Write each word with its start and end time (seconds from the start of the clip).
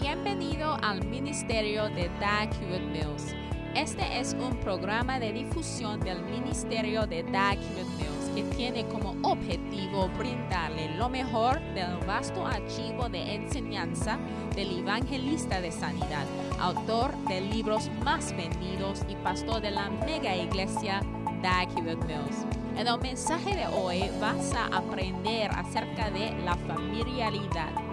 Bienvenido 0.00 0.76
al 0.82 1.02
Ministerio 1.06 1.88
de 1.88 2.10
Dag 2.20 2.50
Hewitt 2.60 2.82
Mills. 2.92 3.34
Este 3.74 4.20
es 4.20 4.36
un 4.38 4.54
programa 4.60 5.18
de 5.18 5.32
difusión 5.32 6.00
del 6.00 6.22
Ministerio 6.24 7.06
de 7.06 7.22
Dag 7.22 7.56
Hewitt 7.56 7.88
Mills 7.96 8.30
que 8.34 8.42
tiene 8.54 8.86
como 8.88 9.16
objetivo 9.22 10.10
brindarle 10.18 10.94
lo 10.96 11.08
mejor 11.08 11.60
del 11.72 11.96
vasto 12.06 12.46
archivo 12.46 13.08
de 13.08 13.36
enseñanza 13.36 14.18
del 14.54 14.80
evangelista 14.80 15.62
de 15.62 15.72
sanidad, 15.72 16.26
autor 16.60 17.16
de 17.28 17.40
libros 17.40 17.90
más 18.04 18.36
vendidos 18.36 19.00
y 19.08 19.16
pastor 19.16 19.62
de 19.62 19.70
la 19.70 19.88
mega 19.88 20.36
iglesia 20.36 21.00
Dag 21.42 21.68
Hewitt 21.74 22.04
Mills. 22.04 22.44
En 22.76 22.86
el 22.86 22.98
mensaje 23.00 23.56
de 23.56 23.66
hoy 23.68 24.10
vas 24.20 24.52
a 24.52 24.66
aprender 24.76 25.50
acerca 25.52 26.10
de 26.10 26.32
la 26.44 26.54
familiaridad. 26.54 27.85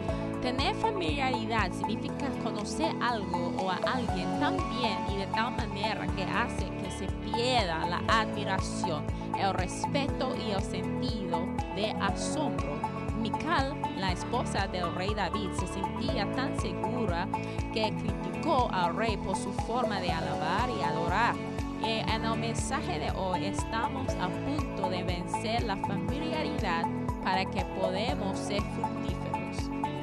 Tener 0.44 0.76
familiaridad 0.76 1.72
significa 1.72 2.28
conocer 2.44 2.94
algo 3.02 3.54
o 3.64 3.72
a 3.72 3.80
alguien 3.86 4.28
tan 4.42 4.58
bien 4.78 4.98
y 5.10 5.16
de 5.16 5.28
tal 5.28 5.56
manera 5.56 6.06
que 6.18 6.24
hace 6.24 6.66
que 6.82 6.92
se 6.92 7.08
pierda 7.24 7.86
la 7.88 8.02
admiración, 8.10 9.06
el 9.40 9.54
respeto 9.54 10.36
y 10.36 10.52
el 10.52 10.62
sentido 10.62 11.48
de 11.78 11.92
asombro. 11.92 12.78
Mical, 13.22 13.74
la 13.98 14.12
esposa 14.12 14.68
del 14.68 14.94
rey 14.96 15.14
David, 15.16 15.50
se 15.58 15.66
sentía 15.66 16.30
tan 16.34 16.60
segura 16.60 17.26
que 17.74 17.94
criticó 17.94 18.68
al 18.74 18.98
rey 18.98 19.16
por 19.16 19.38
su 19.38 19.54
forma 19.66 20.02
de 20.02 20.12
alabar 20.12 20.70
y 20.78 20.84
adorar. 20.84 21.36
Y 21.82 22.00
en 22.12 22.26
el 22.26 22.38
mensaje 22.38 23.00
de 23.00 23.12
hoy 23.12 23.46
estamos 23.46 24.12
a 24.16 24.28
punto 24.28 24.90
de 24.90 25.04
vencer 25.04 25.64
la 25.64 25.78
familiaridad 25.78 26.84
para 27.24 27.46
que 27.46 27.64
podamos 27.64 28.38
ser 28.38 28.62
fructíferos. 28.62 29.23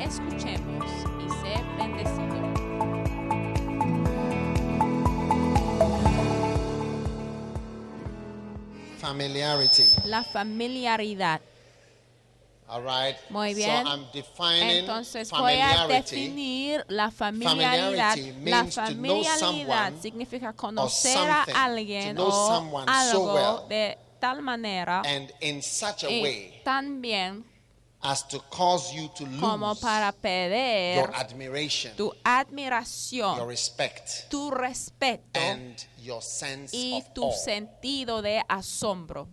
Escuchemos 0.01 0.91
y 1.19 1.29
sé 1.29 1.63
bendecido. 1.77 2.41
Familiarity. 8.99 9.85
La 10.07 10.25
familiaridad. 10.25 11.41
All 12.69 12.83
right. 12.83 13.17
Muy 13.31 13.55
bien. 13.55 13.85
So 13.85 13.91
I'm 13.91 14.07
defining 14.13 14.79
Entonces 14.79 15.31
voy 15.31 15.61
a 15.61 15.87
definir 15.89 16.85
la 16.89 17.11
familiaridad. 17.11 18.17
La 18.45 18.65
familiaridad 18.65 19.93
significa 20.01 20.53
conocer 20.53 21.19
a 21.29 21.45
alguien 21.65 22.15
to 22.17 22.23
know 22.23 22.29
o 22.29 22.49
someone 22.49 22.87
so 22.87 22.93
algo 22.93 23.35
well. 23.35 23.69
de 23.69 23.99
tal 24.21 24.41
manera 24.43 25.03
and 25.05 25.33
in 25.41 25.63
such 25.63 26.05
a 26.05 26.11
y 26.11 26.23
way 26.23 26.61
también 26.63 27.50
as 28.03 28.27
to 28.29 28.41
cause 28.51 28.95
you 28.95 29.09
to 29.17 29.27
como 29.39 29.69
lose 29.69 29.81
para 29.81 30.13
pedir 30.13 30.97
your 30.97 31.15
admiration, 31.15 31.95
tu 31.97 32.05
your 32.05 32.17
admiración, 32.25 33.47
respect, 33.49 34.29
tu 34.31 34.51
respeto 34.51 35.39
and 35.39 35.85
your 35.99 36.23
sense 36.23 36.75
y 36.75 36.99
of 36.99 37.13
tu 37.13 37.25
awe. 37.25 37.33
sentido 37.33 38.23
de 38.23 38.43
asombro. 38.49 39.29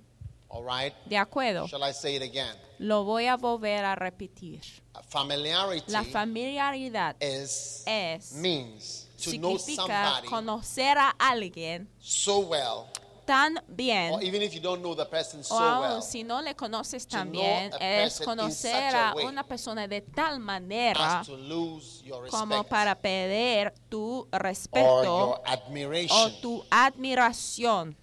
All 0.50 0.64
right. 0.64 0.94
¿De 1.06 1.18
acuerdo? 1.18 1.68
Shall 1.68 1.84
I 1.84 1.92
say 1.94 2.16
it 2.16 2.22
again? 2.22 2.56
Lo 2.80 3.04
voy 3.04 3.28
a 3.28 3.36
volver 3.36 3.84
a 3.84 3.96
repetir. 3.96 4.62
Familiarity 5.10 5.92
La 5.92 6.04
familiaridad 6.04 7.16
is 7.22 7.84
es 7.86 8.34
means 8.34 9.08
to 9.24 9.32
know 9.38 9.58
somebody 9.58 10.28
conocer 10.28 10.98
a 10.98 11.10
alguien 11.18 11.88
so 12.00 12.40
well, 12.40 12.88
tan 13.28 13.62
bien 13.68 14.14
or 14.14 14.24
even 14.24 14.42
if 14.42 14.54
you 14.54 14.62
don't 14.62 14.82
know 14.82 14.96
the 14.96 15.06
person 15.06 15.44
so 15.44 15.54
o 15.54 15.60
aun 15.60 15.82
well, 15.82 16.02
si 16.02 16.24
no 16.24 16.42
le 16.42 16.56
conoces 16.56 17.06
tan 17.06 17.30
bien 17.30 17.72
es 17.80 18.22
conocer 18.22 18.96
a 18.96 19.14
una 19.26 19.44
persona 19.44 19.86
de 19.86 20.00
tal 20.02 20.40
manera 20.40 21.20
as 21.20 21.28
to 21.28 21.36
lose 21.36 22.02
your 22.06 22.30
como 22.30 22.64
para 22.64 22.96
pedir 22.96 23.74
tu 23.90 24.26
or 24.32 24.42
respeto 24.42 25.44
your 25.44 26.10
o 26.10 26.32
tu 26.42 26.64
admiración 26.72 27.98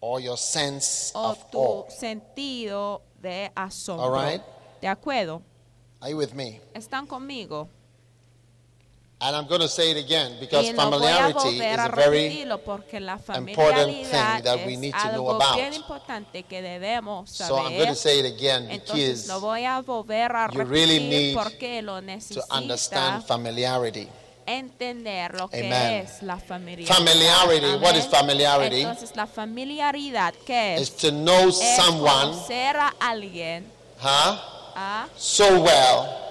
or 0.00 0.20
your 0.20 0.38
sense 0.38 1.10
o 1.14 1.32
of 1.32 1.50
tu 1.50 1.58
awe. 1.58 1.90
sentido 1.90 3.02
de 3.20 3.50
asombro. 3.56 4.04
All 4.04 4.12
right. 4.12 4.42
¿De 4.80 4.86
acuerdo? 4.86 5.42
Are 6.00 6.10
you 6.12 6.18
with 6.18 6.32
me? 6.32 6.60
¿Están 6.74 7.06
conmigo? 7.08 7.68
And 9.18 9.34
I'm 9.34 9.46
going 9.46 9.62
to 9.62 9.68
say 9.68 9.92
it 9.92 9.96
again 9.96 10.36
because 10.38 10.66
y 10.66 10.72
lo 10.72 10.90
voy 10.90 11.06
a 11.06 11.16
familiarity 11.16 11.38
volver 11.58 11.72
is 11.72 11.78
a 11.78 11.84
a 11.86 11.88
very 11.88 12.28
repetirlo 12.28 12.60
porque 12.62 13.00
la 13.00 13.14
important 13.14 13.46
familiaridad 13.46 14.34
thing 14.36 14.44
that 14.44 14.66
we 14.66 14.74
es 14.74 14.78
need 14.78 14.92
to 14.92 14.98
know 15.12 15.30
algo 15.30 15.36
about. 15.36 15.72
importante 15.74 16.42
que 16.42 16.60
debemos 16.60 17.30
so 17.30 17.56
I'm 17.56 17.72
going 17.72 17.78
saber. 17.78 17.86
to 17.88 17.94
say 17.94 18.18
it 18.20 18.26
again 18.26 18.70
Entonces 18.70 19.22
because 19.22 19.28
lo 19.28 19.40
voy 19.40 19.64
a 19.64 19.80
volver 19.80 20.30
a 20.36 20.50
you 20.52 20.64
really 20.64 20.98
need 21.08 21.34
porque 21.34 21.80
lo 21.80 21.94
to 22.00 22.02
necesita 22.02 22.44
understand 22.50 23.24
familiarity. 23.24 24.06
entender 24.46 25.34
lo 25.34 25.48
que 25.48 25.60
Amen. 25.66 26.04
es 26.04 26.22
la 26.22 26.36
familiaridad. 26.38 26.94
Familiarity, 26.94 27.66
what 27.76 27.92
Amén. 27.94 27.96
is 27.96 28.06
familiarity? 28.06 28.80
Entonces 28.82 29.16
la 29.16 29.26
familiaridad 29.26 30.34
¿qué 30.44 30.74
Is 30.76 30.90
es? 30.90 30.96
to 30.98 31.10
know 31.10 31.48
Es 31.48 31.56
someone, 31.76 32.32
conocer 32.32 32.76
a 32.76 32.92
alguien 33.00 33.64
huh, 33.98 34.36
ah, 34.76 35.08
so 35.16 35.62
well 35.62 36.25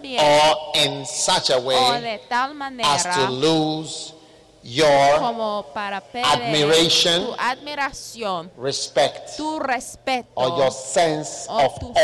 bien 0.00 0.20
or 0.20 0.56
in 0.74 1.04
such 1.06 1.50
a 1.50 1.56
o 1.56 1.60
way 1.60 2.00
de 2.00 2.18
tal 2.28 2.50
as 2.50 2.56
manera 2.56 3.14
to 3.14 3.30
lose 3.30 4.14
your 4.62 5.18
como 5.18 5.66
para 5.72 6.02
admiration, 6.24 7.24
tu 7.26 7.34
admiración, 7.38 8.50
respect 8.56 9.36
tu 9.36 9.58
respeto 9.58 10.28
or 10.34 10.58
your 10.58 10.70
sense 10.70 11.46
o 11.48 11.58
of 11.66 11.78
tu 11.78 11.88
awe. 11.90 11.94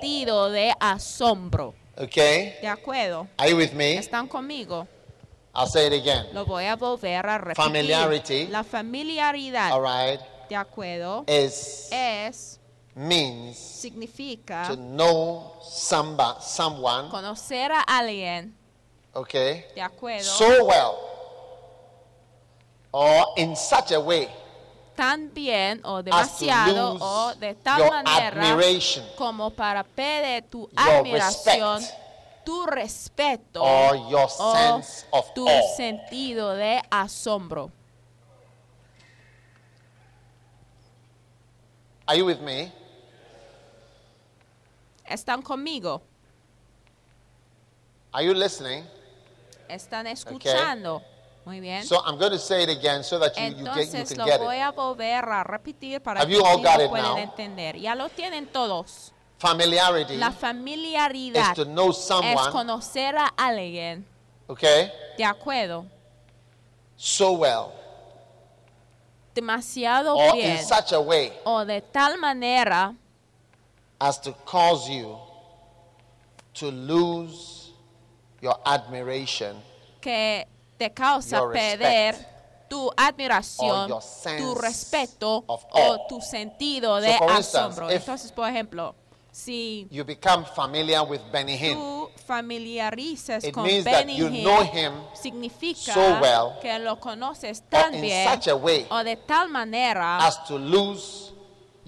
sentido 0.00 0.50
de 0.50 0.72
asombro. 0.80 1.74
Okay? 1.96 2.56
¿De 2.60 2.68
acuerdo? 2.68 3.26
Are 3.38 3.50
you 3.50 3.56
with 3.56 3.72
me? 3.72 3.96
¿Están 3.96 4.28
conmigo? 4.28 4.86
I'll 5.54 5.66
say 5.66 5.86
it 5.88 5.92
again. 5.92 6.26
Lo 6.32 6.44
voy 6.44 6.64
a 6.66 6.76
volver 6.76 7.26
a 7.26 7.38
repetir. 7.38 7.64
Familiarity. 7.64 8.46
La 8.46 8.62
familiaridad, 8.62 9.72
All 9.72 9.82
right. 9.82 10.20
¿de 10.48 10.54
acuerdo? 10.56 11.24
Is 11.26 11.88
Es, 11.90 12.57
means 12.98 13.56
significa 13.56 14.66
to 14.66 14.76
know 14.76 15.52
somebody, 15.62 16.40
someone, 16.40 17.08
conocer 17.08 17.70
a 17.70 17.82
alguien, 17.82 18.52
okay, 19.14 19.66
¿de 19.74 19.80
acuerdo? 19.80 20.24
so 20.24 20.64
well 20.64 20.98
or 22.90 23.26
in 23.36 23.54
such 23.54 23.92
a 23.92 24.00
way 24.00 24.28
tan 24.96 25.32
bien 25.32 25.80
o 25.84 26.02
demasiado 26.02 26.98
o 27.00 27.34
de 27.36 27.54
tal 27.54 27.88
manera 27.88 28.58
como 29.16 29.50
para 29.50 29.84
pedir 29.84 30.42
tu 30.50 30.68
admiración, 30.74 31.78
respect. 31.78 32.44
tu 32.44 32.66
respeto 32.66 33.62
or 33.62 33.94
your 34.10 34.28
o 34.38 34.56
sense 34.56 35.06
of 35.12 35.32
tu 35.34 35.48
awe. 35.48 35.76
sentido 35.76 36.52
de 36.54 36.82
asombro. 36.90 37.70
Are 42.08 42.16
you 42.16 42.24
with 42.24 42.40
me? 42.40 42.72
¿Están 45.08 45.42
conmigo? 45.42 46.02
Are 48.12 48.24
you 48.24 48.34
listening? 48.34 48.84
¿Están 49.68 50.06
escuchando? 50.06 51.02
Muy 51.44 51.60
bien. 51.60 51.84
So 51.84 52.02
I'm 52.04 52.18
going 52.18 52.32
to 52.32 52.38
say 52.38 52.62
it 52.64 52.68
again 52.68 53.02
so 53.02 53.18
that 53.18 53.34
you, 53.36 53.42
you, 53.44 53.50
get, 53.50 53.58
you 53.58 53.66
Entonces 53.82 54.14
can 54.14 54.18
lo 54.18 54.38
voy 54.38 54.56
it. 54.56 54.62
a 54.62 54.70
volver 54.72 55.24
a 55.24 55.44
repetir 55.44 56.02
para 56.02 56.20
Have 56.20 56.28
que 56.28 56.36
you 56.36 56.44
all 56.44 56.58
sí 56.58 56.62
got 56.62 56.78
lo 56.78 56.84
it 56.84 56.90
puedan 56.90 57.14
now? 57.14 57.18
entender. 57.18 57.76
Ya 57.78 57.94
lo 57.94 58.08
tienen 58.10 58.46
todos. 58.46 59.12
Familiarity 59.38 60.16
La 60.16 60.30
is 60.30 60.34
familiaridad 60.36 61.54
to 61.54 61.64
know 61.64 61.90
es 61.90 61.96
someone, 61.98 62.50
conocer 62.50 63.16
a 63.16 63.28
alguien, 63.36 64.04
okay, 64.48 64.90
de 65.16 65.24
acuerdo, 65.24 65.86
so 66.96 67.32
well 67.32 67.72
demasiado 69.32 70.16
or 70.16 70.32
bien 70.32 70.56
in 70.56 70.64
such 70.64 70.92
a 70.92 70.98
way 70.98 71.32
o 71.44 71.64
de 71.64 71.80
tal 71.80 72.18
manera 72.18 72.96
as 74.00 74.20
to 74.20 74.32
cause 74.44 74.88
you 74.88 75.16
to 76.54 76.70
lose 76.70 77.72
your 78.40 78.56
admiration 78.66 79.56
que 80.00 80.46
te 80.78 80.90
causa 80.90 81.36
Your 81.38 81.52
perder 81.52 82.12
respect. 82.12 82.68
tu 82.68 82.90
admiración, 82.96 83.88
tu 84.38 84.54
respeto 84.54 85.44
of 85.48 85.64
o 85.70 86.06
tu 86.08 86.20
sentido 86.20 86.96
So 86.96 87.00
de 87.00 87.10
instance, 87.12 87.56
asombro. 87.58 87.90
Entonces, 87.90 88.30
por 88.30 88.48
ejemplo, 88.48 88.94
si 89.32 89.86
you 89.90 90.04
become 90.04 90.44
familiar 90.44 91.02
with 91.02 91.20
Benny 91.32 91.56
Hinn. 91.56 91.76
tú 91.76 92.10
familiarices 92.26 93.44
It 93.44 93.52
con 93.54 93.64
means 93.64 93.84
that 93.84 94.04
Benny 94.06 94.16
you 94.16 94.28
Hinn, 94.28 94.44
know 94.44 94.62
him 94.64 94.92
significa 95.14 95.92
so 95.94 96.20
well 96.20 96.58
que 96.60 96.78
lo 96.78 96.96
conoces 97.00 97.62
tan 97.68 97.94
in 97.94 98.00
bien 98.02 98.28
such 98.32 98.48
a 98.48 98.56
way 98.56 98.86
o 98.90 99.02
de 99.02 99.16
tal 99.16 99.48
manera 99.48 100.18
as 100.18 100.44
to 100.46 100.56
lose 100.58 101.32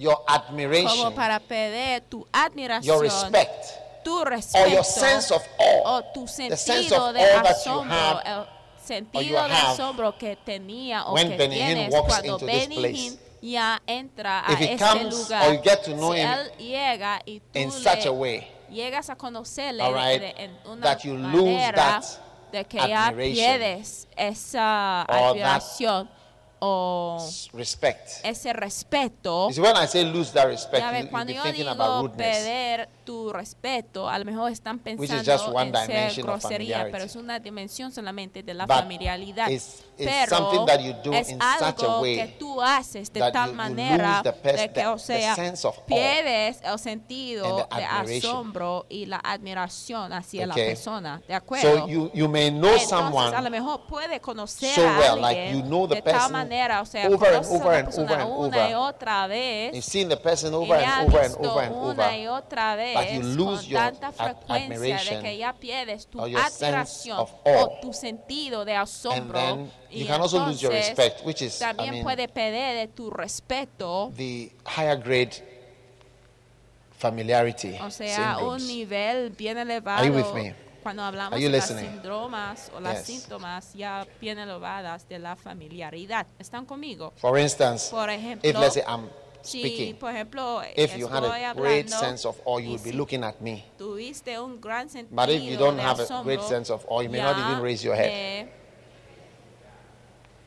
your 0.01 0.17
como 0.17 0.29
admiration, 0.29 1.15
para 1.15 1.39
perder 1.41 2.03
tu 2.09 2.19
your 2.19 2.29
admiración, 2.33 3.01
respect, 3.03 3.65
tu 4.05 4.19
or 4.19 4.31
respeto 4.31 4.69
your 4.71 4.85
sense 4.85 5.31
of 5.31 5.43
awe. 5.59 5.99
o 5.99 6.03
tu 6.15 6.27
sense 6.27 6.57
sentido 6.57 7.09
of 7.09 7.15
de 7.15 7.21
awe 7.21 7.43
that 7.43 7.65
you 7.65 7.73
asombro, 7.73 7.91
have 7.91 8.23
el 8.27 8.39
or 8.41 8.49
sentido 8.83 9.49
de 9.49 9.55
asombro 9.55 10.19
que 10.19 10.37
tenía 10.37 11.05
o 11.07 11.13
when 11.15 11.29
que 11.37 11.49
tienes 11.49 11.93
walks 11.93 12.09
cuando 12.09 12.35
into 12.35 12.47
this 12.47 12.55
Benny 12.69 12.77
place. 12.77 12.97
Hinn 12.99 13.19
ya 13.43 13.81
entra 13.87 14.41
a 14.47 14.53
If 14.53 14.59
he 14.59 14.73
este 14.73 14.79
comes 14.85 15.15
lugar. 15.15 15.49
or 15.49 15.55
you 15.55 15.61
get 15.63 15.83
to 15.85 15.95
know 15.95 16.13
si 16.13 16.21
him 16.21 16.29
él 16.29 16.53
llega 16.59 17.21
y 17.27 17.41
tú 17.41 17.59
in 17.59 17.71
such 17.71 18.07
a 18.07 18.13
way, 18.13 18.47
llegas 18.71 19.09
a 19.11 19.17
conocerle 19.17 19.83
right, 19.93 20.21
de- 20.21 20.35
en 20.45 20.59
una 20.67 20.83
that 20.83 21.05
you 21.05 21.15
lose 21.15 21.45
manera 21.45 21.75
that 21.77 22.05
de 22.53 22.65
que 22.65 22.79
ya 22.79 23.07
admiration, 23.09 23.35
pierdes 23.37 24.07
esa 24.17 25.03
Or 25.09 25.15
that- 25.15 25.31
admiración 25.31 26.11
o 26.61 27.19
respect. 27.55 28.21
ese 28.25 28.53
respeto. 28.53 29.49
When 29.57 29.77
I 29.77 29.87
say 29.87 30.05
lose 30.05 30.31
that 30.33 30.47
respect, 30.47 30.79
Ya 30.81 30.89
you, 30.89 30.93
ves, 30.93 31.01
you'll 31.03 31.11
cuando 31.11 31.33
be 31.33 31.37
yo 31.37 31.43
thinking 31.43 31.65
digo 31.67 31.73
about 31.73 32.03
rudeness. 32.03 32.37
perder 32.39 32.89
tu 33.11 33.33
respeto, 33.33 34.09
a 34.09 34.17
lo 34.21 34.25
mejor 34.25 34.53
están 34.53 34.79
pensando 34.79 35.19
en 35.19 35.75
ser 35.87 36.23
grosería, 36.23 36.87
pero 36.93 37.03
es 37.05 37.17
una 37.17 37.41
dimensión 37.41 37.91
solamente 37.91 38.45
de 38.45 38.55
la 38.55 38.67
But 38.67 38.77
familiaridad. 38.77 39.49
it's- 39.49 39.83
it's 39.99 40.09
pero 40.09 40.53
es 41.13 41.35
algo 41.41 42.03
que 42.03 42.37
tú 42.39 42.63
haces 42.63 43.13
de 43.13 43.33
tal 43.33 43.51
you- 43.51 43.57
manera 43.57 44.23
de 44.23 44.71
que, 44.73 44.87
o 44.87 44.97
sea, 44.97 45.35
pierdes 45.87 46.61
el 46.63 46.79
sentido 46.79 47.67
de 47.77 47.85
asombro 47.85 48.87
y 48.89 49.07
la 49.07 49.17
admiración 49.17 50.13
hacia 50.13 50.47
la 50.47 50.55
persona. 50.55 51.21
¿De 51.27 51.35
acuerdo? 51.35 51.79
So 51.81 51.89
you, 51.89 52.11
you 52.15 52.29
may 52.29 52.51
know 52.51 52.71
Entonces, 52.71 52.93
a 52.93 52.97
lo 52.97 53.03
someone 53.11 53.51
mejor 53.51 53.87
puede 53.89 54.21
conocer 54.21 54.73
so 54.75 54.83
a 54.87 54.97
alguien 54.99 55.21
like 55.21 55.53
you 55.53 55.63
know 55.63 55.89
the 55.89 55.97
de 55.97 56.03
tal 56.03 56.31
manera, 56.31 56.81
o 56.81 56.87
sea, 56.87 57.09
over 57.09 57.35
and 57.35 57.47
over 57.47 57.75
and 57.75 57.89
over 57.99 58.21
and 58.21 58.31
una 58.31 58.71
y 58.71 58.75
over. 58.75 58.95
otra 58.95 59.27
vez. 59.27 59.75
you've 59.75 59.83
seen 59.85 60.09
the 60.09 60.17
person 60.17 60.53
y 60.53 60.57
over 60.57 60.79
le 60.79 60.85
and 60.85 61.09
over 61.09 61.25
and 61.25 61.35
over 61.45 61.65
and 61.65 61.75
una 61.75 62.17
y 62.17 62.27
over, 62.29 62.43
otra 62.45 62.77
vez 62.77 62.97
but 63.05 63.11
you 63.13 63.23
lose 63.23 63.63
con 63.63 63.65
your 63.71 63.81
tanta 63.81 64.13
frecuencia 64.13 65.05
de 65.05 65.19
que 65.23 65.37
ya 65.39 65.53
pierdes 65.53 66.07
tu 66.07 66.21
admiración 66.21 67.19
o 67.21 67.79
tu 67.81 67.93
sentido 67.93 68.65
de 68.65 68.75
asombro 68.77 69.69
y 69.91 70.01
you 70.01 70.07
can 70.07 70.21
also 70.21 70.39
lose 70.47 70.61
your 70.61 70.73
entonces 70.73 70.97
respect, 70.97 71.27
which 71.27 71.43
is, 71.43 71.57
I 71.61 71.65
también 71.75 72.03
puede 72.03 72.29
perder 72.29 72.77
de 72.77 72.89
tu 72.89 73.11
respeto. 73.11 74.13
the 74.17 74.53
higher 74.65 74.97
grade 74.97 75.33
familiarity 76.97 77.79
o 77.81 77.91
sea 77.91 78.39
un 78.39 78.67
nivel 78.67 79.31
bien 79.31 79.59
elevado 79.59 79.99
Are 80.01 80.07
you 80.09 80.15
with 80.15 80.33
me? 80.35 80.55
cuando 80.83 81.03
hablamos 81.03 81.39
de 81.39 81.47
o 81.47 82.81
las 82.81 82.99
Yes. 82.99 83.07
síntomas 83.07 83.73
ya 83.75 84.07
bien 84.21 84.39
elevadas 84.39 85.07
de 85.09 85.19
la 85.19 85.37
familiaridad. 85.37 86.27
Están 86.39 86.65
conmigo 86.67 87.13
For 87.17 87.39
instance, 87.39 87.91
por 87.91 88.09
ejemplo 88.11 88.49
if 88.49 88.57
let's 88.59 88.75
say 88.75 88.83
I'm 88.87 89.09
si 89.43 89.61
speaking, 89.61 89.97
por 89.97 90.11
ejemplo 90.11 90.63
if 90.77 90.97
you 90.97 91.07
had 91.09 91.25
a 91.25 91.55
great 91.55 91.87
hablando 91.87 91.97
sense 91.99 92.27
of 92.27 92.37
awe, 92.45 92.59
you 92.59 92.71
would 92.71 92.83
be 92.83 92.91
si 92.91 92.97
looking 92.97 93.25
at 93.25 93.41
me. 93.41 93.65
tuviste 93.79 94.39
un 94.39 94.61
gran 94.61 94.89
sentido 94.89 95.15
But 95.17 95.31
if 95.31 95.43
you 95.43 95.57
don't 95.57 95.79
have 95.79 96.01
a 96.01 96.23
great 96.23 96.43
sense 96.43 96.71
of 96.71 96.85
awe, 96.89 97.03
you 97.03 97.09
may 97.11 97.21
not 97.21 97.37
even 97.39 97.63
raise 97.63 97.85
your 97.85 97.97
head. 97.97 98.49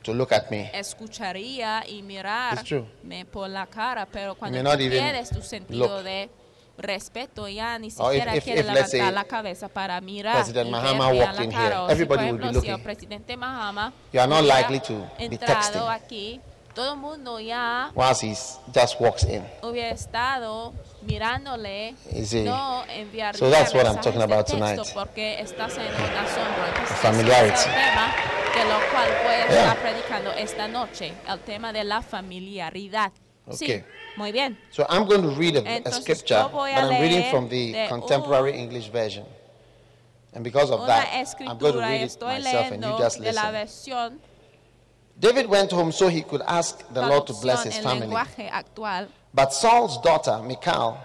To 0.03 0.13
look 0.13 0.33
at 0.33 0.51
me. 0.51 0.69
escucharía 0.73 1.83
y 1.87 2.01
mirar 2.01 2.55
It's 2.55 2.63
true. 2.65 2.85
me 3.03 3.23
por 3.25 3.47
la 3.49 3.65
cara, 3.67 4.05
pero 4.05 4.35
cuando 4.35 4.57
may 4.57 4.63
not 4.63 4.79
even 4.81 4.99
pierdes 5.01 5.29
tu 5.29 5.41
sentido 5.41 5.87
look. 5.87 6.03
de 6.03 6.29
respeto 6.77 7.47
ya 7.47 7.77
ni 7.79 7.87
Or 7.99 8.13
if- 8.13 8.25
if- 8.35 8.43
quiere 8.43 8.59
if, 8.61 8.65
let's 8.65 8.91
levantar 8.91 9.07
say, 9.07 9.11
la 9.13 9.23
cabeza 9.23 9.69
para 9.69 10.01
mirar 10.01 10.35
President 10.35 10.69
Mahama 10.69 11.07
walked 11.13 11.39
in 11.39 11.51
here, 11.51 11.69
si, 11.87 11.91
everybody 11.93 12.31
be 12.33 12.37
si 12.41 12.47
el 12.47 12.53
looking. 12.53 12.79
presidente 12.83 13.37
Mahama 13.37 13.93
You 14.11 14.19
are 14.19 14.27
not 14.27 14.43
likely 14.43 14.79
to 14.81 15.07
be 15.17 15.37
texting. 15.37 15.87
aquí, 15.87 16.41
todo 16.73 16.93
el 16.93 16.99
mundo 16.99 17.39
ya 17.39 17.91
he 18.21 18.35
just 18.73 18.99
walks 18.99 19.23
in. 19.23 19.43
hubiera 19.61 19.89
estado 19.91 20.73
mirándole, 21.01 21.95
You 22.11 22.25
see? 22.25 22.43
no 22.43 22.83
enviar 22.89 23.35
So 23.35 23.49
that's 23.49 23.73
what 23.73 23.85
I'm 23.85 23.95
mensajes 23.95 24.03
talking 24.03 24.19
de 24.19 24.23
about 24.33 24.45
texto 24.47 24.57
tonight. 24.83 24.93
porque 24.93 25.39
estás 25.39 25.77
en 25.77 25.83
un 25.85 26.17
asombro. 26.17 26.65
Entonces, 26.67 26.97
Familiarity. 26.99 27.53
ese 27.53 27.61
es 27.61 27.67
el 27.67 27.73
tema 27.73 28.13
de 28.55 28.63
lo 28.65 28.79
cual 28.91 29.09
voy 29.23 29.33
a 29.33 29.47
Yeah. 29.49 29.59
estar 29.73 29.77
predicando 29.81 30.31
esta 30.33 30.67
noche, 30.67 31.13
el 31.27 31.39
tema 31.39 31.73
de 31.73 31.83
la 31.83 32.01
familiaridad. 32.01 33.11
Sí, 33.51 33.65
Okay. 33.65 33.83
muy 34.15 34.31
bien. 34.31 34.57
So 34.71 34.85
I'm 34.89 35.05
going 35.05 35.21
to 35.23 35.31
read 35.37 35.57
a, 35.57 35.59
a 35.59 35.75
Entonces, 35.77 36.03
scripture, 36.03 36.39
yo 36.39 36.49
voy 36.49 36.71
a 36.71 36.75
but 36.81 36.91
I'm 36.91 37.01
reading 37.01 37.19
leer 37.21 37.31
from 37.31 37.49
the 37.49 37.85
contemporary 37.89 38.57
English 38.57 38.89
version. 38.89 39.25
And 40.35 40.43
because 40.43 40.71
of 40.71 40.79
Una 40.81 40.87
that, 40.87 41.07
I'm 41.41 41.57
going 41.59 41.73
to 41.73 41.79
escritura, 41.79 41.87
read 41.89 42.01
it 42.01 42.09
estoy 42.11 42.35
myself 42.41 42.71
and 42.71 42.83
you 42.83 42.89
leyendo 42.89 42.97
just 42.97 43.19
de 43.19 43.33
la 43.33 43.51
listen. 43.51 43.53
versión 43.53 44.19
David 45.19 45.47
went 45.47 45.71
home 45.71 45.91
so 45.91 46.07
he 46.07 46.21
could 46.21 46.41
ask 46.47 46.87
the 46.93 47.01
Lord 47.01 47.27
to 47.27 47.33
bless 47.33 47.63
his 47.63 47.77
family. 47.77 48.13
actual. 48.15 49.07
But 49.33 49.53
Saul's 49.53 50.01
daughter, 50.01 50.41
Michal, 50.43 50.97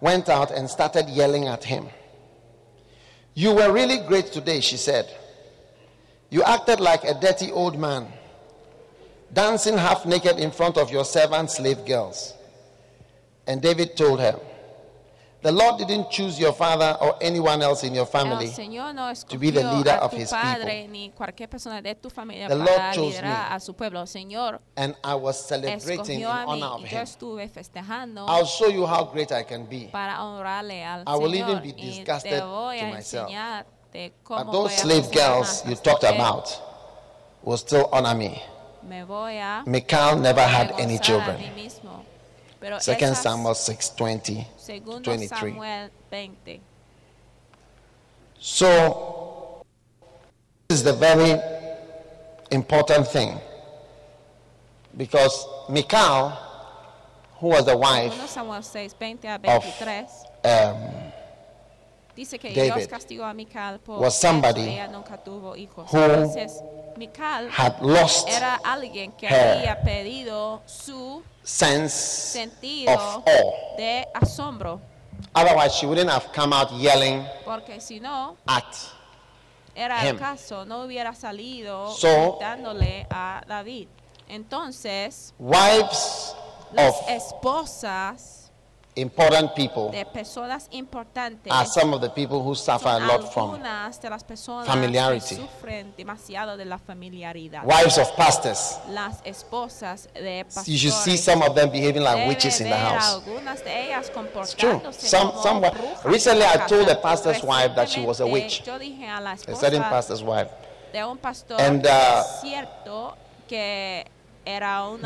went 0.00 0.28
out 0.28 0.50
and 0.50 0.68
started 0.68 1.08
yelling 1.08 1.48
at 1.48 1.64
him. 1.64 1.88
You 3.34 3.52
were 3.54 3.72
really 3.72 3.98
great 3.98 4.26
today, 4.32 4.60
she 4.60 4.76
said. 4.76 5.08
You 6.30 6.42
acted 6.42 6.80
like 6.80 7.04
a 7.04 7.14
dirty 7.14 7.50
old 7.50 7.78
man, 7.78 8.12
dancing 9.32 9.78
half 9.78 10.04
naked 10.04 10.38
in 10.38 10.50
front 10.50 10.76
of 10.76 10.90
your 10.90 11.04
servant 11.04 11.50
slave 11.50 11.84
girls. 11.86 12.34
And 13.46 13.62
David 13.62 13.96
told 13.96 14.20
her, 14.20 14.38
The 15.40 15.52
Lord 15.52 15.78
didn't 15.78 16.10
choose 16.10 16.38
your 16.40 16.52
father 16.52 16.96
or 17.00 17.16
anyone 17.20 17.62
else 17.62 17.84
in 17.84 17.94
your 17.94 18.06
family. 18.06 18.46
No 18.46 19.12
to 19.28 19.38
be 19.38 19.50
the 19.50 19.62
leader 19.72 19.92
of 19.92 20.12
his 20.12 20.30
padre 20.30 20.82
people. 20.82 20.92
ni 20.92 21.12
cualquier 21.16 21.48
persona 21.48 21.80
de 21.80 21.94
tu 21.94 22.08
The 22.08 22.56
Lord 22.56 22.92
chose 22.92 23.22
me. 23.22 23.28
a 23.28 23.60
su 23.60 23.72
Señor 24.06 24.60
And 24.76 24.96
I 25.04 25.14
was 25.14 25.38
celebrating 25.46 26.20
in 26.20 26.26
honor 26.26 26.66
of 26.66 26.84
him. 26.84 27.06
I'll 28.26 28.46
show 28.46 28.66
you 28.68 28.84
how 28.84 29.04
great 29.04 29.30
I 29.30 29.44
can 29.44 29.66
be. 29.66 29.90
I 29.92 31.16
will 31.16 31.30
Señor 31.30 31.48
even 31.50 31.62
be 31.62 31.72
disgusted 31.72 32.40
to 32.40 32.86
myself. 32.92 33.30
But 34.28 34.52
those 34.52 34.76
slave 34.76 35.10
girls 35.12 35.64
you 35.66 35.76
talked 35.76 36.04
about 36.04 36.60
will 37.44 37.56
still 37.56 37.88
honor 37.92 38.14
me. 38.14 38.42
me 38.82 39.02
voy 39.02 39.40
never 40.20 40.42
had 40.42 40.72
any 40.80 40.98
children. 40.98 41.38
Pero 42.60 42.80
Second 42.80 43.12
esas- 43.12 43.22
Samuel 43.22 43.54
6 43.54 43.90
20 43.96 44.46
segundo 44.56 45.02
23. 45.02 45.28
Samuel 45.28 45.90
20 46.10 46.60
So, 48.40 49.64
this 50.68 50.78
is 50.78 50.84
the 50.84 50.92
very 50.92 51.40
important 52.50 53.06
thing. 53.08 53.40
Because 54.96 55.46
Michal, 55.68 56.30
who 57.40 57.48
was 57.48 57.64
the 57.64 57.76
wife 57.76 58.12
Segundo 58.12 58.26
Samuel 58.26 58.62
6, 58.62 58.94
20 58.94 59.26
a 59.28 59.34
of 59.46 59.64
um, 60.44 61.07
dice 62.18 62.38
que 62.38 62.52
David 62.52 62.74
Dios 62.74 62.88
castigó 62.88 63.24
a 63.24 63.32
Mical 63.32 63.78
por 63.80 64.00
was 64.00 64.14
somebody 64.20 64.62
ella 64.68 64.88
nunca 64.88 65.16
tuvo 65.22 65.54
hijos. 65.56 65.88
who 65.92 65.98
Entonces, 66.02 66.60
Mical 66.96 67.48
had 67.56 67.80
lost 67.80 68.28
era 68.28 68.58
alguien 68.64 69.12
que 69.12 69.28
her 69.28 69.58
había 69.58 69.80
perdido 69.80 70.60
su 70.66 71.22
sense 71.44 71.94
sentido 72.32 72.92
of 72.92 73.22
awe. 73.26 73.76
de 73.76 74.06
asombro, 74.14 74.80
Otherwise, 75.34 75.74
she 75.76 75.86
wouldn't 75.86 76.10
have 76.10 76.26
come 76.34 76.52
out 76.54 76.70
yelling 76.72 77.24
porque 77.44 77.80
si 77.80 78.00
no, 78.00 78.36
at. 78.46 78.64
era 79.76 80.00
him. 80.02 80.16
el 80.16 80.18
caso, 80.18 80.64
no 80.64 80.82
hubiera 80.82 81.14
salido 81.14 81.92
So- 81.92 82.38
dándole 82.40 83.06
a 83.10 83.42
David. 83.46 83.86
Entonces, 84.28 85.32
Wives 85.38 86.34
las 86.72 86.94
of 87.00 87.08
esposas 87.08 88.37
important 89.00 89.54
people 89.54 89.90
de 89.90 90.04
personas 90.06 90.68
importantes 90.70 91.52
are 91.52 91.66
some 91.66 91.94
of 91.94 92.00
the 92.00 92.10
people 92.10 92.42
who 92.42 92.54
suffer 92.54 92.88
a 92.88 92.98
lot 92.98 93.32
from 93.32 93.58
de 93.58 94.10
las 94.10 94.24
personas 94.24 94.66
familiarity. 94.66 95.36
que 95.36 95.42
sufren 95.42 95.94
demasiado 95.96 96.56
de 96.56 96.64
la 96.64 96.78
familiaridad. 96.78 97.64
wives 97.64 97.98
of 97.98 98.10
pastors. 98.16 98.78
Las 98.90 99.20
esposas 99.24 100.08
de 100.14 100.44
pastores. 100.44 100.68
You 100.68 100.78
should 100.78 100.94
see 100.94 101.16
some 101.16 101.42
of 101.42 101.54
them 101.54 101.70
behaving 101.70 102.02
like 102.02 102.28
witches 102.28 102.60
in 102.60 102.68
the 102.68 102.76
house. 102.76 103.14
algunas 103.14 103.64
de 103.64 103.86
ellas 103.86 104.10
It's 104.42 104.54
true. 104.54 104.80
Some, 104.92 105.32
some, 105.42 105.62
recently, 106.04 106.44
I 106.44 106.66
told 106.66 106.88
the 106.88 106.96
pastor's 106.96 107.42
wife 107.42 107.74
that 107.74 107.88
she 107.88 108.00
was 108.00 108.20
a 108.20 108.26
witch. 108.26 108.62
Recientemente, 108.64 108.66
Yo 108.66 108.78
dije 108.78 109.52
a 109.52 109.56
certain 109.56 109.82
pastor's 109.82 110.22
wife. 110.22 110.50
de 110.92 111.04
un 111.04 111.18
pastor 111.18 111.60
And, 111.60 111.86
uh, 111.86 112.22
cierto 112.40 113.16
que 113.46 114.06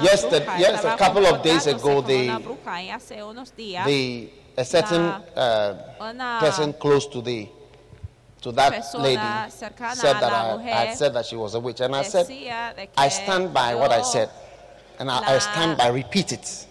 Yes, 0.03 0.23
the- 0.25 0.45
yes, 0.59 0.85
a 0.85 0.97
couple 0.97 1.27
of 1.27 1.43
days 1.43 1.67
ago, 1.67 1.81
como 1.97 2.03
they- 2.03 2.29
una 2.29 2.39
bruja 2.39 2.83
y 2.83 2.91
hace 2.91 3.23
unos 3.23 3.55
días 3.57 3.85
The, 3.87 4.31
a 4.57 4.65
certain 4.65 5.03
uh, 5.37 6.41
person 6.41 6.73
close 6.75 7.09
to 7.09 7.21
the 7.23 7.49
to 8.43 8.53
that 8.53 8.73
lady 8.99 9.17
said 9.95 10.17
that 10.21 10.33
I, 10.33 10.91
I 10.91 10.95
said 10.95 11.13
that 11.15 11.27
she 11.27 11.37
was 11.37 11.55
a 11.55 11.61
witch, 11.61 11.81
and 11.81 11.95
I 11.95 12.03
said 12.03 12.27
decía 12.27 12.75
de 12.75 12.87
que 12.89 12.95
I 12.97 13.09
stand 13.09 13.53
by 13.53 13.75
what 13.75 13.93
I 13.93 14.03
said, 14.03 14.31
and 14.99 15.11
I, 15.11 15.37
I 15.37 15.39
stand 15.39 15.77
by 15.79 15.89
repeat 15.89 16.33
it. 16.33 16.67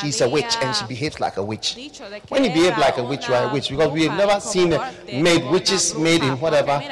She's 0.00 0.20
a 0.20 0.28
witch, 0.28 0.56
and 0.60 0.74
she 0.74 0.84
behaves 0.86 1.20
like 1.20 1.36
a 1.36 1.42
witch. 1.42 1.76
dicho 1.76 2.10
de 2.10 2.18
que 2.20 2.26
When 2.28 2.44
you 2.44 2.50
behave 2.50 2.76
like 2.78 2.98
a 2.98 3.04
witch, 3.04 3.28
you 3.28 3.34
are 3.34 3.48
a 3.48 3.52
witch 3.52 3.68
because 3.70 3.92
we 3.92 4.06
have 4.06 4.16
never 4.16 4.40
seen 4.40 4.70
made 5.12 5.44
witches 5.50 5.94
made 5.94 6.22
in 6.24 6.36
whatever 6.40 6.82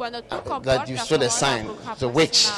porque 0.00 0.10
mira, 0.12 0.22
cuando 0.22 0.22
tú 0.22 0.34
uh, 0.54 0.60
that 0.60 0.88
you 0.88 0.96
saw 0.96 1.18
the 1.18 1.28
sign. 1.30 1.66
bruja, 1.66 1.92
It's 1.92 2.02
a 2.02 2.08
pues 2.08 2.14
witch. 2.14 2.48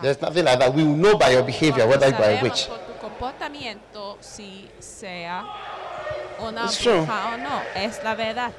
There's 0.00 0.20
nothing 0.20 0.44
like 0.44 0.58
that. 0.58 0.74
We 0.74 0.84
will 0.84 0.96
know 0.96 1.16
by 1.16 1.30
your 1.30 1.42
behavior 1.42 1.86
whether 1.86 2.08
you 2.08 2.14
are 2.16 2.38
a 2.38 2.42
witch. 2.42 2.68
por 2.68 2.78
tu 2.78 2.92
comportamiento 3.00 4.16
si 4.20 4.68
sea 4.78 5.44
una 6.40 6.64
It's 6.64 6.78
true. 6.78 7.00
bruja 7.04 7.34
o 7.34 7.36
no, 7.38 7.62
es 7.74 8.02
la 8.04 8.14
verdad. 8.14 8.52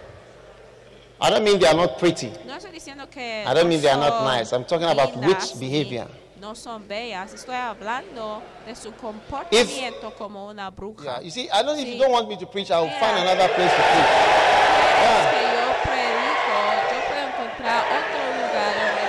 I 1.21 1.29
don't 1.29 1.43
mean 1.45 1.59
they 1.59 1.67
are 1.67 1.77
not 1.77 1.97
pretty. 1.97 2.29
No 2.45 2.55
estoy 2.55 2.71
diciendo 2.71 3.09
que 3.09 3.43
I 3.47 3.53
don't 3.53 3.69
mean 3.69 3.81
they 3.81 3.89
are 3.89 3.97
not 3.99 4.23
nice. 4.25 4.51
I'm 4.53 4.65
talking 4.65 4.87
about 4.89 5.15
witch 5.15 5.57
behavior. 5.59 6.07
No 6.41 6.53
son 6.53 6.85
bellas. 6.87 7.33
Estoy 7.33 7.55
hablando 7.55 8.41
de 8.65 8.75
su 8.75 8.91
comportamiento 8.91 10.13
como 10.17 10.49
una 10.49 10.69
bruja. 10.69 11.03
Yeah, 11.03 11.21
you 11.21 11.31
see, 11.31 11.49
I 11.49 11.63
don't. 11.63 11.79
If 11.79 11.87
you 11.87 11.97
don't 11.97 12.11
want 12.11 12.27
me 12.27 12.35
to 12.35 12.45
preach, 12.45 12.69
I 12.69 12.81
will 12.81 12.87
Mira. 12.87 12.99
find 12.99 13.17
another 13.17 13.47
place 13.55 13.71
to 13.71 13.81
preach. 13.81 14.11
Es 15.05 15.27
que 15.31 15.41
yo 15.55 15.65
predico, 15.87 16.55
yo 16.91 16.99
puedo 17.07 17.23
encontrar 17.27 17.83
otro 17.85 18.19
lugar 18.35 18.75
donde 18.75 19.05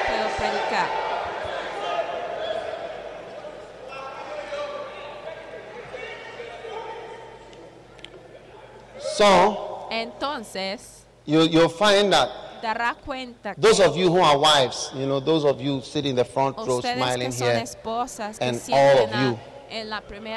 So 9.16 9.88
entonces 9.90 11.06
you, 11.24 11.42
you'll 11.42 11.68
find 11.70 12.12
that 12.12 12.28
dará 12.62 12.94
cuenta 12.94 13.54
those 13.56 13.80
of 13.80 13.96
you 13.96 14.10
who 14.10 14.20
are 14.20 14.36
wives, 14.38 14.90
you 14.94 15.06
know, 15.06 15.20
those 15.20 15.44
of 15.44 15.60
you 15.60 15.80
sitting 15.80 16.10
in 16.10 16.16
the 16.16 16.24
front 16.24 16.56
row 16.58 16.80
smiling 16.80 17.32
here, 17.32 17.62
esposas 17.62 18.38
and 18.40 18.60
all 18.72 19.04
of 19.04 19.10
you, 19.22 19.38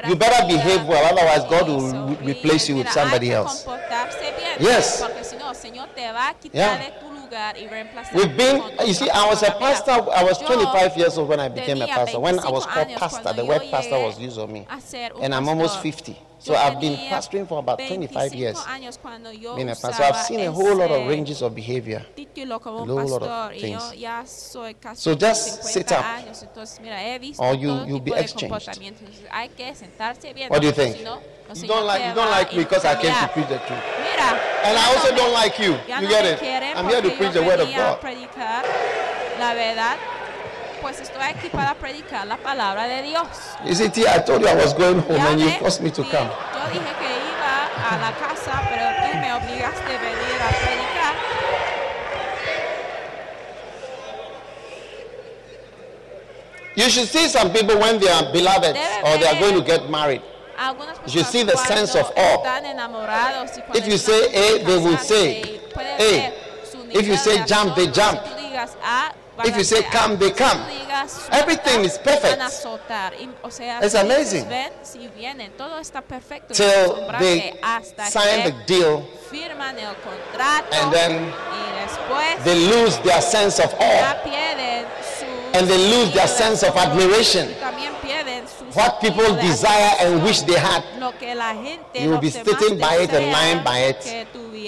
you 0.10 0.16
better 0.16 0.48
behave 0.48 0.86
well, 0.88 1.04
otherwise 1.14 1.44
God 1.50 1.68
will 1.68 2.08
re- 2.16 2.34
replace 2.34 2.70
you 2.70 2.78
with 2.78 2.90
somebody 2.90 3.32
else. 3.32 3.66
Yes. 4.60 5.02
porque 5.02 5.24
si 5.24 5.36
no, 5.38 5.50
el 5.50 5.56
Señor 5.56 5.90
te 5.96 6.12
va 6.12 6.30
a 6.30 6.34
quitar 6.34 6.54
Yeah. 6.54 6.78
de 6.78 6.92
tu 7.00 7.12
lugar 7.14 7.58
y 7.58 7.68
reemplazar 7.68 8.14
We've 8.16 8.36
been, 8.36 8.64
you 8.88 8.94
see, 8.94 9.10
I 9.10 9.28
was 9.28 9.44
a 9.44 9.52
pastor, 9.60 9.92
I 9.92 10.24
was 10.24 10.38
25 10.40 10.98
years 10.98 11.18
old 11.18 11.30
when 11.30 11.40
I 11.40 11.48
became 11.50 11.82
a 11.82 11.88
pastor. 11.88 12.20
When 12.20 12.40
I 12.40 12.50
was 12.50 12.66
25 12.66 12.74
called 12.74 12.98
pastor, 13.00 13.34
the 13.34 13.46
word 13.46 13.62
pastor 13.72 14.00
was 14.00 14.20
used 14.20 14.38
on 14.40 14.52
me. 14.52 14.66
a 14.70 14.80
ser 14.82 15.12
un 15.16 15.24
And 15.24 15.34
I'm 15.36 15.48
almost 15.48 15.80
50. 15.82 16.29
So 16.40 16.56
I've 16.56 16.80
been 16.80 16.96
pastoring 17.10 17.46
for 17.48 17.60
about 17.60 17.78
25 17.80 18.34
years. 18.34 18.56
25 18.56 18.68
años 18.68 18.98
cuando 18.98 19.32
yo 19.32 19.56
Being 19.56 19.70
a 19.70 19.76
pastor. 19.76 19.94
So 19.94 20.04
I've 20.04 20.26
seen 20.26 20.40
a 20.40 20.52
whole 20.52 20.76
lot 20.76 20.90
of 20.92 21.08
ranges 21.08 21.42
of 21.42 21.54
behavior. 21.54 22.06
a 22.06 22.60
whole 22.60 22.86
lot 22.86 23.22
of 23.22 23.28
pastor 23.28 23.54
y 23.54 23.72
yo 23.72 23.80
things. 23.80 23.96
ya 23.98 24.26
soy 24.26 24.74
casi 24.76 25.02
So 25.02 25.16
just 25.16 25.64
sit 25.64 25.92
up. 25.92 26.04
años 26.04 26.42
entonces 26.42 26.80
mira 26.80 27.02
he 27.04 27.20
visto 27.20 27.44
Or 27.44 27.56
you- 27.56 27.86
you'll 27.88 28.00
be 28.02 28.12
exchanged. 28.12 28.50
comportamientos 28.50 29.02
Entonces, 29.02 29.28
hay 29.32 29.50
que 29.50 29.76
sentarse 29.76 30.34
bien 30.34 30.50
What 30.50 30.62
do 30.62 30.68
you 30.68 30.74
think? 30.74 30.96
si 30.98 31.04
no, 31.04 31.20
el 31.50 31.58
You 31.58 31.68
don't 31.68 31.86
like 31.86 32.06
you 32.08 32.14
don't 32.14 32.32
like 32.32 32.56
me 32.56 32.64
because 32.64 32.86
I 32.86 32.96
came 32.96 33.14
to 33.14 33.28
preach 33.34 33.48
the 33.50 33.60
truth. 33.60 33.84
And 34.64 34.78
I 34.78 34.96
also 34.96 35.16
don't 35.16 35.34
like 35.34 35.60
you. 35.60 35.78
You 35.88 36.08
get 36.08 36.26
it? 36.26 36.42
I'm 36.76 36.88
here 36.88 37.02
to 37.02 37.10
preach 37.12 37.34
the 37.34 37.42
word 37.42 37.60
of 37.60 37.70
God. 37.74 38.00
Predicar 40.80 40.80
la 40.80 40.80
verdad 40.80 40.82
pues 40.82 41.00
estoy 41.00 41.24
aquí 41.24 41.50
para 41.50 41.74
predicar 41.76 42.28
la 42.28 42.38
palabra 42.38 42.88
de 42.88 43.02
Dios 43.04 43.28
You 43.66 43.76
see, 43.76 44.08
I 44.08 44.20
told 44.20 44.42
you 44.42 44.48
I 44.48 44.56
was 44.56 44.74
going 44.74 45.00
home 45.00 45.22
and 45.22 45.40
you 45.40 45.50
forced 45.60 45.82
me 45.82 45.92
to 45.92 46.04
sí, 46.04 46.10
come. 46.10 46.30
Yo 46.30 46.70
dije 46.72 46.94
que 47.00 47.08
iba 47.08 47.70
a 47.90 47.98
la 47.98 48.12
casa, 48.14 48.62
pero 48.70 48.86
tú 49.02 49.18
me 49.20 49.34
obligaste 49.34 49.84
a 49.84 50.00
venir 50.00 50.42
a 50.42 50.50
predicar. 50.50 50.90
You 56.76 56.90
should 56.90 57.10
see 57.10 57.28
some 57.28 57.52
people 57.52 57.78
when 57.78 58.00
they 58.00 58.08
are 58.10 58.32
beloved 58.32 58.74
Debe 58.76 59.04
or 59.04 59.18
they 59.18 59.28
are 59.28 59.40
going 59.40 59.56
to 59.56 59.62
get 59.62 59.90
married. 59.90 60.22
You 61.08 61.24
see 61.24 61.44
the 61.44 61.58
sense 61.58 61.96
of 61.96 62.12
awe. 62.16 62.38
están 62.38 62.66
enamorados 62.66 63.58
y 63.58 63.62
cuando 63.62 63.80
If 63.80 63.88
you 63.88 63.98
say 63.98 64.28
A, 64.34 64.64
they 64.64 64.78
will 64.78 64.98
say 64.98 65.60
eh, 66.00 66.32
A. 66.34 66.98
If 66.98 67.08
you 67.08 67.18
say 67.18 67.44
jump, 67.46 67.76
they 67.76 67.88
jump. 67.88 68.20
Si 69.44 69.48
tú 69.48 69.48
digas 69.48 69.48
A, 69.48 69.48
van 69.48 69.48
If 69.48 69.58
you 69.58 69.64
say 69.64 69.84
come, 69.92 70.18
they 70.18 70.32
come. 70.32 70.60
Everything 71.32 71.86
is 71.86 71.98
perfect. 71.98 72.38
Van 72.38 72.42
a 72.42 72.50
soltar. 72.50 73.14
Y, 73.20 73.30
o 73.42 73.52
sea, 73.52 73.80
It's 73.82 73.96
amazing. 73.96 74.48
ven, 74.50 74.72
si 74.84 75.08
vienen, 75.10 75.52
todo 75.58 75.80
está 75.80 76.02
perfecto. 76.02 76.54
y 76.54 76.58
Till 76.58 77.08
they 77.20 77.60
sign 78.10 78.44
the 78.44 78.54
deal, 78.68 79.08
firman 79.30 79.78
el 79.78 79.96
contrato 79.96 80.76
And 80.76 80.92
then 80.92 81.34
they 82.44 82.56
lose 82.68 82.98
their 83.00 83.22
sense 83.22 83.60
of 83.60 83.74
awe. 83.80 84.16
Ya 85.54 85.54
pierden 85.54 85.54
su 85.54 85.58
And 85.60 85.68
they 85.68 85.78
lose 85.92 86.14
their 86.14 86.28
sense 86.28 86.64
of 86.68 86.76
admiration. 86.78 87.50
y 87.50 87.54
También 87.60 87.94
pierden 88.02 88.46
su 88.48 88.66
What 88.80 89.00
people 89.02 89.36
desire 89.42 89.92
and 90.02 90.24
wish 90.24 90.42
they 90.42 90.58
had. 90.58 90.84
Lo 91.00 91.12
que 91.18 91.34
la 91.36 91.54
gente, 91.54 92.04
You 92.04 92.12
will 92.12 92.20
be 92.20 92.30
sitting 92.32 92.78
by 92.80 92.98
it 93.04 93.14
and 93.14 93.32
lying 93.32 93.64
by 93.64 93.80
it 93.90 94.06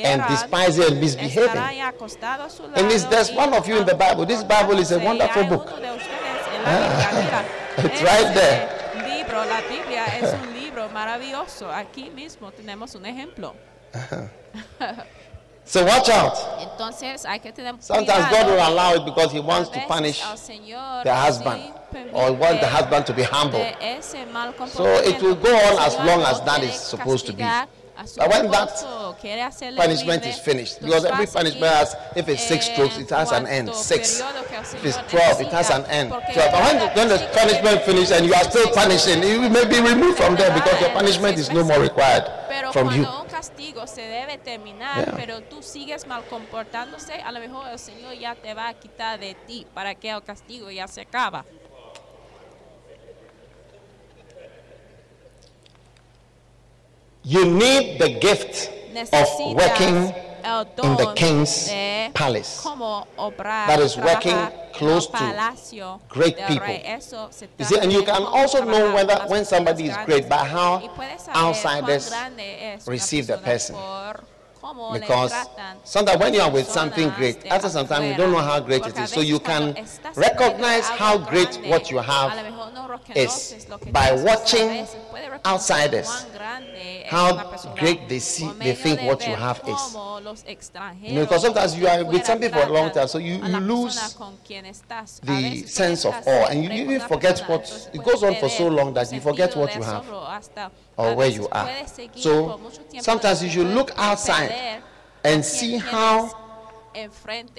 and 0.04 0.24
despise 0.28 0.78
it 0.80 0.92
and 0.92 1.00
misbehaving. 1.02 1.50
estarán 1.50 1.76
ya 1.76 1.88
acostados 1.90 2.54
a 2.54 2.58
su 2.58 2.64
And 2.76 2.90
this- 2.90 3.06
there's 3.10 3.32
one 3.32 3.54
of 3.56 3.68
you 3.68 3.78
in 3.78 3.86
the 3.86 3.96
Bible. 3.96 4.26
This 4.26 4.44
Bible 4.44 4.80
is 4.80 4.92
a 4.92 4.98
wonderful 5.00 5.44
book. 5.46 5.68
uno 5.68 5.80
de 5.82 5.92
ustedes 5.92 6.48
en 6.56 6.64
la 6.64 6.72
Biblia, 6.72 7.10
ah, 7.10 7.22
mira, 7.22 7.46
It's 7.94 8.02
right 8.02 8.34
there. 8.34 8.68
la 9.48 9.62
Biblia 9.62 10.06
es 10.22 10.34
un 10.34 10.54
libro 10.54 10.90
maravilloso. 10.90 11.72
Aquí 11.72 12.10
mismo 12.10 12.52
tenemos 12.52 12.96
un 12.96 13.06
ejemplo. 13.06 13.56
Uh-huh. 13.94 14.30
So 15.66 15.86
watch 15.86 16.10
out. 16.10 16.36
Entonces 16.60 17.26
hay 17.26 17.40
que 17.40 17.52
tener 17.52 17.76
Sometimes. 17.80 18.30
God 18.32 18.48
will 18.48 18.60
allow 18.60 18.94
it 18.96 19.06
because 19.06 19.32
He 19.32 19.40
wants 19.40 19.70
to 19.70 19.80
punish 19.88 20.20
the 21.04 21.14
husband 21.14 21.62
or 22.14 22.34
want 22.34 22.60
the 22.60 22.68
husband 22.68 23.06
to 23.06 23.14
be 23.14 23.24
humble. 23.24 23.60
de 23.60 23.76
ese 23.98 24.26
mal 24.34 24.54
So 24.68 24.86
it 24.86 25.22
will 25.22 25.36
go 25.36 25.56
on 25.56 25.80
as 25.80 25.96
long 25.98 26.22
as 26.24 26.42
that 26.42 26.64
is 26.64 26.74
supposed 26.74 27.26
to 27.28 27.34
be. 27.34 27.44
Castigar 28.02 28.02
a 28.02 28.08
su 28.08 28.20
But 28.20 28.30
when 28.30 28.52
that 28.52 29.78
Punishment 29.78 30.26
is 30.26 30.40
finished 30.40 30.82
because 30.82 31.06
every 31.06 31.28
punishment 31.28 31.74
has, 31.74 31.96
if 32.16 32.28
it's 32.28 32.44
six 32.44 32.68
eh, 32.68 32.74
strokes, 32.74 32.98
it 32.98 33.10
has 33.10 33.32
an 33.32 33.48
end. 33.48 33.74
Six. 33.74 34.22
periodo 34.22 34.48
que 34.48 34.56
el 34.56 34.62
If 34.62 34.86
it's 34.86 34.98
Señor 34.98 35.08
12, 35.12 35.42
it 35.42 35.52
has 35.52 35.70
an 35.70 35.86
end. 35.86 36.10
So 36.10 36.18
when 36.18 36.80
the, 36.80 36.88
cada 36.88 36.96
when 36.96 37.08
the 37.10 37.20
castigo 37.20 37.32
punishment 37.34 37.82
finishes 37.84 38.12
and 38.12 38.26
you 38.26 38.34
are 38.34 38.44
still 38.44 38.70
punishing, 38.74 39.24
you 39.24 39.50
may 39.50 39.66
be 39.66 39.80
removed 39.80 40.18
from 40.18 40.36
there 40.36 40.54
because 40.54 40.80
your 40.82 40.92
punishment 40.92 41.38
is 41.38 41.52
no 41.52 41.64
more 41.64 41.80
required 41.80 42.26
from 42.74 42.92
you. 42.92 43.06
castigo 43.30 43.88
se 43.88 44.02
debe 44.02 44.38
terminar, 44.38 45.00
Yeah. 45.00 45.16
pero 45.16 45.42
tú 45.42 45.64
sigues 45.64 46.06
mal 46.06 46.24
comportándose, 46.26 47.14
a 47.14 47.32
lo 47.32 47.40
mejor 47.40 47.68
el 47.70 47.80
Señor 47.80 48.14
ya 48.14 48.36
te 48.36 48.54
va 48.54 48.68
a 48.68 48.74
quitar 48.74 49.20
de 49.20 49.36
ti 49.48 49.66
para 49.74 49.96
que 49.96 50.10
el 50.10 50.22
castigo 50.24 50.70
ya 50.70 50.88
se 50.88 51.02
acaba. 51.02 51.46
You 57.24 57.46
need 57.46 58.00
the 58.00 58.10
gift 58.20 58.72
of 59.14 59.28
working 59.56 60.14
in 60.84 60.98
the 60.98 61.14
king's 61.16 61.70
palace. 62.14 62.64
That 62.64 63.80
is 63.80 63.98
working 63.98 64.38
close 64.74 65.08
to 65.08 66.00
great 66.10 66.38
people. 66.48 66.68
rey. 66.68 66.82
Eso 66.84 67.30
se 67.32 67.48
You 67.60 67.66
see, 67.66 67.78
and 67.78 67.92
you 67.92 68.04
can 68.04 68.24
also 68.24 68.64
know 68.66 68.94
whether 68.94 69.16
when 69.28 69.46
somebody 69.46 69.86
is 69.86 69.96
great 70.06 70.28
by 70.28 70.44
how 70.44 70.80
Y 70.82 70.90
puedes 70.96 71.22
saber 71.24 71.38
outsiders 71.38 72.10
cuán 72.10 72.36
grande 72.36 72.74
es 72.74 72.88
una 72.88 72.92
receive 72.92 73.28
the 73.28 73.38
person. 73.38 73.76
Por 74.62 74.70
cómo 74.70 74.94
le 74.94 75.00
Because 75.00 75.34
sometimes 75.84 76.20
when 76.20 76.34
you 76.34 76.42
are 76.42 76.52
with 76.52 76.68
something 76.70 77.10
great, 77.18 77.46
after 77.52 77.70
some 77.70 77.88
time 77.88 78.04
you 78.10 78.16
don't 78.16 78.32
know 78.32 78.42
how 78.42 78.60
great 78.60 78.86
it 78.86 78.98
is. 78.98 79.10
So 79.10 79.22
you 79.22 79.40
can 79.40 79.74
estás 79.76 80.16
en 80.16 80.22
medio 80.22 80.30
de 80.30 80.30
recognize 80.30 80.88
how 80.90 81.18
great 81.18 81.60
what 81.68 81.90
you 81.92 81.98
have 82.00 82.36
lo 82.36 82.44
mejor 82.44 82.72
no 82.74 82.86
is 83.16 83.54
reconoces 83.56 83.70
lo 83.70 83.78
que 83.80 83.92
by 83.92 84.12
watching 84.24 84.70
a 84.70 84.74
veces 84.82 84.96
puedes 85.10 85.30
reconocer 85.30 85.52
outsiders, 85.52 86.08
cuán 86.08 86.34
grande 86.34 87.06
es 87.06 87.12
how 87.12 87.74
great 87.76 88.08
they 88.08 88.20
see- 88.20 88.52
they 88.60 88.74
think 88.76 89.02
what 89.02 89.26
you 89.28 89.36
have 89.36 89.60
is. 89.68 89.76
cómo 89.76 90.20
los 90.22 90.44
extranjeros 90.46 91.10
You 91.10 91.16
know, 91.16 91.22
because 91.26 91.42
sometimes 91.42 91.76
you 91.76 91.88
are 91.88 92.04
with 92.04 92.26
some 92.26 92.40
people 92.40 92.62
for 92.62 92.68
a 92.68 92.72
long 92.72 92.92
time, 92.92 93.08
so 93.08 93.18
you- 93.18 93.42
you 93.44 93.60
lose 93.60 93.96
persona 94.00 94.18
con 94.18 94.38
quien 94.46 94.66
estás. 94.66 95.20
A 95.24 95.26
the 95.26 95.68
sense 95.68 96.06
of 96.06 96.16
awe, 96.28 96.46
and 96.50 96.64
you 96.64 96.72
even 96.72 97.02
forget 97.02 97.40
what- 97.50 97.90
it 97.94 98.04
goes 98.04 98.24
on 98.24 98.36
for 98.36 98.50
so 98.50 98.68
long 98.68 98.94
that 98.94 99.12
you 99.12 99.20
forget 99.22 99.56
what 99.56 99.76
you 99.76 99.82
have 99.84 100.04
or 100.98 101.16
where 101.16 101.30
you 101.30 101.48
are. 101.50 101.70
So, 102.16 102.48
por 102.48 102.58
mucho 102.60 102.82
tiempo 102.84 103.04
sometimes 103.04 103.44
you 103.44 103.50
should 103.50 103.68
look 103.68 103.92
outside 103.98 104.82
and 105.24 105.44
see 105.44 105.78
how 105.78 106.30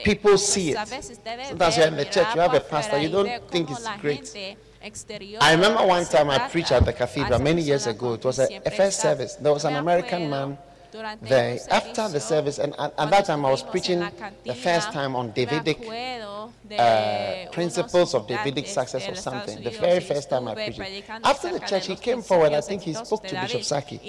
people 0.05 0.37
see 0.39 0.71
it. 0.71 0.77
Entonces, 0.77 0.93
a 0.93 0.97
veces 0.97 1.19
debes 1.19 1.49
Sometimes 1.49 1.77
you're 1.77 1.87
in 1.87 1.97
the 1.97 2.05
church, 2.05 2.35
you 2.35 2.41
have 2.41 2.55
a 2.55 2.61
pastor, 2.61 2.99
you 2.99 3.09
don't 3.09 3.51
think 3.51 3.71
it's 3.71 3.89
great. 4.01 4.57
I 5.41 5.53
remember 5.53 5.87
one 5.87 6.05
time 6.05 6.29
I 6.29 6.49
preached 6.49 6.73
at 6.73 6.85
the 6.85 6.93
cathedral 6.93 7.39
many 7.39 7.63
years 7.63 7.87
ago. 7.87 8.15
It 8.15 8.25
was 8.25 8.41
a, 8.41 8.49
a 8.67 8.71
first 8.71 9.01
service. 9.01 9.37
There 9.37 9.53
was 9.53 9.65
an 9.65 9.77
American 9.77 10.29
man 10.29 10.59
there. 11.23 11.59
After 11.71 12.09
the 12.09 12.19
service, 12.21 12.59
and 12.59 12.75
at, 12.79 12.93
at 12.99 13.11
that 13.11 13.25
time 13.27 13.47
I 13.47 13.51
was 13.51 13.63
preaching 13.63 14.01
the 14.45 14.55
first 14.55 14.93
time 14.93 15.15
on 15.15 15.31
Davidic 15.33 15.79
uh, 16.79 17.51
principles 17.51 18.15
of 18.15 18.27
Davidic 18.27 18.67
success 18.67 19.09
or 19.09 19.15
something. 19.15 19.63
The 19.63 19.71
very 19.71 20.01
first 20.01 20.31
time 20.31 20.49
I 20.49 20.55
preached 20.55 20.81
it. 20.81 21.05
After 21.25 21.53
the 21.53 21.61
church, 21.61 21.87
he 21.87 21.97
came 21.97 22.23
forward. 22.23 22.53
I 22.53 22.61
think 22.61 22.83
he 22.83 22.95
spoke 22.95 23.27
to 23.29 23.41
Bishop 23.41 23.65
Saki. 23.65 24.01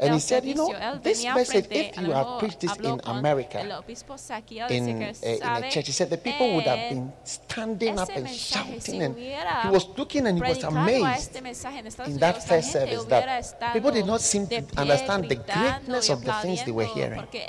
And 0.00 0.14
he 0.14 0.20
said, 0.20 0.44
you 0.44 0.54
know, 0.54 0.98
this 1.02 1.24
message, 1.24 1.66
if 1.70 1.98
you 1.98 2.12
had 2.12 2.38
preached 2.38 2.60
this 2.60 2.76
in 2.76 3.00
America, 3.04 3.60
el 3.60 3.72
obispo 3.78 4.16
Saki, 4.16 4.58
él 4.60 4.70
in, 4.70 5.02
uh, 5.02 5.12
in 5.22 5.64
a 5.64 5.70
church. 5.70 5.86
He 5.86 5.92
said 5.92 6.10
the 6.10 6.18
people 6.18 6.54
would 6.54 6.64
have 6.66 6.90
been 6.90 7.12
standing 7.24 7.98
up 7.98 8.08
and 8.14 8.28
shouting, 8.28 9.02
and 9.02 9.16
he 9.16 9.70
was 9.70 9.86
looking 9.96 10.26
and 10.26 10.38
he 10.38 10.42
was 10.42 10.62
amazed 10.64 11.36
este 11.36 11.42
mensaje 11.42 11.78
en 11.78 11.86
Estados 11.86 12.12
in 12.12 12.18
that 12.20 12.42
first 12.42 12.72
service 12.72 13.04
that 13.04 13.72
people 13.72 13.90
did 13.90 14.06
not 14.06 14.20
seem 14.20 14.46
to 14.46 14.62
understand 14.76 15.28
the 15.28 15.36
greatness 15.36 16.10
of 16.10 16.24
the 16.24 16.32
things 16.42 16.64
they 16.64 16.72
were 16.72 16.84
hearing. 16.84 17.20
Porque 17.20 17.42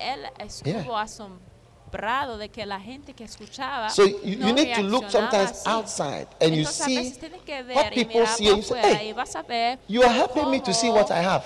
de 2.37 2.49
que 2.49 2.65
la 2.65 2.79
gente 2.79 3.13
que 3.13 3.23
escuchaba 3.23 3.89
So 3.89 4.05
you, 4.05 4.37
no 4.37 4.47
you 4.47 4.53
need 4.53 4.73
to 4.75 4.81
look 4.83 5.03
reaccionaba 5.03 5.31
sometimes 5.31 5.51
así. 5.51 5.69
outside 5.69 6.27
and 6.41 6.51
you 6.55 6.61
Entonces, 6.61 6.81
a 6.81 6.85
see 6.85 6.97
veces 6.97 7.19
tienes 7.19 7.41
que 7.41 7.63
ver 7.63 7.75
what 7.75 7.85
y 7.91 7.95
people 7.95 8.13
mirar 8.21 8.27
see 8.35 8.47
and 8.49 8.57
you 8.57 8.63
say, 8.63 8.81
hey, 8.81 9.09
y 9.09 9.13
vas 9.13 9.35
a 9.35 9.41
ver 9.43 9.79
you 9.87 10.03
are 10.03 10.13
helping 10.13 10.49
me 10.51 10.59
to 10.59 10.73
see 10.73 10.89
what 10.89 11.09
I 11.11 11.21
have. 11.21 11.43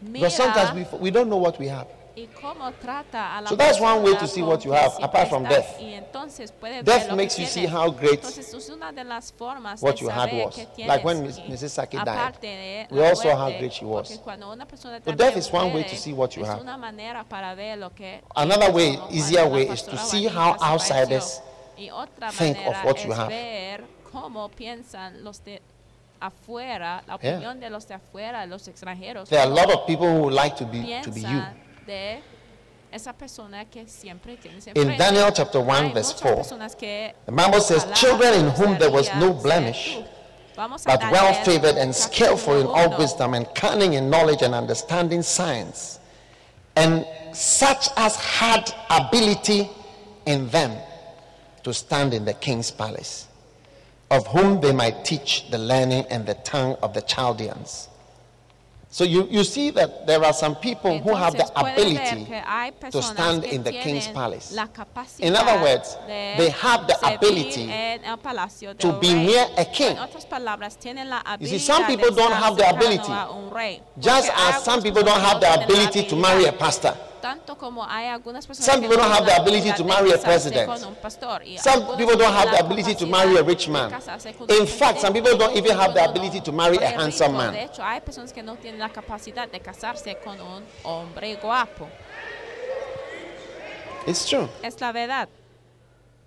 Because 0.00 0.34
sometimes 0.34 0.72
we, 0.74 0.98
we 0.98 1.10
don't 1.10 1.28
know 1.28 1.38
what 1.38 1.58
we 1.58 1.68
have. 1.68 1.86
Y 2.14 2.26
cómo 2.26 2.70
trata 2.72 3.36
a 3.38 3.40
la 3.40 3.48
So 3.48 3.56
that's 3.56 3.80
one 3.80 4.02
way 4.02 4.14
to 4.16 4.26
see 4.26 4.42
what 4.42 4.64
you 4.64 4.72
have, 4.72 4.92
apart 5.02 5.28
from 5.28 5.44
death. 5.44 5.80
Y 5.80 5.94
entonces 5.94 6.52
puedes 6.52 6.84
Death 6.84 7.10
makes 7.12 7.38
you 7.38 7.46
see 7.46 7.66
how 7.66 7.90
great 7.90 8.20
Entonces 8.20 8.52
es 8.52 8.68
una 8.68 8.92
de 8.92 9.04
las 9.04 9.32
formas 9.32 9.80
what 9.82 9.96
you 9.96 10.10
had 10.10 10.30
was. 10.32 10.58
Like 10.76 11.04
when 11.04 11.24
Mrs. 11.24 11.70
Saki 11.70 11.96
died, 11.98 12.88
we 12.90 13.02
all 13.02 13.16
saw 13.16 13.34
how 13.36 13.50
great 13.58 13.72
she 13.72 13.84
was. 13.84 14.08
porque 14.08 14.22
cuando 14.22 14.52
una 14.52 14.66
persona 14.66 15.00
So 15.02 15.12
death 15.12 15.36
is 15.36 15.50
one 15.50 15.72
way 15.72 15.84
to 15.84 15.96
see 15.96 16.12
what 16.12 16.36
you 16.36 16.44
have. 16.44 16.60
una 16.60 16.76
manera 16.76 17.24
para 17.24 17.54
ver 17.54 17.78
lo 17.78 17.90
que 17.90 18.20
Another 18.34 18.70
way, 18.72 18.98
easier 19.10 19.46
way 19.46 19.68
is 19.68 19.82
to 19.84 19.96
see 19.96 20.26
how 20.26 20.56
outsiders 20.60 21.40
think 22.32 22.58
of 22.66 22.74
what 22.84 23.04
you 23.04 23.12
have. 23.12 23.28
ver 23.28 23.84
cómo 24.12 24.50
piensan 24.50 25.24
los 25.24 25.42
de 25.44 25.62
afuera, 26.20 27.02
la 27.06 27.18
Yeah. 27.20 27.36
opinión 27.36 27.58
de 27.58 27.70
los 27.70 27.88
de 27.88 27.94
afuera, 27.94 28.46
los 28.46 28.68
extranjeros. 28.68 29.28
There 29.28 29.40
are 29.40 29.50
a 29.50 29.54
lot 29.54 29.72
of 29.72 29.86
people 29.86 30.06
who 30.06 30.20
would 30.24 30.34
like 30.34 30.56
to 30.56 30.66
be 30.66 31.00
to 31.02 31.10
be 31.10 31.20
you. 31.22 31.42
De 31.86 32.22
esa 32.92 33.12
persona 33.12 33.64
que 33.64 33.86
siempre 33.86 34.38
In. 34.74 34.96
Daniel 34.98 35.32
chapter 35.32 35.60
1, 35.60 35.92
verse 35.92 36.12
4, 36.12 36.44
the 37.26 37.32
Bible 37.32 37.60
says, 37.60 37.86
"Children 37.94 38.34
in 38.34 38.50
whom 38.50 38.78
there 38.78 38.90
was 38.90 39.08
no 39.14 39.32
blemish, 39.32 39.94
ser 39.94 40.02
tú. 40.02 40.06
Vamos 40.54 40.84
a 40.84 40.90
but 40.90 41.10
well 41.10 41.32
favored 41.44 41.78
and 41.78 41.94
skillful 41.94 42.60
in 42.60 42.66
all 42.66 42.96
wisdom 42.98 43.32
and 43.32 43.46
cunning 43.54 43.94
in 43.94 44.10
knowledge 44.10 44.42
and 44.42 44.54
understanding 44.54 45.22
science, 45.22 45.98
and 46.76 47.06
such 47.32 47.88
as 47.96 48.16
had 48.16 48.70
ability 48.90 49.70
in 50.26 50.48
them 50.50 50.76
to 51.62 51.72
stand 51.72 52.12
in 52.12 52.24
the 52.26 52.34
king's 52.34 52.70
palace, 52.70 53.26
of 54.10 54.26
whom 54.26 54.60
they 54.60 54.72
might 54.72 55.04
teach 55.04 55.50
the 55.50 55.58
learning 55.58 56.04
and 56.10 56.26
the 56.26 56.34
tongue 56.34 56.76
of 56.82 56.92
the 56.92 57.00
Chaldeans. 57.00 57.88
So 58.92 59.04
you, 59.04 59.26
you 59.30 59.42
see 59.42 59.70
that 59.70 60.06
there 60.06 60.22
are 60.22 60.34
some 60.34 60.54
people 60.54 60.98
who 60.98 61.14
have 61.14 61.32
the 61.32 61.44
Entonces, 61.44 61.72
ability 61.72 62.90
to 62.90 63.02
stand 63.02 63.44
in 63.44 63.62
the 63.62 63.72
king's 63.72 64.06
palace. 64.08 64.54
In 65.18 65.34
other 65.34 65.62
words, 65.62 65.96
they 66.06 66.50
have 66.50 66.86
the 66.86 66.96
ability 67.14 67.70
en 67.70 68.04
el 68.04 68.18
palacio 68.18 68.74
to 68.74 68.92
be 69.00 69.14
rey. 69.14 69.24
near 69.24 69.46
a 69.56 69.64
king. 69.64 69.96
Palabras, 70.28 70.76
You 71.40 71.46
see, 71.46 71.58
some 71.58 71.86
people 71.86 72.10
don't 72.14 72.32
have 72.32 72.54
the 72.58 72.68
ability. 72.68 73.10
a 73.10 73.30
un 73.30 73.50
rey. 73.50 73.80
Just 73.98 74.30
as 74.30 74.62
some 74.62 74.82
people 74.82 75.02
don't 75.02 75.20
have 75.20 75.40
the 75.40 75.46
no 75.48 75.52
tienen 75.52 75.58
la 75.58 75.64
ability 75.64 76.08
to 76.08 76.16
marry 76.16 76.44
a 76.44 76.52
pastor. 76.52 76.94
Tanto 77.22 77.56
como 77.56 77.84
hay 77.88 78.08
algunas 78.08 78.46
personas 78.46 78.66
Some 78.66 78.82
people 78.82 78.96
don't 78.96 79.12
have 79.12 79.24
the 79.24 79.40
ability 79.40 79.72
to 79.72 79.84
marry 79.84 80.12
a 80.12 80.18
president. 80.18 80.66
con 80.66 80.84
un 80.84 80.94
pastor, 80.96 81.44
y 81.44 81.56
Some 81.56 81.96
people 81.96 82.16
don't 82.16 82.34
have 82.34 82.50
the 82.50 82.58
ability 82.58 82.96
to 82.96 83.06
marry 83.06 83.36
a 83.36 83.42
rich 83.42 83.68
man. 83.68 83.92
In 84.48 84.66
fact, 84.66 85.00
some 85.00 85.12
people 85.14 85.38
don't 85.38 85.56
even 85.56 85.78
have 85.78 85.94
the 85.94 86.04
ability 86.04 86.40
to 86.40 86.52
marry 86.52 86.78
a 86.78 86.90
handsome 87.00 87.36
man. 87.36 87.52
De 87.52 87.62
hecho, 87.62 87.82
hay 87.82 88.00
personas 88.00 88.32
que 88.32 88.42
no 88.42 88.56
tienen 88.56 88.80
la 88.80 88.88
capacidad 88.88 89.48
de 89.48 89.60
casarse 89.60 90.16
con 90.16 90.40
un 90.40 90.64
hombre 90.82 91.36
guapo. 91.36 91.88
It's 94.06 94.26
true. 94.26 94.48
Es 94.62 94.80
la 94.80 94.90
verdad. 94.90 95.28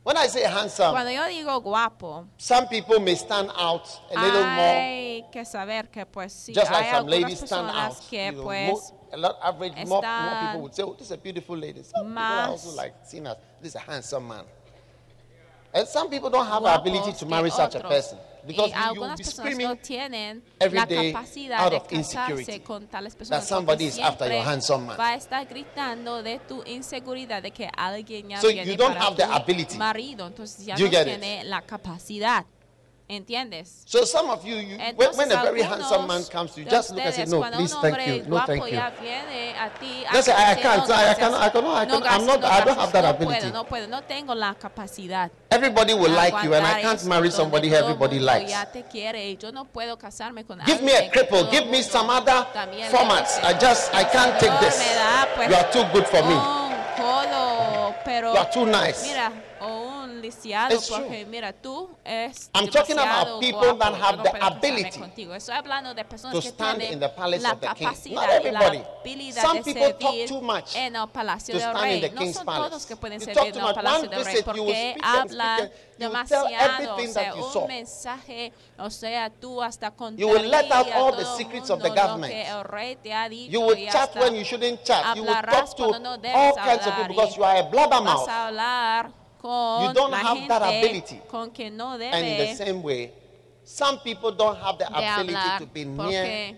When 0.05 0.15
I 0.17 0.27
say 0.27 0.43
handsome, 0.43 0.91
Cuando 0.91 1.11
yo 1.11 1.25
digo 1.27 1.59
guapo, 1.61 2.27
some 2.37 2.67
people 2.67 2.99
may 2.99 3.15
stand 3.15 3.49
out 3.57 3.87
a 4.15 4.21
little 4.21 4.45
more, 4.45 5.25
que 5.31 5.43
saber 5.45 5.89
que 5.89 6.05
pues 6.05 6.31
sí, 6.31 6.53
just 6.53 6.71
like 6.71 6.91
some 6.91 7.09
ladies 7.09 7.39
stand 7.39 7.69
out. 7.71 7.97
que 8.07 8.27
You 8.27 8.31
know, 8.33 8.43
pues 8.43 8.93
a 9.15 9.17
lot 9.17 9.37
average, 9.41 9.73
more, 9.87 10.01
more 10.01 10.39
people 10.41 10.61
would 10.61 10.75
say, 10.75 10.83
"Oh, 10.83 10.93
this 10.93 11.07
is 11.07 11.11
a 11.11 11.17
beautiful 11.17 11.57
lady." 11.57 11.83
Some 11.83 12.05
people 12.07 12.23
are 12.23 12.49
also 12.49 12.71
like 12.75 12.93
seen 13.03 13.25
as 13.27 13.37
this 13.61 13.69
is 13.69 13.75
a 13.75 13.79
handsome 13.79 14.27
man. 14.27 14.45
And 15.73 15.87
some 15.87 16.09
people 16.09 16.29
don't 16.29 16.47
have 16.47 16.63
the 16.63 16.73
ability 16.73 17.11
to 17.19 17.25
marry 17.25 17.49
such 17.51 17.75
a 17.75 17.81
person 17.81 18.17
because 18.47 18.69
you, 18.71 18.75
you 18.77 19.01
will 19.01 19.09
algunas 19.09 19.17
be 19.17 19.23
no 19.25 19.29
screaming 19.29 19.77
tienen 19.81 20.41
every 20.59 20.85
day 20.85 21.13
out 21.53 21.73
of 21.73 21.91
insecurity 21.91 22.59
personas. 23.17 23.41
somebody 23.41 23.85
is 23.87 23.99
after 23.99 24.25
your 24.31 24.43
handsome 24.43 24.85
man. 24.87 24.95
Va 24.97 25.09
a 25.09 25.15
estar 25.15 25.45
gritando 25.45 26.23
de 26.23 26.39
tu 26.47 26.63
de 27.41 27.51
que 27.51 27.69
ya 28.29 28.39
So 28.39 28.49
you 28.49 28.77
don't 28.77 28.95
have 28.95 29.17
the 29.17 29.25
ability. 29.25 29.77
marido, 29.77 30.27
entonces 30.27 30.65
ya 30.65 30.75
You 30.77 30.85
no 30.85 30.91
get 30.91 31.07
it? 31.07 31.45
la 31.45 31.61
capacidad. 31.61 32.45
¿Entiendes? 33.07 33.83
So 33.85 34.03
some 34.03 34.31
of 34.31 34.43
you, 34.43 34.55
you 34.55 34.77
when, 34.77 34.95
Entonces, 34.95 35.17
when 35.17 35.31
a 35.31 35.41
very 35.43 35.61
handsome 35.61 36.07
man 36.07 36.23
comes 36.23 36.53
to 36.53 36.61
you, 36.61 36.69
just 36.69 36.89
look 36.89 37.05
and 37.05 37.13
say, 37.13 37.25
"No, 37.25 37.43
please, 37.43 37.73
thank 37.75 38.07
you, 38.07 38.23
no, 38.27 38.39
thank 38.47 38.65
you." 38.65 38.73
ya 38.77 38.89
viene 38.99 39.53
a 39.59 39.69
ti, 39.79 40.05
Just 40.11 40.25
say, 40.25 40.33
"I 40.33 40.55
can't, 40.55 40.89
I 40.89 41.13
cannot, 41.13 41.41
I 41.41 41.49
cannot, 41.49 41.77
I 41.77 41.85
cannot, 41.85 42.11
I'm 42.11 42.25
not- 42.25 42.43
I 42.43 42.61
don't 42.65 42.79
have 42.79 42.91
that 42.91 43.05
ability." 43.05 43.51
no 43.51 43.63
puedo, 43.63 43.87
no 43.87 44.01
tengo 44.01 44.33
la 44.33 44.55
capacidad. 44.55 45.29
Everybody 45.51 45.93
will 45.93 46.11
like 46.11 46.33
you, 46.43 46.55
and 46.55 46.65
I 46.65 46.81
can't 46.81 47.05
marry 47.05 47.29
somebody 47.29 47.71
everybody 47.75 48.19
likes. 48.19 48.49
Ya 48.49 48.65
te 48.65 48.83
quiere 48.83 49.29
y 49.29 49.37
yo 49.37 49.51
no 49.51 49.65
puedo 49.65 49.97
casarme 49.97 50.43
con 50.43 50.59
Give 50.65 50.81
me 50.81 50.93
a 50.93 51.11
cripple. 51.11 51.47
Give 51.51 51.67
me 51.67 51.83
some 51.83 52.09
other 52.09 52.47
formats. 52.89 53.37
I 53.43 53.53
just, 53.53 53.93
I 53.93 54.03
can't 54.05 54.39
take 54.39 54.59
this. 54.59 54.81
You 55.47 55.55
are 55.55 55.71
too 55.71 55.85
good 55.93 56.07
for 56.07 56.23
me. 56.23 56.65
You 58.07 58.37
are 58.39 58.49
too 58.51 58.65
nice. 58.65 59.05
mira, 59.05 59.31
o 60.29 60.73
It's 60.75 60.87
true. 60.87 61.25
mira, 61.27 61.53
tú 61.53 61.89
es 62.03 62.49
I'm 62.53 62.67
talking 62.69 62.97
about 62.97 63.39
people 63.39 63.77
that 63.77 63.93
have 63.93 64.23
the 64.23 64.45
ability. 64.45 65.01
Estoy 65.33 65.55
hablando 65.55 65.93
de 65.93 66.03
personas 66.05 66.33
to 66.33 66.41
que 66.41 66.49
stand 66.49 66.79
tienen 66.79 66.93
in 66.93 66.99
the 66.99 67.09
palace 67.09 67.41
la 67.43 67.51
of 67.51 67.61
the 67.61 67.67
king. 67.75 68.13
Not 68.13 68.29
everybody. 68.29 68.83
Some 69.31 69.63
people 69.63 69.93
talk 69.93 70.27
too 70.27 70.41
much 70.41 70.75
en 70.75 70.95
el 70.95 71.07
palacio 71.07 71.53
to 71.55 71.59
stand 71.59 71.91
in 71.91 72.01
the 72.01 72.09
No 72.09 72.21
king's 72.21 72.37
palace. 72.39 72.85
que 72.85 72.95
pueden 72.95 73.19
You 73.19 73.33
talk 73.33 73.53
too 73.53 73.61
much. 73.61 73.77
One 73.77 74.09
visit, 74.09 74.45
you 74.55 74.63
will 74.63 74.73
speak 74.73 74.99
and 75.03 75.29
speak 75.29 75.39
hablan 75.39 75.59
and 75.59 75.71
you 75.99 76.25
tell 76.27 76.45
demasiado, 76.45 76.45
o 76.45 76.49
everything 76.49 77.13
that 77.13 77.33
sea, 77.33 77.39
you 77.39 77.51
saw. 77.51 77.61
un 77.61 77.67
mensaje, 77.67 78.53
o 78.77 78.89
sea, 78.89 79.29
tú 79.29 79.61
hasta 79.61 79.93
You 80.17 80.27
will 80.27 80.49
let 80.49 80.71
out 80.71 80.91
all 80.93 81.15
the 81.15 81.25
secrets 81.37 81.69
of 81.69 81.81
the 81.81 81.89
government. 81.89 82.31
que 82.33 82.43
el 82.47 82.63
rey 82.63 82.95
te 82.95 83.13
ha 83.13 83.29
dicho 83.29 83.51
You 83.51 83.61
will 83.61 83.87
chat 83.91 84.15
when 84.15 84.35
you 84.35 84.43
shouldn't 84.43 84.83
chat. 84.83 85.15
You 85.15 85.23
will 85.23 85.33
talk 85.33 85.75
to 85.77 85.99
no 85.99 86.17
all 86.33 86.55
kinds 86.55 86.85
of 86.87 86.95
people 86.95 87.15
because 87.15 87.37
you 87.37 87.43
are 87.43 87.57
a 87.57 87.63
blabbermouth. 87.63 89.24
A 89.51 89.77
hablar 89.77 89.93
con 89.93 89.93
You 89.93 89.93
don't 89.93 90.13
have 90.13 90.47
that 90.47 90.61
ability. 90.61 91.21
con 91.27 91.51
que 91.51 91.69
no 91.69 91.93
And 91.93 92.25
in 92.25 92.37
the 92.37 92.55
same 92.55 92.81
way, 92.81 93.11
some 93.63 93.99
people 93.99 94.31
don't 94.31 94.57
have 94.57 94.77
the 94.77 94.87
ability 94.87 95.59
to 95.59 95.65
be 95.73 95.85
near 95.85 96.55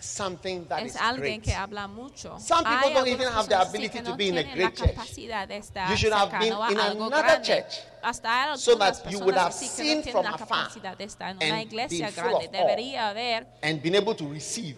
something 0.00 0.66
that 0.68 0.84
is 0.84 0.96
great. 1.16 1.42
que 1.42 1.52
habla 1.52 1.86
mucho. 1.88 2.38
Some 2.38 2.64
people 2.64 2.94
don't 2.94 3.08
even 3.08 3.28
have 3.28 3.48
the 3.48 3.60
ability 3.60 4.00
to 4.00 4.14
be 4.16 4.28
in 4.28 4.38
a 4.38 4.42
great 4.42 4.74
church. 4.74 4.94
capacidad 4.94 5.48
de 5.48 5.56
estar 5.56 5.90
You 5.90 5.96
should 5.96 6.12
have 6.12 6.30
been 6.38 6.54
in 6.70 6.78
another 6.78 7.40
church 7.42 7.80
so 8.56 8.74
that 8.76 9.10
you 9.10 9.20
would 9.20 9.36
have 9.36 9.52
seen 9.52 10.02
from 10.02 10.26
afar 10.26 10.38
capacidad 10.38 10.96
de 10.96 11.04
estar 11.04 11.30
en 11.30 11.36
una 11.36 11.60
and 11.60 11.70
been 11.70 11.88
full 12.12 12.36
of 12.36 13.16
awe. 13.16 13.46
And 13.62 13.82
been 13.82 13.94
able 13.94 14.14
to 14.14 14.28
receive. 14.28 14.76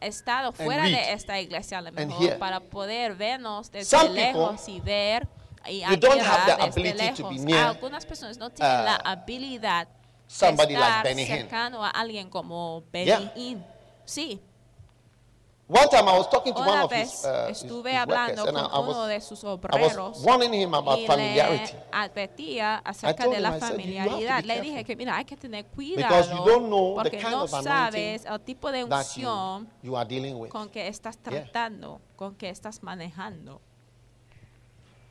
estado 0.00 0.52
fuera 0.52 0.84
de 0.84 1.12
esta 1.12 1.40
iglesia 1.40 1.78
a 1.78 1.82
lo 1.82 1.88
and 1.88 2.08
mejor 2.08 2.38
para 2.38 2.60
poder 2.60 3.14
vernos 3.14 3.70
desde 3.70 3.98
Some 3.98 4.14
lejos 4.14 4.68
y 4.68 4.80
ver 4.80 5.28
y 5.70 5.80
you 5.90 5.96
don't 5.96 6.20
have 6.20 6.46
the 6.46 6.62
ability 6.62 7.12
to 7.22 7.28
be 7.28 7.38
near, 7.38 7.66
Algunas 7.68 8.04
personas 8.06 8.38
no 8.38 8.50
tienen 8.50 8.84
la 8.84 8.96
uh, 8.96 9.08
habilidad 9.08 9.88
somebody 10.26 10.74
de 10.74 10.80
like 10.80 10.88
estar 10.90 11.04
Benny 11.04 11.22
Hinn. 11.22 11.28
cercano 11.38 11.84
a 11.84 11.90
alguien 11.90 12.28
como 12.30 12.82
Benny 12.92 13.06
Yeah. 13.06 13.32
Hinn. 13.36 13.64
Sí, 14.04 14.40
One 15.70 15.86
time 15.90 16.08
I 16.08 16.16
was 16.16 16.30
talking 16.30 16.54
to 16.54 16.60
one 16.60 16.70
una 16.70 16.84
of 16.86 16.92
his, 16.92 17.26
uh, 17.26 17.46
estuve 17.50 17.90
his 17.90 17.98
workers 18.06 18.38
hablando 18.38 18.48
and 18.48 18.56
I, 18.56 18.60
con 18.62 18.70
I 18.72 18.88
uno 18.90 19.06
de 19.06 19.14
was, 19.16 19.24
sus 19.24 19.44
I 19.44 19.46
was 19.48 19.58
obreros 19.58 20.24
warning 20.24 20.54
him 20.54 20.72
about 20.72 20.98
y 20.98 21.06
familiarity. 21.06 21.74
le 21.74 21.82
advertía 21.92 22.76
acerca 22.78 23.24
de 23.28 23.36
him, 23.36 23.42
la 23.42 23.48
I 23.56 23.60
said, 23.60 23.70
"You 23.72 23.76
be 23.76 23.82
familiaridad. 23.82 24.40
Le 24.44 24.46
careful. 24.54 24.62
dije 24.62 24.84
que 24.84 24.96
mira, 24.96 25.16
hay 25.18 25.24
que 25.26 25.36
tener 25.36 25.66
Because 25.66 26.30
you 26.30 26.36
cuidado 26.38 26.46
don't 26.46 26.66
know 26.68 26.88
the 26.96 27.10
porque 27.10 27.18
kind 27.18 27.30
no 27.32 27.46
sabes 27.48 28.24
el 28.24 28.40
tipo 28.40 28.72
de 28.72 28.80
you, 28.80 28.86
unción 28.86 29.68
you 29.82 29.94
with. 30.38 30.48
con 30.48 30.70
que 30.70 30.88
estás 30.88 31.18
Yeah. 31.22 31.42
tratando, 31.44 32.00
con 32.16 32.34
que 32.34 32.48
estás 32.48 32.82
manejando. 32.82 33.60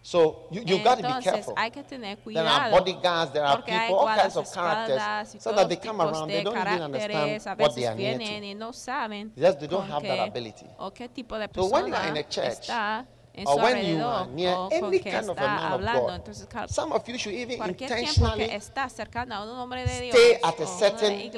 So 0.08 0.48
you, 0.52 0.64
you've 0.66 0.86
got 0.86 1.00
to 1.00 1.04
be 1.04 1.22
careful. 1.22 1.54
hay 1.58 1.70
que 1.70 1.84
tener 1.84 2.16
There 2.16 2.48
are 2.48 2.70
cuidado. 2.70 2.72
bodyguards, 2.72 3.34
there 3.34 3.44
are 3.44 3.62
people, 3.62 3.96
all 3.98 4.08
kinds 4.08 4.38
of 4.38 4.50
characters, 4.54 5.36
so 5.44 5.52
that 5.52 5.68
they 5.68 5.76
come 5.76 6.00
around, 6.00 6.30
they 6.30 6.44
don't 6.44 6.56
even 6.56 6.82
understand 6.82 7.60
what 7.60 7.76
they 7.76 7.86
are 7.88 7.94
near 7.94 8.18
to. 8.18 8.56
no 8.56 8.72
saben 8.72 9.34
Just 9.36 9.60
they 9.60 9.68
don't 9.68 9.86
have 9.86 10.02
that 10.04 10.30
ability. 10.30 10.66
o 10.80 10.92
qué 10.92 11.10
tipo 11.10 11.38
de 11.38 11.50
So 11.54 11.66
when 11.68 11.88
you 11.88 11.94
are 11.94 12.08
in 12.08 12.16
a 12.16 12.24
church, 12.24 12.70
or 12.70 13.58
when 13.58 13.86
you 13.86 14.02
are 14.02 14.28
near 14.28 14.56
any 14.72 15.00
kind 15.00 15.30
of 15.30 15.38
a 15.38 15.42
man 15.42 15.74
of 15.74 15.82
hablando. 15.82 16.08
God, 16.08 16.22
Entonces, 16.22 16.48
ca- 16.48 16.68
some 16.70 16.94
of 16.94 17.06
you 17.10 17.18
should 17.18 17.36
even 17.36 17.58
cualquier 17.58 17.90
tiempo 17.90 17.96
que 17.96 18.08
intentionally 18.08 18.44
está 18.46 18.88
cercano 18.88 19.36
a 19.36 19.44
un 19.44 19.60
hombre 19.60 19.86
de 19.86 20.02
Dios 20.04 20.16
stay 20.16 20.40
at 20.42 20.58
a 20.58 20.68
certain 20.68 21.30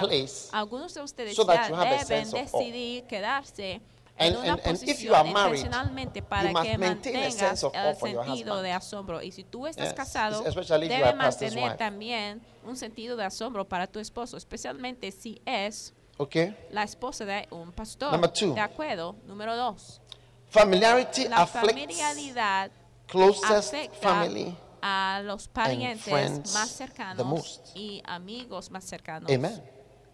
place 0.00 0.50
algunos 0.50 0.92
de 0.92 1.00
ustedes 1.00 1.36
so 1.36 1.44
that 1.44 1.68
you 1.68 1.76
have 1.76 1.92
a 1.92 2.04
sense 2.04 2.34
of 2.34 2.52
awe. 2.52 3.80
Quedarse 4.16 4.24
And- 4.26 4.34
en 4.34 4.36
una 4.40 4.52
and- 4.54 4.60
and 4.66 4.76
if 4.76 4.82
you 4.82 5.10
posición 5.12 5.14
are 5.14 5.32
married, 5.32 5.56
intencionalmente 5.58 6.22
para 6.22 6.50
you 6.52 6.62
que 6.62 6.78
maintain 6.78 7.16
a 7.16 7.18
mantengas 7.20 7.34
sense 7.34 7.66
of 7.66 7.74
awe 7.76 7.90
el 7.90 7.96
sentido 7.96 8.62
de 8.62 8.72
asombro. 8.72 9.22
Y 9.22 9.32
si 9.32 9.44
tú 9.44 9.66
estás 9.66 9.86
Yes, 9.88 9.94
casado, 9.94 10.46
especially 10.46 10.86
if 10.86 10.92
you 10.92 10.98
debe 10.98 11.14
mantener 11.14 11.76
también 11.76 12.40
un 12.64 12.76
sentido 12.76 13.16
de 13.16 13.24
asombro 13.24 13.64
para 13.68 13.86
tu 13.86 13.98
esposo, 14.00 14.36
especialmente 14.36 15.10
si 15.12 15.40
es 15.44 15.92
Okay? 16.18 16.56
la 16.70 16.82
esposa 16.82 17.24
de 17.24 17.46
un 17.50 17.72
pastor. 17.72 18.10
Number 18.12 18.30
two. 18.32 18.54
De 18.54 18.60
acuerdo. 18.60 19.16
Número 19.26 19.54
dos. 19.56 20.00
Familiarity 20.48 21.28
La 21.28 21.46
familiaridad 21.46 22.70
closest 23.06 23.50
afecta 23.74 23.98
family. 24.08 24.56
a 24.80 25.20
los 25.24 25.48
parientes 25.48 26.52
más 26.54 26.70
cercanos 26.70 27.60
y 27.74 28.02
amigos 28.06 28.70
más 28.70 28.84
cercanos. 28.84 29.30
Amen. 29.30 29.62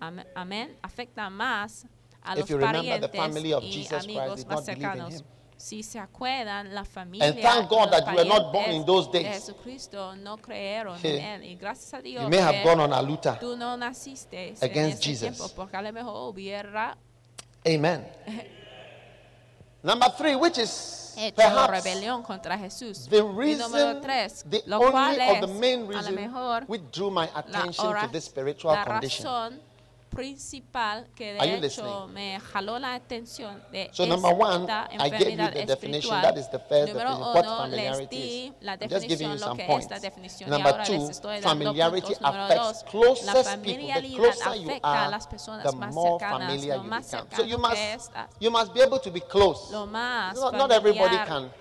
Am- 0.00 0.24
Amén. 0.34 0.76
Afecta 0.82 1.30
más 1.30 1.86
a 2.24 2.32
If 2.34 2.40
los 2.40 2.50
you 2.50 2.56
remember 2.58 3.00
the 3.00 3.08
parientes 3.08 3.16
family 3.20 3.52
of 3.52 3.62
y 3.64 3.72
Jesus 3.72 3.88
Christ 4.04 4.04
amigos 4.18 4.46
más 4.46 4.48
not 4.48 4.66
believe 4.66 4.68
in 4.68 4.82
cercanos. 4.82 5.14
him. 5.14 5.22
Si 5.56 5.82
se 5.84 6.00
acuerdan, 6.00 6.74
la 6.74 6.84
familia 6.84 7.28
And 7.28 7.40
thank 7.40 7.68
God 7.70 7.90
that 7.92 8.04
you 8.10 8.16
were 8.16 8.24
not 8.28 8.52
born 8.52 8.72
in 8.72 8.84
those 8.84 9.08
de 9.12 9.22
days. 9.22 9.34
Jesucristo 9.44 10.16
no 10.16 10.36
creyeron 10.38 10.98
en 11.04 11.20
él. 11.42 11.44
Y 11.44 11.54
gracias 11.56 11.94
a 11.94 12.02
Dios 12.02 12.24
You 12.24 12.28
may 12.30 12.38
have 12.40 12.64
gone 12.64 12.80
on 12.82 12.92
a 12.92 13.00
luta. 13.00 13.38
tú 13.38 13.56
no 13.56 13.76
naciste 13.76 14.48
en 14.48 14.56
against 14.60 15.06
ese 15.06 15.28
Jesus. 15.30 15.52
porque 15.52 15.76
a 15.76 15.82
lo 15.82 15.92
mejor 15.92 16.32
hubiera 16.32 16.96
Amen. 17.64 18.04
Number 19.84 20.08
three, 20.16 20.36
which 20.36 20.58
is 20.58 21.14
hecho 21.16 21.34
perhaps 21.36 21.84
rebelión 21.84 22.22
contra 22.22 22.56
Jesús. 22.56 23.08
the 23.08 23.18
y 23.18 23.20
número 23.20 23.36
reason, 23.38 24.00
tres, 24.00 24.44
the 24.48 24.62
lo 24.66 24.78
cual 24.78 24.94
only 25.12 25.20
or 25.28 25.34
es 25.36 25.40
the 25.40 25.46
main 25.48 25.80
a 25.80 25.82
lo 25.84 25.88
reason 25.90 26.14
mejor 26.14 26.64
which 26.68 26.82
drew 26.92 27.10
my 27.10 27.26
la, 27.26 27.38
attention 27.40 27.86
ora- 27.86 28.02
to 28.02 28.08
this 28.12 28.24
spiritual 28.24 28.72
la 28.74 28.84
condition. 28.84 29.24
razón 29.26 29.60
principal 30.14 31.08
que 31.14 31.38
Are 31.38 31.50
you 31.50 31.60
de 31.60 31.66
hecho 31.66 31.82
listening? 32.06 32.14
me 32.14 32.40
jaló 32.40 32.78
la 32.78 32.94
atención 32.94 33.62
de 33.72 33.90
So 33.92 34.06
number 34.06 34.32
one, 34.32 34.60
esta 34.62 34.88
I 34.92 35.10
gave 35.10 35.18
you 35.18 35.26
enfermedad 35.30 35.52
the 35.52 35.66
definition. 35.66 36.14
espiritual. 36.14 36.22
That 36.22 36.38
is 36.38 36.50
the 36.50 36.58
first 36.58 36.92
Número 36.92 37.08
definition. 37.10 37.34
What 37.34 37.44
uno, 37.46 37.66
les 37.66 37.88
familiarity 37.90 38.16
di 38.16 38.44
is. 38.46 38.52
la 38.60 38.72
I'm 38.72 38.78
just 38.88 39.08
giving 39.08 39.08
definición, 39.08 39.32
you 39.32 39.38
lo 39.40 39.46
some 39.46 39.56
que 39.56 39.62
es 39.62 39.68
points. 39.68 39.90
la 39.90 39.98
definición. 40.00 40.48
y 40.48 40.50
Number 40.52 40.72
ahora 40.72 40.84
two, 40.84 40.92
les 40.92 41.08
estoy 41.10 41.34
dando 41.40 41.48
familiarity 41.48 42.00
puntos. 42.14 42.20
Número 42.22 42.44
affects 42.44 42.62
dos, 42.62 42.82
la 42.84 42.90
closest 42.90 43.24
people. 43.26 43.42
The 43.42 43.50
familiaridad 43.50 44.16
closer 44.16 44.54
you 44.54 44.70
afecta 44.70 44.88
a 44.88 45.02
are, 45.02 45.10
las 45.10 45.26
personas 45.26 45.62
the 45.70 45.76
más 45.76 45.94
more 45.94 46.10
cercanas, 46.18 46.48
familiar 46.48 46.76
lo 46.76 46.82
you 46.84 46.88
más 46.90 47.04
become. 47.10 47.22
So 47.22 47.36
cercano 47.36 47.48
you 47.48 47.56
que 47.56 47.62
must, 47.68 47.76
estás, 47.82 48.28
you 48.40 48.50
must 48.50 48.72
be 48.74 48.82
able 48.82 48.98
to 49.00 49.10
be 49.10 49.20
close. 49.20 49.72
lo 49.72 49.86
más 49.86 50.34
Not, 50.36 50.54
not 50.54 50.70
everybody 50.72 51.16
familiar 51.16 51.26
can 51.26 51.52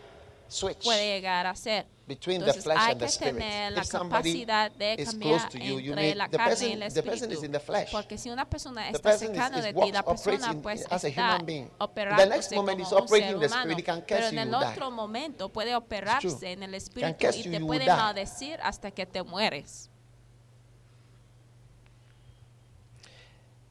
switch 0.47 0.83
puede 0.83 1.05
llegar 1.15 1.47
a 1.47 1.55
ser. 1.55 1.85
Between 2.15 2.43
the 2.43 2.53
flesh 2.53 2.77
hay 2.77 2.91
and 2.91 2.99
the 2.99 3.05
que 3.05 3.11
spirit. 3.11 3.37
tener 3.37 3.71
la 3.71 3.81
If 3.81 3.85
somebody 3.85 4.45
capacidad 4.45 4.71
de 4.71 4.93
is 4.97 5.09
cambiar 5.09 5.29
close 5.39 5.45
to 5.49 5.57
you, 5.59 5.79
you 5.79 5.93
entre 5.93 5.95
may, 5.95 6.13
la 6.15 6.27
the 6.27 6.37
carne 6.37 6.67
y 6.67 6.75
person, 6.75 6.83
el 6.83 6.93
the 6.93 7.03
person 7.03 7.31
is 7.31 7.37
espíritu. 7.37 7.45
in 7.45 7.51
the 7.53 7.59
flesh. 7.59 7.91
Porque 7.91 8.17
si 8.17 8.29
una 8.29 8.45
persona 8.49 8.81
The 8.91 8.97
está 8.97 9.01
person 9.11 9.35
is, 9.35 9.63
de 9.63 9.73
ti, 9.73 9.79
walks, 9.79 9.93
la 9.93 9.99
operates 10.01 10.47
in, 10.47 10.61
pues 10.61 10.85
as 10.89 11.03
a 11.05 11.07
está 11.07 11.21
human 11.21 11.45
being. 11.45 11.67
The 11.67 11.83
operándose 11.83 12.29
next 12.29 12.51
moment 12.53 12.79
como 12.79 12.87
is 12.87 12.91
un 12.91 12.97
operating 12.97 13.27
ser 13.27 13.33
in 13.35 13.39
the 13.39 13.47
humano, 13.47 13.71
spirit, 13.71 13.85
can 13.85 14.03
pero 14.05 14.27
en 14.27 14.33
you, 14.35 14.39
el 14.41 14.49
you 14.49 14.59
die. 14.59 14.65
otro 14.67 14.91
momento 14.91 15.49
puede 15.49 15.75
operarse 15.75 16.51
en 16.51 16.63
el 16.63 16.73
espíritu 16.75 17.17
curse 17.19 17.39
y 17.39 17.43
you, 17.43 17.51
te 17.51 17.59
you 17.59 17.67
puede 17.67 17.85
die. 17.85 17.95
maldecir 17.95 18.59
hasta 18.61 18.91
que 18.91 19.05
te 19.05 19.23
mueres. 19.23 19.87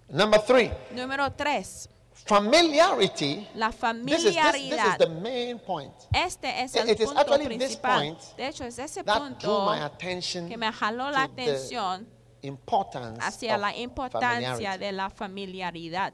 Number 0.09 0.41
three, 0.41 0.73
Número 0.93 1.31
tres, 1.35 1.90
familiarity. 2.35 3.49
la 3.55 3.71
This 3.71 4.25
is, 4.25 4.35
this, 4.35 4.53
this 4.53 4.85
is 4.85 4.99
the 4.99 5.09
main 5.09 5.59
point 5.59 5.93
Este 6.13 6.45
es 6.63 6.75
It- 6.75 6.81
el 6.83 6.89
it 6.91 7.01
is 7.01 7.07
punto 7.07 7.21
actually 7.21 7.59
this 7.59 7.77
point 7.77 8.19
De 8.37 8.47
hecho, 8.47 8.65
es 8.65 8.79
ese 8.79 9.03
that 9.03 9.19
drew 9.19 9.29
punto 9.29 9.65
my 9.67 9.83
attention 9.85 10.49
que 10.49 10.57
me 10.57 10.71
jaló 10.73 11.11
la 11.11 11.27
to 11.27 11.35
the 11.35 11.43
atención 11.43 12.07
importance 12.43 13.21
hacia 13.21 13.55
of 13.57 13.61
la 13.61 13.77
importancia 13.77 14.53
familiarity. 14.53 14.85
de 14.85 14.93
la 14.93 15.11
familiaridad. 15.11 16.13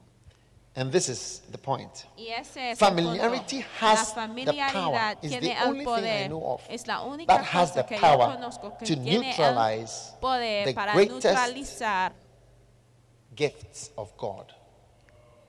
And 0.75 0.91
this 0.91 1.09
is 1.09 1.41
the 1.51 1.57
point. 1.57 2.05
Es 2.17 2.77
Familiarity 2.77 3.65
has 3.81 4.13
the 4.13 4.21
familiaridad 4.21 4.73
power. 4.73 5.17
It's 5.23 5.39
the 5.39 5.55
only 5.65 5.79
thing 5.85 5.87
I 5.87 6.01
poder. 6.01 6.29
know 6.29 6.53
of 6.53 6.61
Es 6.69 6.85
la 6.85 7.01
única 7.03 7.33
that 7.33 7.45
has 7.45 7.73
the 7.73 7.83
power 7.83 8.37
to 8.85 8.95
neutralize 8.97 10.13
the 10.21 10.73
greatest 10.93 11.81
gifts 13.35 13.91
of 13.97 14.15
God. 14.17 14.53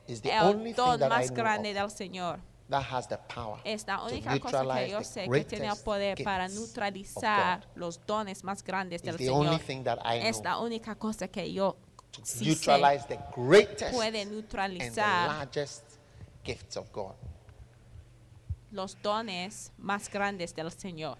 Is 0.09 0.21
the 0.21 0.31
el 0.31 0.45
only 0.47 0.73
thing 0.73 0.75
don 0.75 0.99
más 1.09 1.31
grande 1.31 1.73
del 1.73 1.89
Señor. 1.89 2.39
that 2.69 2.83
has 2.83 3.07
the 3.07 3.17
power 3.33 3.59
Es 3.63 3.85
la 3.87 3.97
to 3.97 4.05
única 4.05 4.39
cosa 4.39 4.59
que 4.61 4.65
neutralize 4.65 4.91
yo 4.91 4.97
the 4.99 5.05
sé 5.05 5.29
que 5.29 5.43
tiene 5.45 5.65
el 5.65 5.71
greatest 5.71 5.85
poder 5.85 6.23
para 6.23 6.47
neutralizar 6.47 7.67
los 7.75 7.99
dones 8.05 8.43
más 8.43 8.63
grandes 8.63 9.01
del 9.01 9.17
Señor. 9.17 9.59
Es 10.23 10.41
la 10.43 10.59
única 10.59 10.95
cosa 10.95 11.27
que 11.27 11.51
yo 11.51 11.77
sí 12.23 12.55
sé. 12.55 12.79
Puede 13.91 14.25
neutralizar 14.25 15.27
largest 15.29 15.83
gifts 16.43 16.77
of 16.77 16.91
God. 16.91 17.13
los 18.71 19.01
dones 19.01 19.71
más 19.77 20.09
grandes 20.09 20.53
del 20.53 20.71
Señor. 20.71 21.17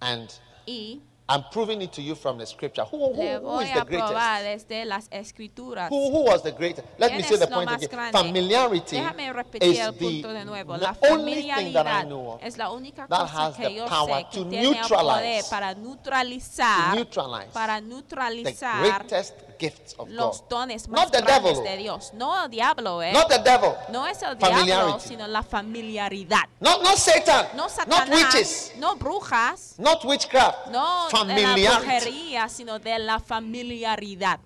And 0.00 0.28
Y 0.66 1.02
I'm 1.32 1.44
proving 1.50 1.80
it 1.80 1.92
to 1.94 2.02
you 2.02 2.14
from 2.14 2.36
the 2.36 2.44
scripture. 2.44 2.84
Who, 2.84 3.14
who, 3.14 3.38
who 3.38 3.60
is 3.60 3.72
the 3.72 3.84
greatest? 3.84 4.70
las 4.84 5.08
escrituras. 5.10 5.88
Who, 5.88 6.10
who 6.10 6.24
was 6.24 6.42
the 6.42 6.52
greatest? 6.52 6.86
Let 6.98 7.16
me 7.16 7.22
say 7.22 7.36
the 7.38 7.46
point 7.46 7.70
again. 7.70 8.12
Familiarity 8.12 8.98
is 8.98 9.86
the, 9.86 9.92
punto 9.92 10.32
de 10.34 10.44
nuevo. 10.44 10.76
La 10.76 10.92
the 10.92 11.08
only 11.10 11.42
thing 11.42 11.72
that 11.72 11.86
I 11.86 12.04
know 12.04 12.32
of 12.34 12.42
es 12.42 12.58
la 12.58 12.70
única 12.70 13.06
that 13.08 13.20
cosa 13.20 13.46
has 13.46 13.56
que 13.56 13.68
the 13.68 13.86
power 13.86 14.24
to 14.30 14.44
neutralize- 14.44 15.48
para 15.48 15.74
to 15.74 15.80
neutralize 15.80 17.50
para 17.52 17.80
the 17.80 18.54
greatest 18.80 19.34
gifts 19.62 19.94
of 19.98 20.08
los 20.10 20.40
God. 20.40 20.48
dones 20.48 20.88
más 20.88 21.00
Not 21.04 21.12
the 21.12 21.22
grandes 21.22 21.58
devil. 21.58 21.64
de 21.64 21.76
Dios. 21.76 22.10
No 22.14 22.44
el 22.44 22.50
diablo, 22.50 23.00
¿eh? 23.02 23.12
Not 23.12 23.28
the 23.28 23.38
devil. 23.38 23.74
no 23.90 24.06
es 24.06 24.20
el 24.22 24.36
diablo, 24.36 24.56
Familiarity. 24.58 25.08
sino 25.08 25.26
la 25.28 25.42
familiaridad. 25.42 26.44
Not, 26.60 26.82
not 26.82 26.96
Satan. 26.96 27.46
No 27.56 27.68
not 27.86 28.08
witches. 28.08 28.72
no 28.78 28.96
brujas, 28.96 29.74
Not 29.78 30.04
witchcraft. 30.04 30.66
no 30.68 31.06
de 31.08 31.12
la 31.12 31.18
Familiarity. 31.18 31.76
brujería, 31.86 32.48
sino 32.48 32.78
de 32.78 32.98
la 32.98 33.18
familiaridad. 33.20 34.40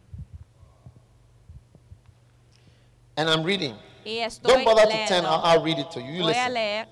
And 3.16 3.30
I'm 3.30 3.42
reading. 3.44 3.74
Y 4.04 4.18
estoy 4.18 4.52
Don't 4.52 4.64
bother 4.64 4.86
to 4.86 5.06
turn. 5.08 5.24
I'll, 5.24 5.40
I'll 5.42 5.62
read 5.62 5.78
it 5.78 5.90
to 5.92 6.00
you. 6.00 6.12
You 6.12 6.22
Voy 6.22 6.28
a 6.32 6.48
listen. 6.48 6.54
leer. 6.54 6.86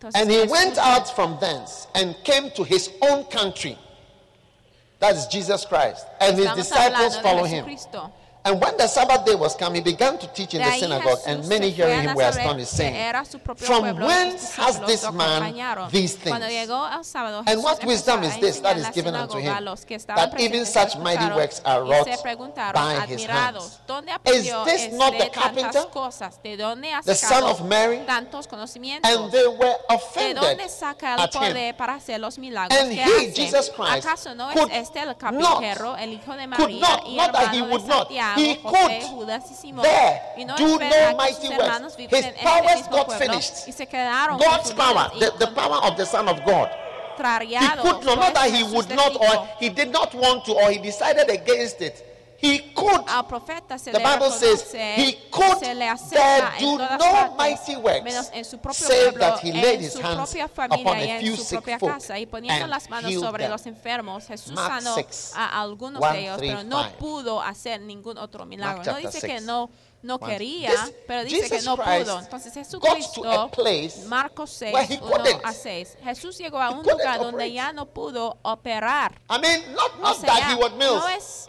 Entonces, 0.00 0.20
And 0.20 0.30
he 0.30 0.42
went 0.46 0.78
out 0.78 1.08
from 1.14 1.38
thence 1.40 1.88
and 1.94 2.14
came 2.24 2.50
to 2.52 2.62
his 2.64 2.90
own 3.02 3.24
country. 3.24 3.76
That 5.04 5.16
is 5.16 5.26
Jesus 5.26 5.66
Christ. 5.66 6.06
And 6.18 6.34
his 6.34 6.46
Estamos 6.46 6.56
disciples 6.56 7.18
follow 7.18 7.44
him. 7.44 7.66
Jesucristo. 7.66 8.10
And 8.46 8.60
when 8.60 8.76
the 8.76 8.86
Sabbath 8.86 9.24
day 9.24 9.34
was 9.34 9.56
come, 9.56 9.74
he 9.74 9.80
began 9.80 10.18
to 10.18 10.26
teach 10.26 10.52
in 10.52 10.60
the 10.60 10.70
synagogue, 10.72 11.18
and 11.26 11.48
many 11.48 11.70
se 11.70 11.76
fue 11.76 11.84
a 11.84 11.86
hearing 11.88 12.08
him 12.08 12.14
were 12.14 12.24
astonished, 12.24 12.72
saying, 12.72 12.94
era 12.94 13.24
su 13.24 13.38
propio 13.38 13.66
From 13.66 13.96
whence 13.96 14.54
has 14.56 14.78
this 14.80 15.10
man 15.12 15.54
these 15.90 16.14
things? 16.16 16.38
llegó 16.44 16.86
el 16.92 17.04
sábado, 17.04 17.42
And 17.46 17.62
what 17.62 17.82
wisdom 17.86 18.22
is 18.22 18.38
this 18.40 18.60
that 18.60 18.76
is 18.76 18.90
given 18.90 19.14
unto 19.14 19.38
him? 19.38 19.64
los 19.64 19.86
que 19.86 19.96
estaban 19.96 20.30
That 20.30 20.38
even 20.40 20.66
such 20.66 20.98
mighty 20.98 21.24
works 21.34 21.62
are 21.64 21.84
wrought 21.84 22.06
by 22.74 23.06
his 23.06 23.24
hands. 23.24 23.80
Is 24.26 24.44
this 24.66 24.92
not 24.92 25.16
the 25.16 25.30
carpenter? 25.32 25.84
cosas? 25.90 26.38
¿De 26.42 26.58
dónde 26.58 26.92
ha 26.92 27.00
The 27.00 27.14
son 27.14 27.44
of 27.44 27.64
Mary? 27.66 28.02
And 28.06 29.32
they 29.32 29.46
were 29.46 29.76
offended 29.88 30.36
dónde 30.42 30.68
saca 30.68 31.14
el 31.14 31.20
at 31.20 31.34
him. 31.34 31.40
poder 31.40 31.76
para 31.76 31.94
hacer 31.94 32.20
los 32.20 32.38
milagros 32.38 32.78
And 32.78 32.92
he. 32.92 33.32
Jesus 33.32 33.70
Christ, 33.70 34.06
could 34.52 34.70
es 34.70 34.88
este 34.88 35.00
el 35.00 35.06
not- 35.08 35.18
carpintero, 35.18 35.96
el 35.96 36.12
hijo 36.12 36.36
de 36.36 36.48
could 36.56 36.80
not, 36.80 37.08
not 37.08 37.32
that 37.32 37.54
he 37.54 37.62
would 37.62 37.86
not, 37.86 38.10
he 38.36 38.56
could 38.56 39.00
Judas 39.08 39.44
y 39.50 39.54
Simón? 39.54 39.82
there 39.82 40.46
no 40.46 40.56
do 40.56 40.78
no 40.78 41.16
mighty 41.16 41.48
works. 41.48 41.96
His 41.96 42.26
powers 42.42 42.88
got 42.88 43.12
finished. 43.12 43.66
y 43.66 43.72
se 43.72 43.86
quedaron 43.86 44.38
God's 44.38 44.72
power, 44.72 45.10
the, 45.18 45.32
the 45.38 45.48
power 45.52 45.78
of 45.84 45.96
the 45.96 46.04
Son 46.06 46.28
of 46.28 46.44
God. 46.44 46.70
He 47.16 47.68
could 47.78 48.04
not, 48.04 48.18
not 48.18 48.34
that 48.34 48.50
he 48.50 48.64
would 48.74 48.88
not, 48.90 49.14
or 49.14 49.48
he 49.60 49.68
did 49.68 49.92
not 49.92 50.12
want 50.14 50.44
to, 50.46 50.52
or 50.52 50.70
he 50.70 50.78
decided 50.78 51.30
against 51.30 51.80
it. 51.80 52.13
He 52.42 52.72
could. 52.74 53.04
al 53.08 53.26
profeta 53.26 53.78
se 53.78 53.90
The 53.92 53.98
le 53.98 54.04
Bible 54.04 54.30
says 54.30 54.64
he 54.96 55.14
could 55.30 55.60
there 55.60 55.74
do 56.60 56.78
no 56.98 57.34
mighty 57.36 57.76
works, 57.76 58.30
save 58.72 59.12
pueblo, 59.12 59.18
that 59.20 59.38
he 59.40 59.52
laid 59.52 59.78
en 59.78 59.80
his 59.84 59.94
hands 60.00 60.34
upon 60.34 60.96
a 60.98 61.18
few 61.20 61.32
en 61.32 61.36
su 61.36 61.44
sick 61.44 61.58
propia 61.60 61.78
folk 61.78 61.92
casa 61.94 62.18
y 62.18 62.26
poniendo 62.26 62.64
and 62.64 62.70
las 62.70 62.90
manos 62.90 63.12
sobre 63.14 63.44
them. 63.44 63.52
los 63.52 63.66
enfermos. 63.66 64.26
Jesús 64.26 64.52
Mark 64.52 64.82
sanó 64.82 64.94
6, 64.94 65.32
a 65.36 65.60
algunos 65.60 66.02
1, 66.02 66.12
de 66.12 66.20
ellos, 66.20 66.36
3, 66.38 66.50
pero 66.52 66.64
no 66.64 66.84
5. 66.84 66.98
pudo 66.98 67.40
hacer 67.40 67.80
ningún 67.80 68.18
otro 68.18 68.44
milagro. 68.46 68.82
No 68.84 68.98
dice 68.98 69.20
que 69.20 69.38
6. 69.38 69.42
no 69.42 69.70
no 70.02 70.16
One. 70.16 70.32
quería, 70.34 70.70
This- 70.70 70.94
pero 71.06 71.24
dice 71.24 71.48
que 71.48 71.62
no 71.62 71.78
Christ 71.78 72.02
pudo. 72.04 72.18
Entonces 72.20 72.52
Jesucristo, 72.52 73.50
Marcos 74.06 74.50
6, 74.50 74.74
where 74.74 74.86
he 74.86 74.98
1 75.00 75.10
couldn't. 75.10 75.40
a 75.46 75.52
6, 75.54 75.96
Jesús 76.04 76.36
llegó 76.36 76.60
a 76.60 76.68
He 76.68 76.74
un 76.74 76.82
lugar 76.82 77.18
donde 77.18 77.28
operate. 77.44 77.52
ya 77.52 77.72
no 77.72 77.86
pudo 77.86 78.36
operar. 78.42 79.20
I 79.30 79.38
mean, 79.38 79.72
not, 79.74 79.92
O 79.96 80.02
not 80.02 80.16
sea, 80.20 80.26
that 80.34 80.50
he 80.50 80.54
would 80.56 80.74
mills, 80.74 81.02
no 81.02 81.08
es 81.08 81.48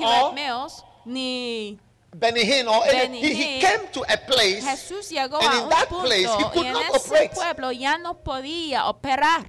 Or- 0.00 0.32
Mills 0.34 0.84
ni 1.04 1.78
Benny 2.14 2.44
Hinn, 2.44 2.66
or 2.68 2.82
Benny 2.86 3.20
he, 3.20 3.34
he 3.34 3.60
came 3.60 3.88
to 3.92 4.02
a 4.08 4.16
place 4.16 4.64
Jesús 4.64 5.10
llegó 5.10 5.38
and 5.40 5.52
a 5.52 5.56
in 5.58 5.62
un 5.64 5.68
that 5.68 5.88
punto 5.88 6.04
place 6.06 6.26
he 6.26 6.42
y 6.44 6.50
could 6.52 6.66
en 6.66 6.72
not 6.72 6.82
ese 6.94 7.06
operate. 7.10 7.34
pueblo 7.34 7.72
ya 7.72 7.98
no 7.98 8.14
podía 8.22 8.86
operar. 8.88 9.46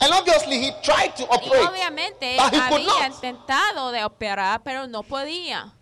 and 0.00 0.12
obviously 0.12 0.58
he 0.58 0.72
tried 0.82 1.14
to 1.16 1.22
Y 1.24 1.28
operate. 1.30 1.66
obviamente 1.68 2.36
but 2.36 2.52
he 2.52 2.60
could 2.68 2.80
había 2.82 2.86
not. 3.08 3.12
intentado 3.14 3.92
de 3.92 4.04
operar, 4.04 4.62
pero 4.62 4.86
no 4.86 5.02
podía. 5.02 5.72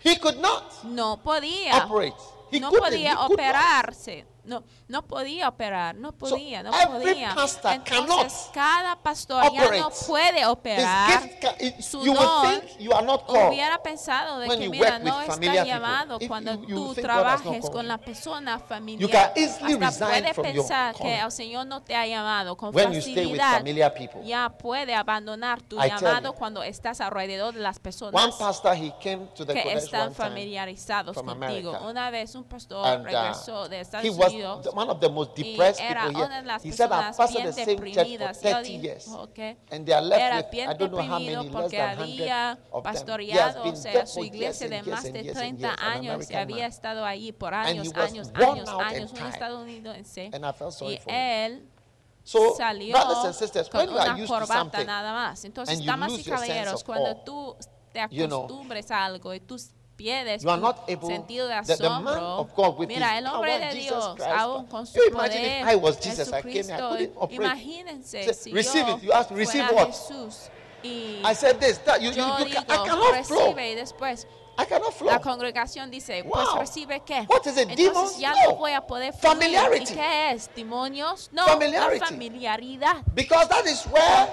He 0.00 0.16
could 0.18 0.38
not 0.40 0.84
No 0.84 1.16
podía. 1.22 1.84
operate. 1.84 2.14
He 2.50 2.58
No 2.60 2.70
couldn't. 2.70 2.84
podía 2.92 3.12
he 3.12 3.16
could 3.16 3.30
not. 3.30 3.38
operarse. 3.38 4.24
No, 4.48 4.64
no 4.88 5.02
podía 5.02 5.46
operar, 5.48 5.94
no 5.94 6.12
podía, 6.12 6.62
no 6.62 6.70
podía. 6.70 7.34
Entonces, 7.74 8.50
cada 8.54 8.96
pastor 8.96 9.44
ya 9.52 9.70
no 9.78 9.90
puede 10.06 10.46
operar. 10.46 11.22
it- 11.58 11.80
su 11.80 12.04
you 12.04 12.14
don 12.14 12.42
think 12.50 12.78
you 12.78 12.92
are 12.92 13.04
not 13.04 13.26
called. 13.26 13.48
Hubiera 13.48 13.82
pensado 13.82 14.38
de 14.38 14.48
que, 14.48 14.68
mira, 14.70 14.98
no 14.98 15.20
está 15.20 15.64
llamado 15.64 16.16
If 16.20 16.28
cuando 16.28 16.54
you- 16.62 16.94
tú 16.94 16.94
trabajes 16.94 17.68
con 17.70 17.86
la 17.86 17.98
persona 17.98 18.58
familiar. 18.58 19.32
Hasta 19.82 20.06
puede 20.06 20.34
pensar 20.34 20.94
que 20.94 21.18
el 21.20 21.30
Señor 21.32 21.66
no 21.66 21.82
te 21.82 21.94
ha 21.94 22.06
llamado 22.06 22.56
con 22.56 22.74
When 22.74 22.94
facilidad. 22.94 23.62
Ya 24.24 24.48
puede 24.48 24.94
abandonar 24.94 25.60
tu 25.62 25.76
I 25.78 25.88
llamado 25.88 26.32
cuando 26.34 26.62
estás 26.62 27.00
alrededor 27.00 27.54
de 27.54 27.60
las 27.60 27.76
One 27.76 27.82
personas 27.82 28.34
pastor, 28.36 28.74
he 28.76 28.92
came 29.02 29.26
to 29.34 29.44
the 29.44 29.52
que 29.54 29.72
están 29.74 30.14
familiarizados 30.14 31.14
contigo. 31.14 31.44
America. 31.44 31.80
Una 31.80 32.10
vez 32.10 32.34
un 32.34 32.44
pastor 32.44 32.86
and 32.86 33.02
uh, 33.02 33.04
regresó 33.04 33.68
de 33.68 33.80
Estados 33.80 34.06
he 34.06 34.10
was 34.42 34.58
Unidos 34.58 34.62
the- 34.64 34.70
one 34.78 34.90
of 34.90 35.00
the 35.00 35.08
most 35.08 35.38
y 35.38 35.42
depressed 35.42 35.80
era 35.80 36.06
people 36.06 36.22
una 36.24 36.28
de 36.28 36.34
here. 36.34 36.46
las 36.46 36.64
He 36.64 36.72
said, 36.72 36.90
I've 36.92 37.16
personas 37.16 37.16
pastored 37.16 37.34
bien 37.42 37.46
the 37.46 37.52
same 37.52 37.66
church 37.66 37.78
for 37.78 37.84
deprimidas. 38.04 38.42
Yo 38.42 38.50
30 38.50 38.68
years. 38.78 39.04
dijo 39.06 39.32
que 39.34 39.56
And 39.70 39.84
they 39.86 39.94
are 39.94 40.06
left 40.06 40.22
era 40.22 40.36
with, 40.36 40.50
bien 40.50 40.70
I 40.70 40.74
don't 40.74 40.90
know 40.92 40.98
how 41.02 41.18
deprimido 41.18 41.42
many, 41.42 41.48
less 41.48 41.62
porque 41.62 41.76
than 41.76 41.98
había 41.98 42.58
100 42.58 42.72
of 42.72 42.82
them. 42.82 42.82
He 42.82 42.88
has 42.88 42.96
pastoreado, 42.96 43.62
been 43.64 43.72
o 43.72 43.76
sea, 43.76 43.92
there 43.92 44.06
su 44.06 44.14
for 44.14 44.24
years 44.24 44.34
iglesia 44.34 44.64
and 44.66 44.70
de 44.70 44.76
years 44.76 44.86
más 44.88 45.04
and 45.04 45.14
de 45.14 45.22
years 45.22 45.36
and 45.38 45.58
30 45.58 45.62
years, 45.62 45.78
an 45.80 45.92
años 45.92 46.02
y 46.04 46.08
American 46.08 46.40
había 46.42 46.56
man. 46.56 46.68
estado 46.70 47.04
allí 47.04 47.32
por 47.32 47.54
And 47.54 47.66
años, 47.68 47.86
he 47.86 47.88
was 47.90 48.10
años, 48.12 48.28
worn 48.28 48.58
años, 48.58 48.68
out 48.68 48.80
and 48.82 48.90
años, 48.92 49.10
un 49.12 49.16
tired. 49.18 49.32
estadounidense. 49.34 50.30
And 50.32 50.44
I 50.46 50.52
felt 50.52 50.72
sorry 50.74 50.94
Y 50.94 50.98
for 50.98 51.12
him. 51.12 51.18
él 51.18 51.68
So, 52.24 52.54
salió 52.56 52.92
brothers 52.92 53.24
and 53.24 53.34
sisters, 53.34 53.70
when 53.72 53.86
con 53.86 53.94
you 53.94 54.00
are 54.00 54.10
una 54.10 54.18
used 54.18 54.26
to 54.28 54.34
corbata 54.34 54.58
something, 54.58 54.84
nada 54.86 55.12
más. 55.14 55.44
Entonces, 55.46 55.74
and 55.76 55.82
you 55.82 55.90
damas 55.90 56.10
lose 56.10 56.20
y 56.20 56.24
your 56.28 56.38
sense 56.38 56.48
caballeros, 56.52 56.74
of 56.82 56.84
cuando 56.86 57.08
awe, 57.08 57.24
tú 57.24 57.56
te 57.90 58.06
you 58.10 58.26
know, 58.26 58.44
acostumbres 58.44 58.90
a 58.90 59.04
algo 59.06 59.32
y 59.32 59.40
tú 59.40 59.56
you 59.98 60.56
not 60.60 60.84
able. 60.88 61.08
sentido 61.08 61.48
de 61.48 61.54
The, 61.62 61.76
the 61.76 61.88
man 61.88 62.06
asombro. 62.06 62.38
of 62.40 62.54
God 62.54 62.78
with 62.78 62.88
Mira, 62.88 63.18
el 63.18 63.26
hombre 63.26 63.58
de 63.58 63.74
Dios, 63.74 64.14
Christ. 64.16 64.30
aún 64.30 64.66
con 64.66 64.86
su 64.86 64.98
you 64.98 65.08
imagine 65.10 65.60
poder, 65.64 65.64
Jesucristo, 66.16 66.96
imagínense 67.30 68.34
si 68.34 68.52
receive 68.52 68.86
yo 68.86 68.96
it. 68.96 69.02
You 69.02 69.12
ask, 69.12 69.30
receive 69.30 69.64
fuera 69.66 69.84
what? 69.84 69.88
Jesús 69.88 70.50
y 70.82 71.20
I 71.24 71.34
said 71.34 71.58
this, 71.58 71.78
that 71.84 72.00
you, 72.00 72.10
you, 72.10 72.16
yo 72.16 72.38
you 72.38 72.44
digo, 72.46 72.64
can, 72.66 72.80
I 72.80 72.84
cannot 72.88 73.24
flow. 73.26 73.46
recibe 73.54 73.70
y 73.70 73.74
después 73.74 74.26
I 74.60 74.64
cannot 74.66 74.92
flow. 74.92 75.10
la 75.10 75.20
congregación 75.20 75.90
dice, 75.90 76.24
pues 76.24 76.48
recibe 76.58 77.00
qué. 77.04 77.26
What 77.28 77.46
is 77.46 77.56
it, 77.56 77.68
Entonces 77.68 77.76
demons? 77.76 78.18
ya 78.18 78.32
No. 78.32 78.50
no 78.50 78.56
voy 78.56 78.72
a 78.72 78.80
poder 78.80 79.12
fluir. 79.12 79.34
Familiarity. 79.36 79.92
¿Y 79.92 79.96
qué 79.96 80.30
es? 80.32 80.50
¿Demonios? 80.54 81.28
No, 81.32 81.44
Familiarity. 81.44 82.04
familiaridad. 82.04 82.96
Because 83.14 83.48
that 83.48 83.66
is 83.66 83.84
where 83.86 84.28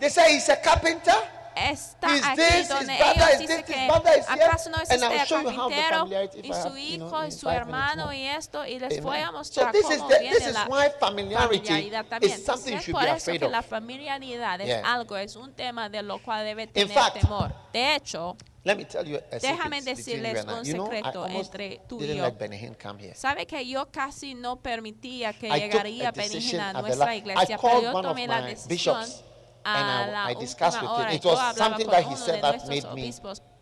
they 0.00 0.10
say 0.10 0.34
he's 0.34 0.48
a 0.50 0.56
carpenter. 0.60 1.14
Está 1.56 2.14
He's 2.14 2.24
aquí 2.24 2.36
this, 2.36 2.54
his 2.54 2.68
donde 2.68 2.96
brother 2.98 3.14
ellos 3.14 3.30
is 3.34 3.38
dicen 3.38 3.56
this, 3.56 3.66
his 3.68 3.74
que 3.76 3.86
brother 3.86 4.18
is 4.18 4.26
here, 4.28 4.42
acaso 4.44 4.70
no 4.70 4.76
es 4.82 4.90
and 4.90 5.04
I'll 5.04 5.12
este 5.12 5.28
show 5.28 5.40
you 5.40 5.48
how 5.50 5.68
the 5.68 5.74
carpintero 5.76 5.98
familiarity 6.00 6.38
if 6.40 6.44
y 6.44 6.48
I 6.50 6.52
su 6.62 6.68
have, 6.68 6.78
you 6.78 6.98
know, 6.98 7.06
hijo 7.08 7.18
in 7.20 7.26
y 7.26 7.30
su 7.30 7.38
five 7.40 7.52
minutes 7.52 7.66
hermano 7.66 8.04
more. 8.06 8.16
y 8.18 8.26
esto 8.26 8.66
y 8.66 8.78
les 8.78 9.00
voy 9.02 9.16
a 9.18 9.28
Amen. 9.28 9.32
So 9.32 9.38
mostrar 9.38 9.72
this 9.72 9.90
is 9.90 9.96
cómo 9.98 10.08
the, 10.08 10.18
viene 10.18 10.34
this 10.36 10.46
is 10.48 10.54
la 10.54 10.66
why 10.66 10.90
familiarity 10.98 11.58
familiaridad 11.58 12.06
también. 12.06 12.32
is 12.38 12.44
something 12.44 12.72
you 12.72 12.78
es 12.78 12.84
should 12.84 12.94
por 12.94 13.02
be 13.04 13.10
eso 13.10 13.16
afraid 13.16 13.38
que 13.38 13.46
of. 13.46 13.52
la 13.52 13.62
familiaridad 13.62 14.60
es 14.60 14.66
Yeah. 14.68 14.82
algo, 14.94 15.16
es 15.16 15.36
un 15.36 15.52
tema 15.54 15.88
de 15.88 16.02
lo 16.02 16.18
cual 16.22 16.44
debe 16.44 16.66
tener 16.66 16.88
fact, 16.92 17.20
temor. 17.20 17.52
De 17.72 17.94
hecho, 17.96 18.36
Let 18.66 18.76
me 18.76 18.86
tell 18.86 19.04
you 19.06 19.18
a 19.18 19.38
Déjame 19.38 19.82
secret 19.82 19.96
between 19.98 20.22
decirles 20.22 20.32
you 20.32 20.40
and 20.40 20.50
I. 20.50 20.54
un 20.54 20.64
You 20.64 20.74
know, 20.74 20.84
I 20.86 20.96
secreto 20.96 21.24
almost 21.24 21.52
entre 21.54 21.80
tú 21.86 21.96
y 21.98 22.06
didn't 22.06 22.16
yo. 22.16 22.24
let 22.24 22.38
Benny 22.38 22.56
Hinn 22.56 22.74
come 22.82 22.98
here. 22.98 23.14
sabe 23.14 23.46
que 23.46 23.62
yo 23.68 23.90
casi 23.92 24.34
no 24.34 24.56
permitía 24.56 25.34
que 25.34 25.48
I 25.48 25.50
took 25.50 25.60
llegaría 25.60 26.08
a 26.08 26.12
decision 26.12 26.40
Benigna 26.60 26.64
a 26.64 26.70
at 26.70 26.74
the 26.76 26.80
nuestra 26.82 27.06
la- 27.06 27.14
iglesia, 27.16 27.42
I 27.42 27.46
pero 27.46 27.58
called 27.60 27.82
yo 27.84 27.92
one 27.92 28.06
of 28.06 28.12
tomé 28.12 28.26
la 28.26 28.40
my 28.40 28.46
decisión 28.48 28.68
bishops 29.00 29.22
a 29.64 29.68
and 29.68 29.90
I- 29.90 30.12
la 30.12 30.24
I 30.26 30.34
última 30.34 30.80
with 30.82 30.82
him. 30.82 30.88
hora. 30.88 31.12
It 31.14 31.24
was 31.24 31.56
something 31.56 31.86
that 31.88 32.04
he 32.04 32.16
said 32.16 32.42
that 32.42 32.68
made 32.68 32.84
me 32.94 33.12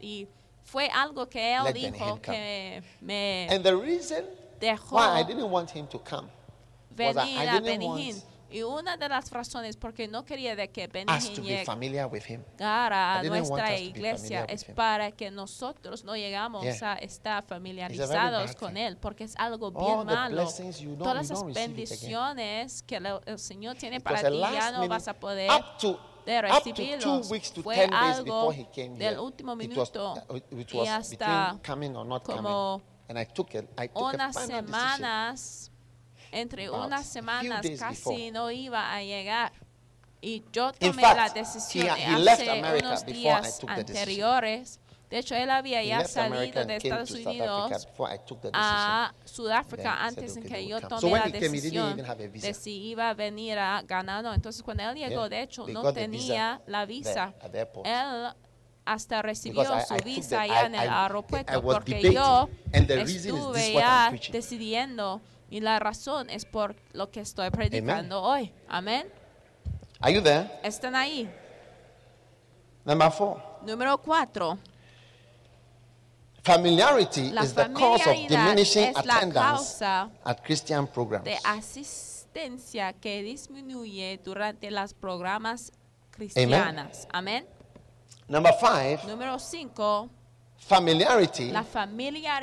y 0.01 0.27
fue 0.65 0.89
algo 0.89 1.29
que 1.29 1.41
él 1.41 1.73
dijo 1.73 2.21
que 2.23 2.83
me 3.01 3.47
And 3.51 3.63
the 3.65 3.77
reason 3.77 4.25
dejó 4.61 4.93
why 4.97 5.21
I 5.21 5.23
didn't 5.25 5.51
want 5.51 5.71
him 5.71 5.87
to 5.89 5.99
come 5.99 6.29
was 6.97 7.15
that 7.15 7.27
I 7.27 7.45
a 7.45 7.53
didn't 7.53 7.65
Benny 7.65 7.87
Hinn. 7.87 8.15
want 8.17 8.25
Y 8.53 8.63
una 8.63 8.97
de 8.97 9.09
las 9.09 9.31
razones 9.31 9.77
porque 9.77 10.09
no 10.09 10.25
quería 10.25 10.55
de 10.55 10.71
que 10.71 10.85
us 10.85 10.93
Benny 10.93 11.13
Hinn 11.13 11.35
to 11.35 11.43
be 11.43 11.65
familiar 11.65 12.07
with 12.07 12.23
him. 12.29 12.45
llegara 12.59 13.17
I 13.17 13.19
a 13.19 13.23
didn't 13.23 13.33
want 13.33 13.49
nuestra 13.49 13.65
us 13.65 13.71
to 13.71 13.77
be 13.77 13.83
iglesia 13.85 14.21
familiar 14.41 14.47
es 14.51 14.61
with 14.63 14.69
him. 14.71 14.75
para 14.77 15.11
que 15.13 15.31
nosotros 15.31 16.05
no 16.05 16.15
llegamos 16.17 16.63
Yeah. 16.63 16.93
a 16.93 16.95
estar 16.97 17.03
It's 17.03 17.17
a 17.25 17.29
very 17.31 17.47
familiarizados 17.49 18.47
bad 18.51 18.55
con 18.57 18.75
thing. 18.75 18.81
él, 18.83 18.97
porque 18.99 19.25
es 19.25 19.35
algo 19.39 19.69
All 19.69 19.73
bien 19.73 19.99
the 20.07 20.15
malo. 20.15 20.35
blessings 20.43 20.79
you 20.81 20.91
don't- 20.91 20.99
Todas 20.99 21.29
you 21.29 21.35
esas 21.35 21.41
don't 21.41 21.49
receive 21.57 21.65
it 21.83 21.91
again. 21.93 21.97
bendiciones 22.07 22.83
que 22.83 23.01
lo- 23.01 23.23
el 23.27 23.39
Señor 23.39 23.77
tiene 23.77 23.97
It 23.97 24.03
para 24.03 24.17
was 24.17 24.25
a 24.25 24.31
ti 24.31 24.39
ya 24.39 24.51
last 24.51 24.73
no 24.73 24.79
minute, 24.81 24.89
vas 24.89 25.09
a 25.09 25.15
poder 25.15 25.51
up 25.51 25.79
to 25.79 25.99
de 26.27 26.39
up 26.39 26.45
to 26.45 26.63
two 26.63 26.71
recibirlos. 26.75 27.31
weeks 27.31 27.51
to 27.53 27.63
Fue 27.63 27.75
ten 27.75 27.91
days 27.91 28.01
algo 28.19 28.25
before 28.25 28.55
he 28.57 28.67
came 28.71 28.97
del 28.99 29.15
here. 29.15 29.19
último 29.21 29.53
It 29.55 29.59
was, 29.77 29.91
minuto 29.93 30.13
uh, 30.31 30.37
it 30.37 30.45
y 30.73 30.79
was 30.79 30.89
hasta 30.89 31.17
between 31.57 31.59
coming 31.65 31.97
or 31.97 32.07
not 32.07 32.23
como 32.23 32.81
coming. 32.81 32.93
And 33.09 33.19
I 33.19 33.25
took 33.27 33.53
it. 33.55 33.69
I 33.79 33.89
took 33.89 33.97
a 33.97 34.15
unas 34.15 34.35
final 34.35 34.63
decision. 34.63 34.67
semanas, 34.67 35.72
entre 36.33 36.67
About 36.69 36.87
unas 36.87 37.01
a 37.01 37.03
few 37.05 37.13
semanas 37.13 37.63
days 37.63 37.79
casi 37.79 37.97
before. 37.97 38.31
no 38.33 38.51
iba 38.51 38.93
a 38.95 39.03
llegar. 39.03 39.53
Y 40.21 40.43
yo 40.53 40.69
In 40.81 40.91
tomé 40.93 41.03
fact, 41.03 41.17
la 41.17 41.29
decisión 41.31 41.87
he- 41.97 42.05
he 42.15 42.19
left 42.19 42.43
hace 42.43 42.51
America 42.51 42.87
unos 42.89 43.05
before 43.05 43.19
I 43.19 43.23
días 43.23 43.59
took 43.59 43.71
the 43.75 43.85
decision. 43.85 43.99
anteriores. 43.99 44.79
De 45.11 45.19
hecho, 45.19 45.35
él 45.35 45.51
había 45.51 45.83
He 45.83 45.89
ya 45.89 45.99
left 45.99 46.17
America 46.17 46.33
salido 46.55 46.61
and 46.63 46.71
de 46.71 46.79
came 46.79 46.89
Estados 46.89 47.09
to 47.11 47.17
South 47.17 47.27
Unidos 47.27 47.73
Africa 47.73 47.91
before 47.91 48.15
I 48.15 48.19
took 48.19 48.41
the 48.41 48.49
decision. 48.51 48.63
a 48.65 49.15
Sudáfrica 49.27 49.83
Then 49.83 49.93
he 49.93 49.99
said, 49.99 50.09
antes 50.09 50.37
en 50.37 50.43
okay, 50.43 50.49
que 50.49 50.57
they 50.57 50.67
yo 50.69 50.77
will 50.77 50.81
come. 50.89 50.89
tomé 50.91 51.01
So 51.01 51.07
when 51.09 51.21
la 51.21 51.27
he 51.27 51.33
came, 51.33 51.45
he 51.45 51.61
didn't 51.61 51.63
decisión 51.63 51.93
even 51.93 52.05
have 52.07 52.25
a 52.25 52.29
visa. 52.29 52.47
de 52.47 52.55
si 52.55 52.71
iba 52.89 53.11
a 53.11 53.15
venir 53.15 53.59
a 53.59 53.83
ganando. 53.83 54.33
Entonces, 54.33 54.63
cuando 54.63 54.85
él 54.85 54.95
llegó, 54.95 55.11
Yeah, 55.11 55.29
de 55.29 55.43
hecho, 55.43 55.65
they 55.67 55.75
no 55.75 55.83
got 55.83 55.95
the 55.95 56.07
visa 56.09 56.23
tenía 56.29 56.61
la 56.67 56.79
there 56.87 56.87
visa. 56.87 57.35
at 57.43 57.51
the 57.53 57.59
airport. 57.59 57.87
Él 57.87 58.33
hasta 58.87 59.21
recibió 59.23 59.61
Because 59.63 59.83
I- 59.83 59.87
su 59.87 59.95
I 59.95 59.97
took 59.99 60.05
visa 60.07 60.29
the- 60.31 60.37
allá 60.37 60.63
I- 60.63 60.67
en 60.67 60.75
el 60.77 60.81
I- 60.81 60.87
I 60.87 60.89
aeropuerto 61.05 61.61
was 61.61 61.75
porque 61.77 61.91
debating, 61.97 62.13
yo 62.15 62.49
and 62.73 62.87
the 62.89 62.97
reason 62.97 63.15
is 63.17 63.23
this 63.23 63.35
estuve 63.35 63.69
is 63.69 63.75
what 63.75 63.83
I'm 63.85 63.91
ya 64.05 64.07
preaching. 64.09 64.33
decidiendo 64.33 65.21
y 65.53 65.61
la 65.61 65.79
razón 65.79 66.31
es 66.31 66.47
por 66.47 66.75
lo 66.95 67.11
que 67.11 67.21
estoy 67.21 67.51
predicando 67.51 68.23
hoy. 68.23 68.51
Amén. 68.69 69.07
Are 70.01 70.13
you 70.13 70.23
there? 70.23 70.51
Están 70.63 70.95
ahí. 70.95 71.31
Number 72.87 73.13
four. 73.13 73.37
Número 73.63 73.99
cuatro. 73.99 74.59
Familiarity 76.43 77.31
La 77.33 77.45
is 77.45 77.55
the 77.55 77.71
cause 77.71 78.01
of 78.09 78.17
diminishing 78.29 78.97
attendance 78.97 79.83
at 79.83 80.43
Christian 80.43 80.87
programs. 80.87 81.25
de 81.27 81.37
asistencia 81.45 82.95
que 82.95 83.23
disminuye 83.23 84.19
durante 84.25 84.71
los 84.71 84.95
programas 84.95 85.71
cristianas. 86.13 87.07
Amén. 87.13 87.47
Number 88.27 88.55
five, 88.59 89.01
Número 89.07 89.39
cinco. 89.39 90.09
Familiarity 90.67 91.51
La 91.51 91.65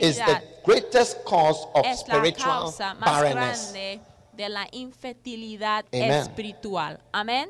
is 0.02 0.18
the 0.18 0.42
greatest 0.66 1.24
cause 1.26 1.66
of 1.74 1.86
es 1.86 2.06
la 2.08 2.16
spiritual 2.16 2.60
causa 2.64 2.94
más 2.96 3.06
barrenness. 3.06 3.72
grande 3.72 4.02
de 4.34 4.50
la 4.50 4.68
infertilidad 4.72 5.86
Amen. 5.94 6.12
espiritual. 6.12 7.00
Amén. 7.12 7.50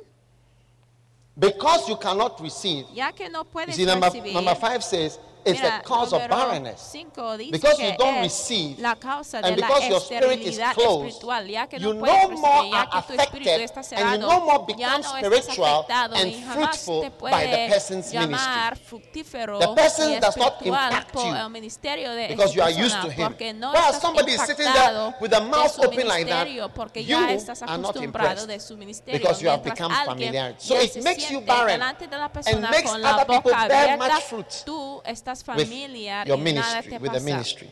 Because 1.35 1.87
you 1.87 1.97
cannot 1.97 2.39
receive. 2.41 2.85
Ya 2.93 3.11
que 3.11 3.29
no 3.29 3.39
You 3.43 3.45
puedes 3.45 3.75
see, 3.75 3.85
number, 3.85 4.09
recibir. 4.09 4.33
number 4.33 4.55
five 4.55 4.83
says 4.83 5.19
it's 5.45 5.61
Mira, 5.61 5.77
the 5.77 5.83
cause 5.87 6.13
of 6.13 6.27
barrenness. 6.29 6.95
Because 7.51 7.79
you 7.79 7.91
don't 7.97 8.21
receive, 8.21 8.79
la 8.79 8.95
causa 8.95 9.39
and 9.43 9.55
because 9.55 9.87
your 9.87 9.99
spirit 9.99 10.39
is 10.39 10.59
closed, 10.73 11.23
you 11.23 11.79
no 11.79 11.93
no 11.93 12.29
more 12.29 12.75
are 12.75 12.87
que 12.87 13.01
tu 13.07 13.21
espíritu 13.21 13.49
affected, 13.49 13.97
and 13.99 14.21
you 14.21 14.27
no 14.27 14.45
more 14.45 14.65
become 14.65 15.01
no 15.01 15.17
spiritual 15.17 15.85
and 15.89 16.35
fruitful 16.35 17.09
by 17.21 17.45
the 17.47 17.73
person's 17.73 18.11
fructífero 18.89 19.59
The 19.59 19.75
person 19.75 20.19
does 20.19 20.37
not 20.37 20.61
impact 20.65 21.15
you 21.15 21.35
el 21.35 21.49
ministerio 21.49 22.13
de 22.13 22.27
because 22.27 22.55
you 22.55 22.61
are 22.61 22.71
used 22.71 22.99
to 23.01 23.09
him. 23.09 23.35
no 23.59 23.73
estás 23.73 24.01
somebody 24.01 24.33
is 24.33 24.41
sitting 24.41 24.71
there 24.73 25.13
with 25.21 25.31
the 25.31 25.41
mouth 25.41 25.79
open 25.79 26.07
like 26.07 26.27
that, 26.27 26.49
you 26.49 26.63
are 26.63 27.77
not 27.77 27.95
impressed 27.95 28.47
de 28.47 28.59
su 28.59 28.75
ministerio 28.75 29.19
because 29.19 29.41
you 29.41 29.49
have 29.49 29.63
become 29.63 29.91
familiar. 30.05 30.55
So 30.57 30.75
it 30.79 31.01
makes 31.03 31.31
you 31.31 31.41
barren 31.41 31.81
and 31.81 32.61
makes 32.69 32.91
other 32.91 33.25
people 33.25 33.51
bear 33.51 33.97
much 33.97 34.23
fruit 34.23 34.65
estás 35.31 35.55
with 35.55 35.67
familiar 35.67 36.27
your 36.27 36.37
y 36.39 36.53
nada 36.53 36.81
ministry, 36.81 36.91
te 36.91 36.97
with 36.97 37.11
the 37.11 37.19
ministry. 37.19 37.71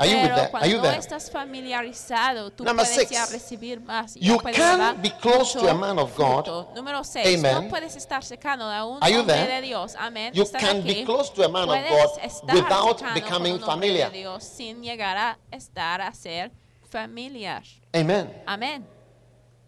Are 0.00 0.06
you 0.06 0.16
with 0.16 0.28
that? 0.28 0.54
Are 0.54 0.68
you 0.68 0.80
there? 0.80 0.96
estás 0.96 1.28
familiarizado, 1.28 2.52
tú 2.52 2.62
Number 2.62 2.86
puedes 2.86 3.08
six. 3.08 3.32
recibir 3.32 3.80
más. 3.80 4.14
You 4.14 4.38
can 4.38 5.02
be 5.02 5.10
close 5.10 5.58
to 5.58 5.68
a 5.68 5.74
man 5.74 5.98
of 5.98 6.16
God. 6.16 6.46
Número 6.76 7.02
6. 7.02 7.26
Amen. 7.26 7.64
No 7.64 7.68
puedes 7.68 7.96
estar 7.96 8.22
cercano 8.22 8.70
a 8.70 8.84
un 8.86 9.02
Are 9.02 9.12
you 9.12 9.24
there? 9.24 9.48
de 9.56 9.60
Dios. 9.60 9.96
Amén. 9.98 10.32
You 10.34 10.44
¿Están 10.44 10.60
can 10.60 10.76
aquí? 10.82 11.00
be 11.00 11.04
close 11.04 11.32
to 11.32 11.42
a 11.42 11.48
man 11.48 11.68
of 11.68 11.76
God 11.90 12.54
without 12.54 13.02
becoming 13.12 13.54
hombre 13.54 13.58
de 13.58 13.66
familiar. 13.66 14.12
Dios 14.12 14.44
sin 14.44 14.82
llegar 14.84 15.16
a 15.16 15.38
estar 15.50 16.00
a 16.00 16.14
ser 16.14 16.52
familiar. 16.88 17.64
Amen. 17.92 18.32
Amén. 18.46 18.86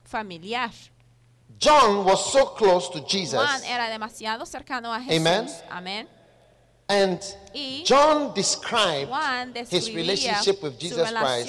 Familiar. 0.05 0.70
John 1.59 2.05
was 2.05 2.33
so 2.33 2.55
close 2.55 2.88
to 2.90 3.01
Jesus, 3.05 3.38
Juan 3.38 3.62
era 3.64 3.90
demasiado 3.90 4.46
cercano 4.46 4.94
a 4.94 5.01
Jesús. 5.01 5.16
Amen. 5.20 5.49
Amén. 5.70 6.09
And 6.90 7.20
Y 7.55 7.83
John 7.85 8.35
described 8.35 9.57
his 9.68 9.94
relationship 9.94 10.62
with 10.62 10.79
Jesus 10.79 11.11
Christ 11.11 11.48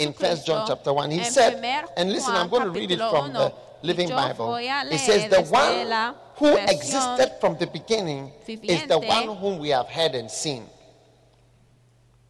in 0.00 0.12
First 0.12 0.46
John 0.46 0.66
chapter 0.66 0.92
1. 0.92 1.10
He 1.10 1.24
said, 1.24 1.62
and 1.96 2.10
listen, 2.10 2.34
I'm 2.34 2.48
going 2.48 2.64
to 2.64 2.70
read 2.70 2.90
it 2.90 2.98
from 2.98 3.32
the 3.32 3.52
Living 3.82 4.08
Bible. 4.08 4.56
It 4.56 4.98
says, 4.98 5.30
The 5.30 5.42
one 5.42 6.14
who 6.36 6.56
existed 6.56 7.32
from 7.40 7.56
the 7.58 7.66
beginning 7.66 8.32
is 8.46 8.86
the 8.86 8.98
one 8.98 9.36
whom 9.36 9.58
we 9.58 9.68
have 9.68 9.86
heard 9.88 10.14
and 10.14 10.30
seen. 10.30 10.64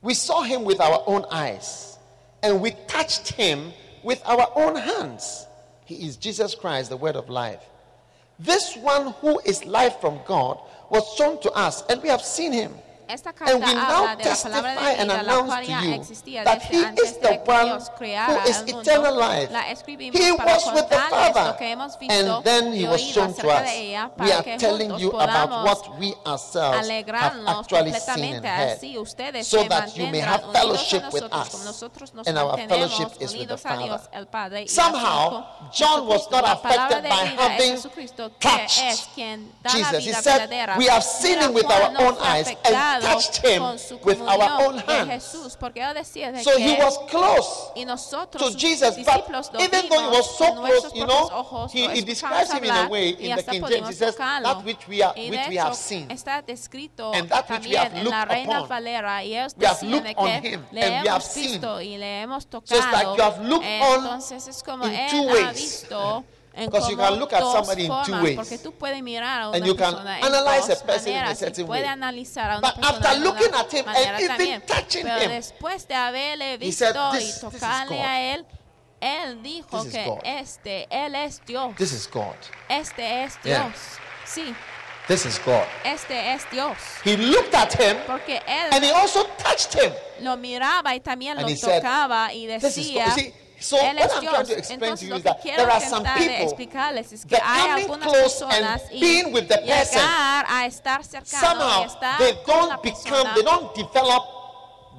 We 0.00 0.14
saw 0.14 0.42
him 0.42 0.64
with 0.64 0.80
our 0.80 1.02
own 1.06 1.24
eyes, 1.30 1.98
and 2.42 2.60
we 2.60 2.72
touched 2.86 3.32
him 3.32 3.72
with 4.04 4.22
our 4.24 4.46
own 4.54 4.76
hands. 4.76 5.46
He 5.84 6.06
is 6.06 6.16
Jesus 6.16 6.54
Christ, 6.54 6.90
the 6.90 6.96
word 6.96 7.16
of 7.16 7.28
life. 7.28 7.62
This 8.38 8.76
one 8.76 9.12
who 9.20 9.40
is 9.44 9.64
life 9.64 10.00
from 10.00 10.20
God 10.24 10.60
was 10.90 11.14
shown 11.16 11.40
to 11.40 11.50
us, 11.52 11.82
and 11.88 12.00
we 12.02 12.08
have 12.08 12.22
seen 12.22 12.52
him. 12.52 12.74
Esta 13.08 13.30
And 13.30 13.38
carta 13.38 13.56
we 13.56 13.74
now 13.74 14.06
habla 14.06 14.16
de 14.16 14.28
la 14.28 14.36
palabra 14.36 14.74
testify 14.74 14.94
de 14.94 15.00
and 15.00 15.10
announce 15.10 15.66
to 15.66 16.30
you 16.30 16.44
that 16.44 16.62
he 16.62 16.76
is 16.76 17.16
the 17.18 17.40
one 17.46 17.80
who 18.28 18.50
is 18.50 18.62
eternal 18.66 19.16
life. 19.16 19.48
He 19.86 20.32
was 20.32 20.64
with 20.74 20.88
the 20.90 20.96
Father, 21.08 21.44
lo 21.48 21.56
que 21.56 21.66
hemos 21.66 21.98
visto 21.98 22.14
and 22.14 22.44
then 22.44 22.72
he 22.72 22.86
was 22.86 23.00
shown 23.00 23.32
to 23.32 23.48
us. 23.48 23.70
We 24.18 24.32
are 24.32 24.58
telling 24.58 24.98
you 24.98 25.10
about 25.10 25.64
what 25.64 25.98
we 25.98 26.14
ourselves 26.26 26.88
have 26.88 27.36
actually 27.46 27.92
seen 27.92 28.34
and 28.34 28.44
heard, 28.44 29.44
so 29.44 29.64
that 29.64 29.96
you 29.96 30.06
may 30.08 30.20
have 30.20 30.44
fellowship 30.52 31.04
with 31.12 31.24
us, 31.32 31.90
and 32.26 32.36
our 32.36 32.58
fellowship 32.68 33.08
is 33.20 33.34
with 33.34 33.48
the 33.48 33.56
unidos 33.56 33.64
a 33.64 33.78
Dios 33.78 34.00
Father. 34.02 34.08
el 34.12 34.26
Padre 34.26 34.60
y 34.60 34.64
a 34.64 34.68
su 34.68 34.74
Somehow, 34.74 35.44
John 35.72 36.06
was 36.06 36.30
not 36.30 36.44
affected 36.44 37.02
by 37.08 37.24
having 37.24 37.76
touched 38.38 38.82
es 38.82 39.08
quien 39.14 39.50
da 39.62 39.70
la 39.70 39.76
Jesus. 39.78 40.04
He 40.04 40.12
said. 40.12 40.50
We 40.76 40.86
have 40.86 41.02
seen 41.02 41.38
him 41.38 41.54
with 41.54 41.66
our 41.66 41.90
own 41.98 42.16
eyes 42.20 42.48
and 42.48 42.97
touched 43.00 43.36
him 43.38 43.62
with 44.04 44.20
our 44.20 44.62
own 44.66 44.78
hands. 44.78 45.08
Jesús, 45.08 45.56
porque 45.56 45.80
ellos 45.80 45.94
decían 45.94 46.34
de 46.34 46.42
So 46.42 46.58
he 46.58 46.76
was 46.76 46.98
close 47.10 47.72
to 48.32 48.38
sus 48.38 48.56
Jesus, 48.56 48.96
but 49.04 49.28
even 49.60 49.88
though 49.88 50.00
he 50.00 50.16
was 50.16 50.38
so 50.38 50.54
close, 50.54 50.94
you 50.94 51.06
know, 51.06 51.68
he, 51.70 51.88
he 51.88 52.00
describes 52.02 52.52
him 52.52 52.64
in 52.64 52.70
a 52.70 52.88
way 52.88 53.10
in 53.10 53.36
the 53.36 53.42
King 53.42 53.64
James. 53.68 53.88
He 53.88 53.94
says, 53.94 54.16
that 54.16 54.64
which 54.64 54.86
we, 54.88 55.02
are, 55.02 55.14
which 55.14 55.48
we 55.48 55.56
have 55.56 55.74
seen. 55.74 56.08
and 56.10 56.18
that 56.18 57.50
which 57.50 57.66
we 57.66 57.74
have 57.74 57.94
looked 58.02 58.30
upon. 58.30 58.68
Valera 58.68 59.22
y 59.22 59.34
ellos 59.34 59.54
We 59.56 59.66
have 59.66 59.82
looked 59.82 60.14
on 60.16 60.42
him 60.42 60.64
and 60.72 61.02
we 61.02 61.08
have 61.08 61.22
seen. 61.22 61.60
visto 61.60 61.76
y 61.80 61.96
le 61.96 62.22
hemos 62.22 62.46
So 62.50 62.76
it's 62.76 62.92
like 62.92 63.16
you 63.16 63.22
have 63.22 63.40
looked 63.40 63.64
on 63.66 64.04
Entonces 64.04 64.48
es 64.48 64.62
como 64.62 64.84
in 64.86 65.08
two 65.10 65.26
ways. 65.26 65.86
En 66.58 66.66
Because 66.70 66.90
you 66.90 66.96
can 66.96 67.14
look 67.18 67.32
at 67.32 67.40
dos 67.40 67.52
somebody 67.52 67.82
in 67.84 67.88
two 67.88 67.94
formas, 68.04 68.22
ways. 68.22 68.36
porque 68.36 68.58
tú 68.58 68.72
puedes 68.72 69.02
mirar 69.02 69.42
a 69.42 69.48
una 69.48 69.56
And 69.56 69.66
you 69.66 69.74
can 69.76 69.92
persona 69.94 70.18
en 70.18 70.24
analyze 70.24 70.72
a 70.72 70.76
person 70.86 71.08
in 71.08 71.16
a 71.16 71.20
maneras 71.20 71.32
y 71.32 71.44
certain 71.44 71.66
puede 71.66 71.82
way. 71.82 71.88
analizar 71.90 72.50
a 72.50 72.58
una 72.58 72.68
But 72.68 72.74
persona 72.80 72.96
after 72.98 73.10
de 73.18 73.24
looking 73.24 73.48
una 73.48 73.60
at 73.60 73.72
him 73.72 73.78
and 73.78 73.86
manera 73.86 74.18
even 74.20 74.28
también. 74.36 74.66
touching 74.66 75.02
Pero 75.04 75.20
him, 75.22 75.30
después 75.30 75.86
de 75.88 75.94
haberle 75.94 76.54
he 76.60 76.72
said, 76.72 76.94
visto 76.94 77.10
"This- 77.12 77.20
y 77.22 77.26
this 77.26 77.34
is 77.34 77.40
tocarle 77.40 77.96
God. 77.96 78.04
a 78.04 78.20
él, 78.34 78.46
él 79.00 79.42
dijo 79.42 79.78
This 79.82 79.86
is 79.86 79.92
que 79.92 80.04
God. 80.06 80.18
este, 80.24 80.86
él 80.90 81.14
es 81.14 81.40
Dios. 81.46 81.76
This 81.76 81.92
is 81.92 82.10
God. 82.10 82.34
Este 82.68 83.22
es 83.24 83.34
Yeah. 83.44 83.62
Dios. 83.64 83.74
Sí, 84.24 84.54
This 85.06 85.24
is 85.24 85.40
God. 85.44 85.62
este 85.84 86.34
es 86.34 86.42
Dios. 86.50 86.76
He 87.04 87.16
looked 87.16 87.54
at 87.54 87.72
him 87.80 87.96
Porque 88.06 88.42
él 88.46 88.72
and 88.72 88.84
he 88.84 88.90
also 88.90 89.24
touched 89.38 89.74
him. 89.74 89.92
lo 90.20 90.36
miraba 90.36 90.94
y 90.94 91.00
también 91.00 91.38
And 91.38 91.42
lo 91.42 91.48
he 91.48 91.56
said, 91.56 91.80
tocaba 91.82 92.32
y 92.34 92.46
This 92.46 92.64
is 92.76 92.76
decía. 92.88 93.10
See, 93.14 93.32
so 93.60 93.76
él 93.76 93.96
what 93.98 94.10
I'm 94.16 94.24
trying 94.24 94.46
to 94.46 94.58
explain 94.58 94.96
to 94.96 95.04
you 95.04 95.14
is 95.16 95.22
that 95.24 95.42
there 95.42 95.70
are 95.70 95.80
some 95.80 96.04
people 96.04 96.56
es 96.98 97.24
que 97.24 97.36
that 97.36 97.42
coming 97.42 98.00
close 98.00 98.42
and 98.42 98.80
being 98.90 99.32
with 99.32 99.48
the 99.48 99.58
person, 99.58 100.00
llegar 100.00 100.46
a 100.48 100.66
estar 100.66 101.02
cercano 101.04 101.40
somehow 101.40 102.18
they 102.18 102.34
don't 102.46 102.82
become, 102.82 103.26
they 103.34 103.42
don't 103.42 103.74
develop 103.74 104.22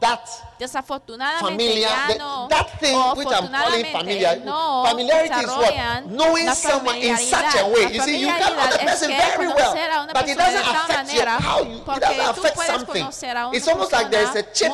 that 0.01 0.27
desafortunadamente 0.59 1.55
familiar, 1.55 1.87
ya 1.87 2.07
that, 2.07 2.17
no 2.19 2.47
that 2.49 2.67
thing 2.79 2.97
which 3.15 3.31
I'm 3.31 3.47
calling 3.47 3.85
familiar. 3.85 4.43
no 4.43 4.83
Familiarity 4.91 5.39
is 5.39 5.47
what? 5.47 5.73
Knowing 6.11 6.49
someone 6.51 6.97
in 6.97 7.15
such 7.15 7.55
a 7.55 7.65
way. 7.71 7.87
You 7.93 8.01
see, 8.03 8.19
you 8.19 8.27
can 8.27 8.51
know 8.59 8.67
the 8.67 8.79
person 8.83 9.09
very 9.09 9.47
well, 9.47 9.55
conocer 9.55 9.87
a 9.87 10.03
una 10.03 10.13
but 10.13 10.27
it 10.27 10.37
doesn't 10.37 10.67
affect 10.67 11.13
you 11.15 11.23
how 11.23 11.63
you, 11.63 11.77
it 11.79 12.01
doesn't 12.03 12.29
affect 12.35 12.57
something. 12.59 13.03
conocer 13.03 13.35
a 13.35 13.47
una 13.47 13.55
It's 13.55 13.67
almost 13.67 13.91
like 13.93 14.11
there's 14.11 14.35
a 14.35 14.43
chip 14.51 14.69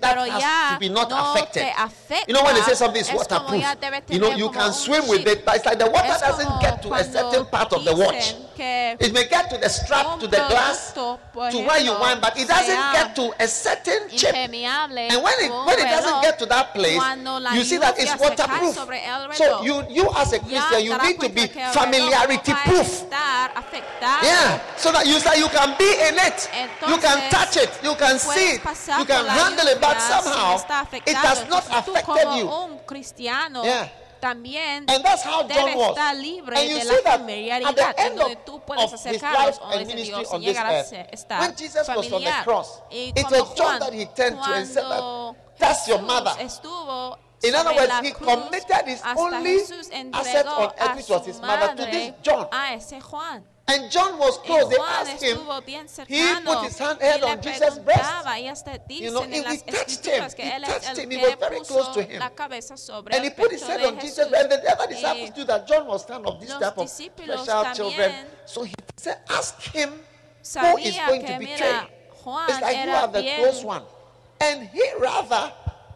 that 0.00 0.14
has 0.14 0.74
to 0.74 0.78
be 0.78 0.88
not 0.88 1.10
no 1.10 1.18
affected. 1.18 1.66
You 2.28 2.34
know 2.34 2.44
when 2.44 2.54
they 2.54 2.62
say 2.62 2.74
something 2.74 3.02
is 3.02 3.10
waterproof, 3.10 3.64
you 4.10 4.20
know 4.22 4.30
you 4.38 4.48
can 4.50 4.72
swim 4.72 5.08
with 5.08 5.26
it, 5.26 5.44
but 5.44 5.56
it's 5.56 5.66
like 5.66 5.78
the 5.82 5.90
water 5.90 6.14
doesn't 6.14 6.60
get 6.62 6.80
to 6.82 6.94
a 6.94 7.02
certain 7.02 7.44
part 7.46 7.72
of 7.72 7.84
the 7.84 7.94
watch. 7.94 8.34
It 8.56 9.12
may 9.12 9.26
get 9.26 9.50
to 9.50 9.58
the 9.58 9.68
strap, 9.68 10.20
to 10.20 10.28
the 10.28 10.38
glass, 10.46 10.92
to 10.94 11.18
where 11.34 11.80
you 11.82 11.90
want, 11.90 12.22
but 12.22 12.38
it 12.38 12.46
doesn't 12.46 12.92
get 12.94 13.16
to 13.16 13.34
a 13.42 13.48
certain 13.48 14.08
chip. 14.10 14.34
And 14.34 15.23
when 15.24 15.38
it 15.44 15.50
when 15.66 15.78
it 15.78 15.88
doesn't 15.90 16.20
get 16.22 16.38
to 16.38 16.46
that 16.46 16.66
place, 16.74 17.00
you 17.56 17.64
see 17.64 17.78
that 17.78 17.94
it's 17.98 18.14
waterproof. 18.18 18.74
So 19.34 19.62
you 19.62 19.74
you 19.88 20.04
as 20.16 20.32
a 20.32 20.38
Christian, 20.38 20.80
you 20.84 20.94
need 20.98 21.18
to 21.20 21.28
be 21.28 21.48
que 21.48 21.60
el 21.62 21.72
reloj 21.72 21.80
familiarity 21.80 22.52
no 22.52 22.56
va 22.56 22.62
a 22.62 22.68
proof. 22.68 22.88
Yeah, 24.22 24.60
so 24.76 24.92
that 24.92 25.06
you 25.06 25.18
that 25.20 25.38
you 25.38 25.48
can 25.48 25.70
be 25.78 25.90
in 26.08 26.16
it, 26.28 26.38
you 26.88 26.98
can 26.98 27.18
touch 27.30 27.56
it, 27.56 27.70
you 27.82 27.94
can 27.96 28.18
see 28.18 28.54
it, 28.56 28.62
you 28.98 29.04
can 29.06 29.26
handle 29.26 29.66
it, 29.68 29.80
but 29.80 29.96
somehow 30.00 30.56
it 31.06 31.16
has 31.16 31.48
not 31.48 31.64
affected 31.70 32.28
you. 32.38 32.46
Yeah. 33.64 33.88
también 34.24 34.86
debe 34.86 35.08
estar 35.88 36.16
libre 36.16 36.58
and 36.58 36.78
de 36.78 36.84
la 36.84 36.94
familiaridad 37.04 37.94
en 37.98 38.16
donde 38.16 38.36
tú 38.36 38.60
puedes 38.64 38.90
acercarlos 38.92 39.60
a 39.62 39.78
Dios 39.78 40.28
y 40.34 40.38
llegar 40.38 40.66
a 40.66 40.80
estar 40.80 41.54
familiar. 41.84 42.46
Y 42.90 43.12
como 43.12 43.44
Juan, 43.44 43.78
cuando 44.38 45.36
Jesús 45.58 45.96
estuvo 46.40 47.18
In 47.42 47.54
other 47.54 47.74
words, 47.74 47.92
he 48.02 48.12
committed 48.12 48.86
his 48.86 49.02
only 49.04 49.60
asset 50.14 50.46
on 50.46 50.72
earth, 50.80 50.96
which 50.96 51.10
was 51.10 51.26
his 51.26 51.40
mother, 51.42 51.74
to 51.76 51.84
this 51.84 52.14
John. 52.22 52.48
A 53.66 53.72
ese 53.72 53.76
Juan. 53.76 53.82
And 53.82 53.90
John 53.90 54.18
was 54.18 54.38
close. 54.38 54.68
They 54.68 54.76
asked 54.76 55.22
him, 55.22 55.38
he 56.06 56.34
put 56.44 56.58
his 56.64 56.78
hand 56.78 57.00
head 57.00 57.22
on 57.22 57.40
Jesus' 57.40 57.78
breast. 57.78 58.00
preguntaba, 58.02 58.40
y 58.40 58.48
hasta 58.48 58.80
You 58.88 59.10
know, 59.10 59.22
he- 59.22 59.42
he 59.42 59.58
touched 59.58 60.04
him. 60.06 60.24
He 60.24 60.60
touched 60.60 60.98
him. 60.98 61.10
He 61.10 61.16
was 61.16 61.34
very 61.40 61.60
close 61.60 61.88
to 61.94 62.02
him. 62.02 62.20
la 62.20 62.30
cabeza 62.30 62.76
sobre 62.76 63.14
And 63.14 63.24
he 63.24 63.30
put 63.30 63.50
his 63.52 63.62
head 63.62 63.84
on 63.84 63.98
Jesus, 63.98 64.28
Jesús. 64.28 64.40
and 64.40 64.50
the 64.52 64.72
other 64.72 64.86
disciples 64.86 65.30
knew 65.36 65.44
that 65.44 65.66
John 65.66 65.86
was 65.86 66.04
kind 66.04 66.26
of 66.26 66.40
this 66.40 66.50
type 66.50 66.78
of 66.78 66.88
special 66.88 67.64
children. 67.74 68.12
So 68.46 68.62
he 68.64 68.74
said, 68.96 69.18
Ask 69.28 69.62
him 69.62 69.90
who 70.60 70.78
is 70.78 70.96
going 71.06 71.24
to 71.24 71.38
betray. 71.38 71.80
It's 72.48 72.60
like 72.60 72.84
you 72.84 72.90
are 72.90 73.08
the 73.08 73.22
close 73.36 73.64
one. 73.64 73.82
And 74.40 74.68
he 74.68 74.82
rather, 74.98 75.52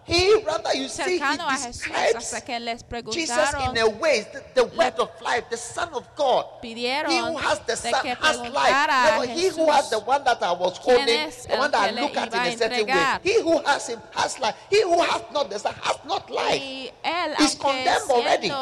he 0.08 0.42
rather, 0.42 0.74
you 0.74 0.88
see, 0.88 1.02
he 1.02 1.18
cercano 1.18 1.44
a 1.46 1.52
Jesús 1.52 1.66
describes 1.66 2.42
Jesus 3.12 3.54
in 3.54 3.76
a 3.76 3.88
way, 3.88 4.26
the, 4.32 4.42
the 4.54 4.64
word 4.76 4.94
of 4.98 5.10
life, 5.20 5.44
the 5.50 5.56
Son 5.56 5.88
of 5.92 6.08
God. 6.16 6.46
He 6.62 6.72
who 6.74 7.36
has 7.36 7.58
the 7.60 7.76
Son 7.76 7.92
has 8.04 8.36
life. 8.38 8.88
Never 8.88 9.26
he 9.26 9.48
who 9.48 9.70
has 9.70 9.90
the 9.90 9.98
one 10.00 10.24
that 10.24 10.42
I 10.42 10.52
was 10.52 10.78
holding, 10.78 11.06
the 11.06 11.56
one 11.58 11.70
that 11.70 11.80
I 11.80 12.00
look 12.00 12.16
at 12.16 12.32
in 12.32 12.40
a 12.40 12.56
certain 12.56 12.86
way. 12.86 13.18
He 13.22 13.42
who 13.42 13.58
has 13.64 13.86
him 13.88 14.00
has 14.12 14.38
life. 14.40 14.56
He 14.70 14.82
who 14.82 15.00
has 15.02 15.22
not 15.32 15.50
the 15.50 15.58
Son 15.58 15.74
has 15.82 15.96
not 16.06 16.30
life. 16.30 16.62
He's 17.38 17.54
condemned 17.54 18.10
already. 18.10 18.52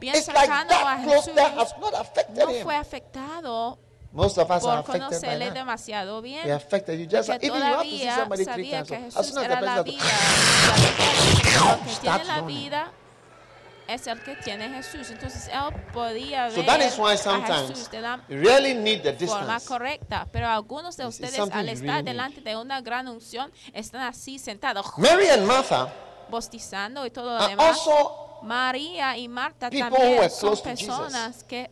It's 0.00 0.28
like 0.28 0.48
that 0.48 1.04
close 1.04 1.28
Jesús, 1.28 1.54
has 1.54 1.72
not 1.80 1.94
affected 1.94 2.36
no 2.36 2.46
him. 2.52 2.66
Most 4.12 4.38
of 4.38 4.50
us 4.50 4.64
are 4.64 4.82
por 4.82 4.96
affected 4.96 5.00
by 5.00 5.08
conocerle 5.08 5.50
demasiado 5.50 6.22
bien. 6.22 6.50
Affected. 6.50 6.98
You 6.98 7.06
just 7.06 7.28
even 7.42 7.58
you 7.58 7.62
have 7.62 7.82
to 7.82 7.88
see 7.90 8.06
todavía 8.06 8.44
sabía 8.44 8.82
que 8.82 8.96
Jesús 8.98 9.36
era 9.36 9.60
la 9.60 9.82
vida. 9.82 10.02
El 11.68 11.80
que 11.84 12.00
tiene 12.00 12.24
la 12.24 12.40
vida 12.42 12.92
es 13.86 14.06
el 14.06 14.22
que 14.22 14.36
tiene 14.36 14.68
Jesús. 14.70 15.10
Entonces 15.10 15.48
él 15.48 15.74
podía 15.92 16.50
So 16.50 16.56
ver 16.56 16.66
that 16.66 16.80
is 16.80 16.98
why 16.98 17.12
a 17.12 17.16
sometimes 17.16 17.68
Jesús 17.68 17.90
de 17.90 18.00
la 18.00 18.20
you 18.28 18.36
really 18.38 18.74
need 18.74 19.02
the 19.02 19.12
forma 19.26 19.54
distance. 19.54 19.66
correcta. 19.66 20.26
Pero 20.32 20.48
algunos 20.48 20.96
de 20.96 21.06
ustedes 21.06 21.38
al 21.38 21.48
estar 21.48 21.62
really 21.62 21.82
need. 21.82 22.04
delante 22.04 22.40
de 22.40 22.56
una 22.56 22.80
gran 22.80 23.08
unción 23.08 23.52
están 23.72 24.02
así 24.02 24.38
sentados, 24.38 24.86
Mary 24.96 25.28
and 25.28 25.44
Martha 25.46 25.92
bostizando 26.30 27.06
y 27.06 27.10
todo 27.10 27.26
lo 27.36 27.38
are 27.42 27.48
demás. 27.48 27.78
also 27.78 28.40
María 28.42 29.16
y 29.16 29.26
Marta 29.28 29.68
también 29.70 30.30
son 30.30 30.56
personas 30.62 31.42
que 31.44 31.70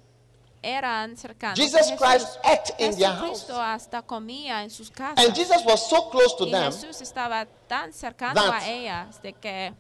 eran 0.67 1.17
cercanos 1.17 1.59
Jesus 1.59 1.91
a. 1.93 1.97
Christ 1.97 2.39
ate 2.43 2.75
in 2.79 2.97
their 2.97 3.11
house. 3.11 3.21
Jesucristo 3.41 3.61
hasta 3.61 4.03
comía 4.03 4.63
en 4.63 4.71
sus 4.71 4.91
casas. 4.91 5.25
And 5.25 5.35
Jesus 5.35 5.65
was 5.65 5.89
so 5.89 6.11
close 6.11 6.37
to 6.37 6.47
y 6.47 6.51
them, 6.51 6.73
Jesús 6.73 7.01
estaba 7.01 7.47
tan 7.69 7.93
cercano 7.93 8.35
that 8.35 8.63
a 8.63 8.69
ellas 8.69 9.23
de 9.23 9.33
que 9.33 9.73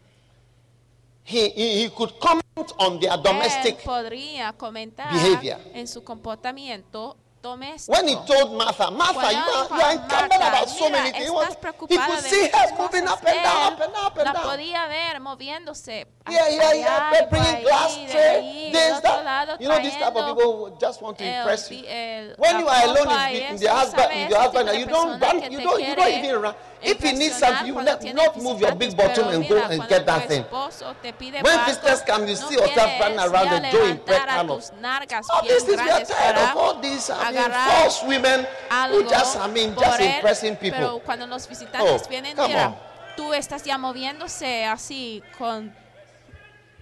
he, 1.24 1.52
he, 1.56 1.84
he 1.84 1.90
could 1.90 2.12
comment 2.20 2.72
on 2.78 3.00
their 3.00 3.12
él 3.12 3.22
domestic. 3.22 3.82
podría 3.82 4.52
comentar 4.52 5.12
behavior. 5.12 5.58
en 5.74 5.88
su 5.88 6.04
comportamiento 6.04 7.16
doméstico. 7.46 7.92
When 7.96 8.08
he 8.08 8.14
told 8.26 8.52
Martha, 8.52 8.90
Martha, 8.90 9.12
Cuando 9.14 9.30
you 9.32 9.38
are, 9.38 9.64
dijo 9.68 9.76
you 9.76 9.82
are 9.82 9.88
a 9.88 9.92
incumbent 9.92 10.40
Marta, 10.40 10.48
about 10.48 10.68
so 10.68 10.84
"Mira, 10.86 10.90
many 10.98 11.10
things. 11.12 11.24
He, 11.24 11.30
estás 11.30 11.34
was, 11.34 11.48
he 11.48 11.56
preocupada 11.60 12.06
could 12.06 12.22
de 12.22 12.28
see 12.28 12.42
muchas 12.42 12.70
her 12.70 12.76
moving 12.78 13.04
cosas. 13.06 13.12
up 13.12 13.26
and 13.26 13.42
down, 13.42 13.56
Él 13.56 13.72
up 13.72 13.80
and 13.80 13.92
down, 13.94 14.06
up 14.06 14.16
and 14.18 14.24
la 14.26 14.32
down. 14.32 14.42
podía 14.42 14.86
ver 14.88 15.20
moviéndose 15.20 16.06
Yeah, 16.28 16.48
yeah, 16.48 16.56
yeah, 16.58 16.70
allá 16.70 17.10
they're 17.12 17.22
y 17.22 17.26
por 17.26 17.30
bringing 17.30 17.54
ahí, 17.56 17.62
glass 17.62 17.94
de 17.96 18.06
tray, 18.06 18.36
allí, 18.36 18.72
this, 18.72 18.82
del 18.82 18.92
otro 18.96 19.10
that. 19.12 19.24
lado, 19.24 19.56
You 19.60 19.68
know, 19.68 19.78
this 19.78 19.94
type 19.94 20.02
of 20.06 20.12
trayendo 20.14 20.34
people 20.36 20.52
who 20.56 20.76
just 20.80 21.00
want 21.02 21.18
to 21.18 21.24
el 21.24 21.38
impress 21.38 21.70
you. 21.70 21.76
vi- 21.76 21.86
el- 21.88 22.34
When 22.36 22.52
la 22.54 22.60
you 22.60 22.68
are 22.68 22.82
alone 22.84 22.96
copa 23.06 23.12
in, 23.12 23.16
y 23.16 23.32
the- 23.38 23.44
in 23.46 23.54
eso, 23.54 23.64
the 23.64 23.70
husband, 23.70 24.02
¿sabes? 24.10 24.16
in 24.16 24.22
Ese 24.26 24.30
your 24.30 24.40
husband, 24.40 24.52
tipo 24.52 24.58
and 24.58 24.68
de 24.68 24.80
you 24.80 24.86
don't 24.86 25.06
persona 25.20 25.32
run, 25.32 25.40
que 25.40 25.50
you 25.50 25.58
te 25.58 25.64
don't, 25.64 25.80
you 25.80 25.86
don't 25.94 26.04
quiere 26.06 26.18
even 26.26 26.42
run. 26.42 26.54
If 26.82 27.00
he 27.02 27.12
needs 27.12 27.36
impresionar 27.36 27.38
something, 27.40 27.66
you 27.66 27.72
cuando 27.74 27.90
not, 27.92 28.00
tiene 28.00 28.14
not 28.16 28.36
move 28.36 28.60
your 28.60 28.74
big 28.76 28.90
visitantes, 28.90 28.94
bottom 28.96 29.24
pero 29.24 29.36
and 29.40 29.48
go 29.48 29.54
mira, 29.54 29.66
and 29.68 29.76
cuando 29.78 29.88
get 29.88 30.00
tu 30.00 30.06
that 30.06 30.28
thing. 30.28 30.42
esposo 30.44 30.94
te 31.02 31.12
pide 31.14 31.42
When 31.42 31.58
algo, 31.58 31.66
visitors 31.66 32.02
come, 32.02 32.22
you 32.28 32.34
no 32.34 32.48
see 32.48 32.54
yourself 32.54 32.90
quieres 32.90 33.00
running 33.00 33.18
around 33.18 33.46
ya 33.46 33.60
the 33.60 33.70
door 33.72 33.86
in 33.88 33.96
levantar 33.96 34.22
a 34.22 34.26
kind 34.36 34.50
of- 34.50 34.56
tus 34.60 34.72
nargas 34.80 35.26
All 35.30 35.42
bien 35.42 35.54
these 35.54 35.64
things, 35.64 35.76
we 35.76 35.82
are 35.82 35.86
grandes 35.88 36.08
tired 36.08 36.34
para 36.36 36.50
of 36.52 36.56
all 36.56 36.74
these, 36.80 37.10
I 37.10 37.14
mean, 37.16 37.26
agarrar 37.26 37.70
false 37.70 38.02
women 38.04 38.40
who 38.44 38.74
algo 38.76 39.08
just, 39.10 39.36
I 39.36 39.46
mean, 39.48 39.74
por 39.74 39.84
just 39.84 40.00
él, 40.00 40.14
impressing 40.16 40.56
people. 40.56 40.78
Pero 40.78 40.98
cuando 41.00 41.26
los 41.26 41.48
visitantes 41.48 42.02
Oh, 42.04 42.08
vienen, 42.08 42.36
come 42.36 42.48
mira, 42.48 42.66
on. 42.68 42.76
tú 43.16 43.32
estás 43.34 43.62
ya 43.64 43.78
moviéndose 43.78 44.66
así 44.66 45.22
con 45.38 45.74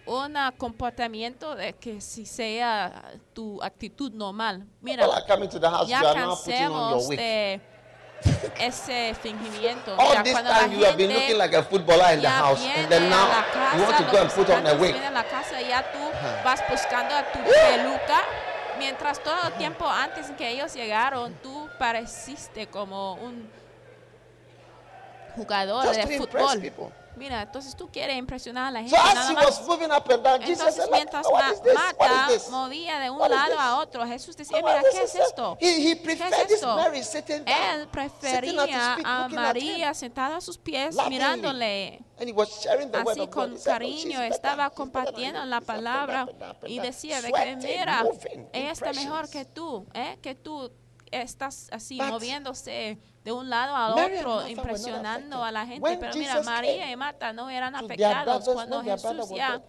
un 0.06 0.36
comportamiento 0.58 1.54
de 1.54 1.72
que 1.74 2.00
si 2.00 2.26
sea 2.26 3.12
tu 3.32 3.62
actitud 3.62 4.12
normal. 4.12 4.66
Mira, 4.82 5.04
People 5.04 5.14
are 5.18 5.26
coming 5.26 5.48
to 5.48 5.58
the 5.58 5.70
house, 5.70 5.88
ya 5.88 6.00
you 6.02 6.06
are 6.08 6.20
now 6.20 6.34
putting 6.36 6.54
on 6.54 6.60
your 6.60 6.70
cansemos 7.00 7.08
wig. 7.08 7.18
de 7.18 7.60
ese 8.58 9.14
fingimiento. 9.22 9.94
All 9.98 10.22
this 10.22 10.34
time 10.34 10.72
you 10.72 10.84
have 10.84 10.96
been 10.96 11.12
looking 11.12 11.38
like 11.38 11.54
a 11.54 11.62
footballer 11.62 12.14
in 12.14 12.20
the 12.20 12.28
house, 12.28 12.60
and 12.64 12.88
then 12.88 13.10
now 13.10 13.28
la 13.28 13.76
you 13.76 13.82
want 13.82 13.96
casa, 13.96 14.04
to 14.04 14.10
go 14.12 14.18
and 14.22 14.30
put 14.30 14.50
on 14.50 14.66
a 14.66 14.74
wig. 14.74 14.94
la 15.12 15.24
casa 15.24 15.60
ya 15.60 15.82
tú 15.92 15.98
vas 16.44 16.62
buscando 16.68 17.14
a 17.14 17.22
tu 17.32 17.38
peluca. 17.38 18.22
Mientras 18.78 19.22
todo 19.22 19.36
el 19.46 19.52
tiempo 19.52 19.88
antes 19.88 20.32
que 20.36 20.50
ellos 20.50 20.74
llegaron, 20.74 21.32
tú 21.42 21.68
pareciste 21.78 22.66
como 22.66 23.14
un 23.14 23.48
jugador 25.36 25.86
Just 25.86 26.00
de 26.00 26.18
fútbol. 26.18 26.92
Mira, 27.16 27.42
entonces 27.42 27.76
tú 27.76 27.88
quieres 27.90 28.16
impresionar 28.16 28.66
a 28.66 28.70
la 28.70 28.80
gente. 28.80 28.96
So 28.96 29.02
as 29.02 29.14
nada 29.14 29.30
he 29.30 29.34
más. 29.34 29.44
was 29.46 29.66
moving 29.68 29.90
up 29.90 30.08
and 30.10 30.22
down, 30.24 30.40
Jesus 30.40 30.58
Entonces 30.60 30.74
said, 30.74 30.84
"Look, 30.86 30.92
mientras 30.94 31.26
what 31.26 31.42
Ma- 31.44 31.52
is 31.52 31.62
this? 31.62 31.74
What 31.74 31.98
Marta 31.98 32.32
is 32.34 32.42
this? 32.42 32.50
movía 32.50 32.98
de 33.00 33.10
un 33.10 33.18
What 33.18 33.30
lado 33.30 33.58
a 33.60 33.78
otro, 33.78 34.06
Jesús 34.06 34.36
decía, 34.36 34.58
mira, 34.62 34.82
¿qué 34.92 35.02
es 35.02 35.14
esto? 35.14 35.56
He, 35.60 35.90
he 35.90 36.02
¿Qué 36.02 36.12
es 36.12 36.50
esto? 36.52 36.76
Mary 36.76 37.02
sitting 37.02 37.44
down, 37.44 37.56
Él 37.80 37.88
prefería 37.88 38.96
a 39.04 39.26
him. 39.28 39.34
María 39.34 39.94
sentada 39.94 40.36
a 40.36 40.40
sus 40.40 40.58
pies 40.58 40.96
mirándole. 41.08 42.00
And 42.18 42.28
he 42.28 42.32
was 42.32 42.48
sharing 42.62 42.90
the 42.92 42.98
word 43.02 43.16
Así 43.18 43.26
God. 43.26 43.30
con 43.30 43.52
He 43.54 43.58
said, 43.58 43.70
"Oh, 43.72 43.74
cariño 43.78 44.22
estaba 44.22 44.70
compartiendo 44.70 45.44
la 45.44 45.58
She's 45.58 45.68
up 45.68 45.70
and 45.74 45.84
palabra 45.84 46.22
up 46.24 46.28
and 46.30 46.42
up 46.42 46.56
and 46.62 46.70
y 46.70 46.78
decía 46.78 47.20
de 47.22 47.32
que 47.32 47.56
mira, 47.56 48.04
ella 48.52 48.70
está 48.70 48.92
mejor 48.92 49.28
que 49.28 49.44
tú, 49.44 49.86
¿eh? 49.94 50.18
que 50.22 50.34
tú 50.34 50.70
estás 51.22 51.68
así 51.72 51.98
But 51.98 52.08
moviéndose 52.08 52.98
de 53.24 53.32
un 53.32 53.48
lado 53.48 53.74
al 53.76 53.94
Mary 53.94 54.18
and 54.18 54.26
otro, 54.26 54.34
Martha 54.36 54.44
were 54.46 54.54
not 54.54 54.58
impresionando 54.66 55.36
affected. 55.36 55.48
a 55.48 55.52
la 55.52 55.66
gente. 55.66 55.80
When 55.80 56.00
Pero 56.00 56.14
mira, 56.14 56.32
Jesus 56.34 56.46
María 56.46 56.72
came 56.84 56.92
y 56.92 56.96
Marta 56.96 57.32
no 57.32 57.48
eran 57.50 57.72
to 57.74 57.86
their 57.88 57.90
afectados 58.08 58.24
brothers, 58.44 58.54
cuando 58.54 58.76
when 58.78 58.86
their 58.86 58.96
brother 58.98 59.16
Jesús 59.22 59.30
was 59.30 59.38
ya 59.38 59.50
dead, 59.52 59.62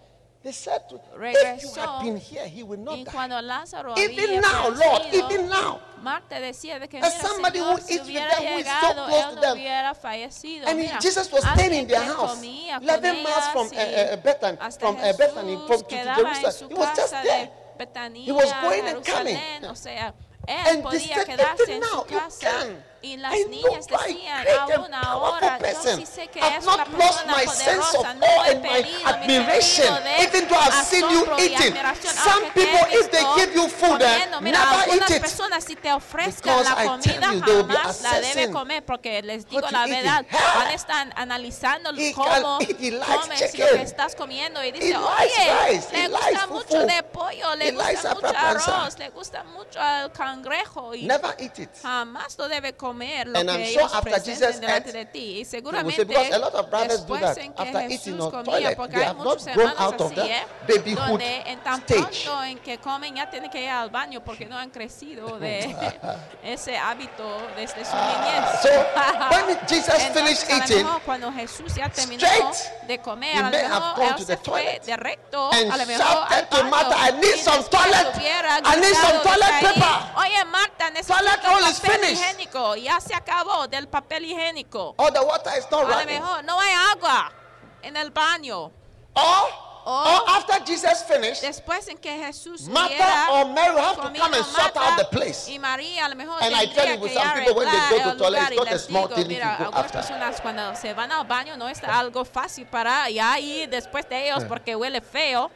they 0.43 0.53
said 0.53 0.81
to, 0.87 0.95
if 0.97 1.01
you 1.03 1.17
regresó 1.17 1.81
had 1.81 2.03
been 2.03 2.17
here, 2.17 2.47
he 2.47 2.61
would 2.61 2.79
not 2.79 2.97
y 2.97 3.03
die. 3.03 3.11
cuando 3.11 3.41
Lázaro 3.41 3.95
Even 3.97 4.13
había 4.29 4.41
now, 4.41 4.69
Lord, 4.69 4.77
fallecido, 5.01 5.31
even 5.31 5.49
now. 5.49 5.79
Marta 6.03 6.39
decía 6.39 6.77
de 6.77 6.87
que 6.87 6.99
As 6.99 7.15
mira, 7.15 7.27
somebody 7.27 7.57
Señor, 7.59 7.71
who 7.73 7.81
si 7.81 7.93
eats 7.95 8.01
with 8.05 8.09
hubiera 8.15 8.35
them, 8.35 8.43
who 8.53 8.59
is 8.59 8.67
so 8.67 8.71
llegado, 8.73 9.05
close 9.07 9.23
él 9.23 9.29
to 9.29 9.35
no 9.35 9.41
them. 9.41 9.51
hubiera 9.57 9.95
fallecido. 9.95 10.67
And 10.67 10.79
he- 10.79 10.83
Mira, 10.87 10.99
Jesus 11.01 11.31
was 11.31 11.43
staying 11.43 11.73
in 11.73 11.79
alguien 11.79 11.87
their 11.87 12.01
que 12.01 12.13
house, 12.13 12.31
comía 12.35 12.79
con 12.79 12.89
11 12.89 13.01
miles 13.13 13.25
ellas 13.25 13.49
from 13.53 13.67
y 13.71 13.75
uh, 13.77 13.79
uh, 14.13 14.21
Bethany, 14.21 14.57
hasta 14.61 14.79
from 14.85 14.95
uh, 14.97 15.01
Bethany 15.17 15.55
Jesús 15.55 15.65
from, 15.65 15.77
to, 15.77 15.83
to 15.83 15.87
quedaba 15.87 16.19
en 16.19 16.25
Jerusalem. 16.35 16.53
su 16.53 16.67
He 16.69 16.73
was 16.75 16.89
just 16.95 16.99
casa 17.11 17.21
there. 17.23 17.45
de 17.47 17.51
Betanía, 17.85 18.25
He 18.25 18.31
was 18.31 18.53
going 18.61 18.87
and 18.87 19.03
coming. 19.03 19.35
Jerusalén, 19.35 19.65
o 19.65 19.75
sea, 19.75 20.07
And 20.09 20.15
él 20.47 20.65
they 20.65 20.81
podía 20.81 21.15
said, 21.15 21.25
quedarse 21.25 21.63
"Even 21.63 21.75
en 21.75 21.79
now, 21.81 22.03
su 22.07 22.13
you 22.13 22.19
casa 22.19 22.49
can. 22.49 22.83
Y 23.05 23.17
las 23.17 23.33
I 23.35 23.43
know 23.43 23.49
niñas 23.51 23.87
you 23.87 23.95
are 23.95 24.03
a 24.03 24.07
decían, 24.07 24.41
great 24.43 24.57
and 24.59 24.71
aún 24.71 24.91
powerful 24.91 24.95
ahora, 24.95 25.57
yo 25.57 25.63
person. 25.63 25.99
sí 25.99 26.05
sé 26.07 26.27
que 26.27 26.39
I've 26.39 26.57
es 26.57 26.63
una 26.65 26.77
not 26.77 26.87
lost 26.93 26.99
persona 27.25 27.35
my 27.37 27.45
sense 27.45 27.77
of 27.77 28.03
poderosa, 28.05 28.13
no 28.15 28.25
awe 28.25 28.43
he 28.45 28.51
and 28.51 28.61
my 28.63 28.69
perdido 28.69 28.97
mi 28.97 29.05
admiration, 29.05 29.85
sentido 29.85 30.03
de 30.03 30.23
even 30.23 30.47
though 30.47 30.59
I've 30.59 30.85
seen 30.85 31.01
you 31.01 31.19
asombro 31.21 31.37
y 31.37 31.41
eating. 31.43 31.67
admiración, 31.67 32.15
Some 32.15 32.31
aunque 32.45 32.51
te 32.51 32.61
he 32.61 32.65
people, 32.65 32.99
if 32.99 33.11
they 33.11 33.19
visto 33.19 33.35
give 33.35 33.53
you 33.55 33.69
food, 33.69 34.01
eh, 34.01 34.05
comiendo. 34.05 34.41
Mira, 34.41 34.59
never 34.59 34.79
algunas 34.81 35.09
eat 35.11 35.15
it. 35.17 35.21
personas 35.21 35.63
si 35.63 35.75
te 35.75 35.93
ofrezcan 35.93 36.57
Because 36.57 36.69
la 36.75 36.83
I 36.83 36.87
comida 36.87 37.19
tell 37.19 37.33
you, 37.35 37.41
they 37.45 37.53
will 37.55 37.63
be 37.63 37.73
jamás 37.75 38.01
la 38.01 38.11
debe 38.13 38.25
assessing 38.29 38.51
comer 38.53 38.85
porque 38.85 39.21
les 39.21 39.45
digo 39.47 39.61
what 39.61 39.71
la 39.71 39.85
you 39.85 39.93
eat. 39.93 40.03
verdad, 40.03 40.25
Ah. 40.31 40.53
van 40.57 40.67
a 40.67 40.73
estar 40.73 41.13
analizando 41.15 41.91
He 41.95 42.11
cómo 42.13 42.57
can 42.59 42.67
eat, 42.69 42.79
he 42.79 42.91
likes 42.91 43.05
comes 43.05 43.39
y 43.39 43.43
lo 43.45 43.51
chicken. 43.51 43.67
que 43.77 43.81
estás 43.83 44.15
comiendo 44.15 44.63
y 44.63 44.71
dice, 44.71 44.87
He 44.89 44.93
likes 44.93 45.33
oye, 45.39 45.71
rice, 45.73 45.91
le 45.93 46.05
he 46.05 46.07
gusta 46.09 46.31
likes 46.31 46.47
mucho 46.47 46.67
fufu, 46.67 46.87
de 46.87 47.03
pollo, 47.03 47.55
le 47.55 47.67
he 47.67 47.71
likes 47.71 47.93
gusta 48.01 48.13
mucho 48.15 48.27
aprapransa. 48.27 48.81
arroz, 48.81 48.97
le 48.97 49.09
gusta 49.09 49.43
mucho 49.43 49.79
al 49.79 50.11
cangrejo 50.11 50.95
y 50.95 51.03
Never 51.05 51.35
eat 51.39 51.59
it. 51.59 51.69
jamás 51.83 52.35
lo 52.37 52.47
debe 52.47 52.73
comer 52.73 52.94
lo 53.27 53.39
And 53.39 53.49
I'm 53.49 53.57
que 53.57 53.65
sure 53.73 53.81
ellos 53.81 53.93
after 53.93 54.11
presenten 54.11 54.35
Jesus 54.47 54.61
delante 54.61 54.89
ate, 54.89 54.97
de 54.97 55.05
ti. 55.05 55.19
Y 55.19 55.23
They 55.23 55.37
will 55.37 55.45
seguramente 55.45 55.95
say, 55.95 56.05
because 56.05 56.31
a 56.33 56.39
lot 56.39 56.53
of 56.55 56.69
brothers 56.69 57.05
do 57.05 57.13
después 57.15 57.21
that. 57.21 57.37
en 57.37 57.53
que 57.53 57.61
After 57.63 57.81
eating 57.81 57.97
Jesús 57.97 58.19
on 58.21 58.31
comía, 58.31 58.43
toilet, 58.53 58.75
porque 58.77 58.91
they 58.93 59.01
hay 59.03 59.07
have 59.09 59.17
muchos 59.17 59.45
not 59.45 59.55
grown 59.55 59.69
hermanos 59.69 59.93
out 59.93 60.01
of 60.01 60.07
así, 60.11 60.15
that 60.15 60.25
¿eh? 60.25 60.47
babyhood 60.67 61.07
donde 61.07 61.43
en 61.45 61.59
tan 61.63 61.81
stage. 61.81 62.23
pronto 62.25 62.43
en 62.43 62.57
que 62.59 62.77
comen 62.79 63.15
ya 63.15 63.29
tienen 63.29 63.49
que 63.51 63.61
ir 63.61 63.69
al 63.69 63.89
baño 63.89 64.23
porque 64.23 64.45
no 64.45 64.57
han 64.57 64.69
crecido 64.69 65.37
de 65.39 65.75
ese 66.43 66.77
hábito 66.77 67.23
desde 67.55 67.83
su 67.85 67.95
niñez. 67.95 68.61
So 68.61 68.69
when 69.31 69.57
Jesus 69.67 69.87
Entonces, 69.89 70.13
finished 70.13 70.49
a 70.49 70.55
lo 70.57 70.63
eating, 70.63 70.85
mejor 70.85 71.01
cuando 71.03 71.31
Jesús 71.31 71.75
ya 71.75 71.89
terminó 71.89 72.25
straight, 72.25 72.87
de 72.87 72.99
comer, 72.99 73.35
he 73.35 73.39
a 73.39 73.43
lo 73.43 73.49
may 73.51 73.59
have 73.63 73.79
mejor 73.79 73.95
gone 73.95 74.07
él 74.09 74.15
to 74.15 74.23
se 74.23 74.25
the 74.25 74.37
fue 74.37 74.61
toilet 74.63 74.85
de 74.85 74.97
recto, 74.97 75.49
and 75.53 75.71
a 75.71 75.77
lo 75.77 75.85
mejor 75.85 76.05
al 76.05 76.13
shouted 76.29 76.49
to 76.49 76.57
baño, 76.57 76.69
Martha, 76.69 76.95
"I 77.09 77.11
need 77.13 77.35
y 77.35 77.39
some 77.39 77.57
después 77.57 77.81
toilet. 77.83 78.15
hubiera 78.15 78.57
I 78.59 78.75
need 78.79 78.93
some 78.95 79.13
gritado 79.13 79.23
toilet 79.23 79.45
desde 79.51 79.67
ahí, 79.67 79.73
paper. 79.73 80.17
Oye, 80.17 80.45
Marta, 80.45 80.89
necesito 80.91 81.15
Toilet 81.17 81.43
roll 81.43 81.69
is 81.71 81.79
papel 81.79 81.99
finished." 81.99 82.21
Ya 82.75 82.99
se 82.99 83.13
acabó 83.15 83.67
del 83.67 83.87
papel 83.87 84.25
higiénico. 84.25 84.95
or 84.97 85.11
the 85.11 85.21
water 85.23 85.51
is 85.57 85.65
not 85.71 85.83
A 85.85 85.87
lo 85.87 85.93
running. 85.99 86.19
mejor 86.21 86.43
no 86.43 86.59
hay 86.59 86.73
agua 86.93 87.31
en 87.81 87.95
el 87.97 88.11
baño. 88.11 88.71
Or, 89.13 89.49
Or- 89.87 90.07
or 90.07 90.29
after 90.29 90.59
Jesus 90.65 91.03
finished, 91.03 91.43
Después 91.43 91.87
en 91.87 91.97
que 91.99 92.09
Jesús 92.17 92.67
Martha 92.67 92.87
hubiera 92.95 93.31
or 93.33 93.45
Mary 93.53 93.77
have 93.79 93.95
to 93.97 94.01
comido, 94.01 94.23
come 94.25 94.33
and 94.37 94.45
sort 94.45 94.57
Marta 94.75 94.79
out 94.81 94.97
the 94.97 95.05
place. 95.15 95.47
Y 95.47 95.59
María 95.59 96.05
a 96.05 96.09
lo 96.09 96.15
mejor 96.15 96.41
And 96.41 96.55
I 96.55 96.65
tell 96.65 96.73
tendría 96.87 96.95
you, 96.95 97.01
with 97.01 97.11
que 97.11 97.19
some 97.19 97.27
ya 97.27 97.33
people, 97.35 97.53
when 97.55 97.69
they 97.69 97.79
go 97.89 98.03
to 98.03 98.09
el 98.09 98.17
toilet, 98.17 98.39
lugar 98.39 98.51
it's 98.51 98.51
y 98.51 98.55
not 98.57 98.67
a 98.67 98.71
les 98.71 98.81
small 98.85 99.07
digo, 99.07 99.15
thing 99.15 99.27
mira, 99.27 99.51
you 99.51 99.57
go 99.59 99.65
algunas 99.65 99.85
after. 99.85 100.01
personas 100.01 100.41
cuando 100.41 100.75
se 100.75 100.93
van 100.95 101.11
al 101.11 101.25
baño 101.27 101.55
no 101.55 101.69
es 101.69 101.83
algo 101.83 102.25
fácil 102.25 102.65
para 102.65 103.07
ya 103.11 103.37
ir 103.39 103.69
después 103.69 104.09
de 104.09 104.25
ellos 104.29 104.43
porque 104.45 104.75
huele 104.75 105.01
feo, 105.01 105.51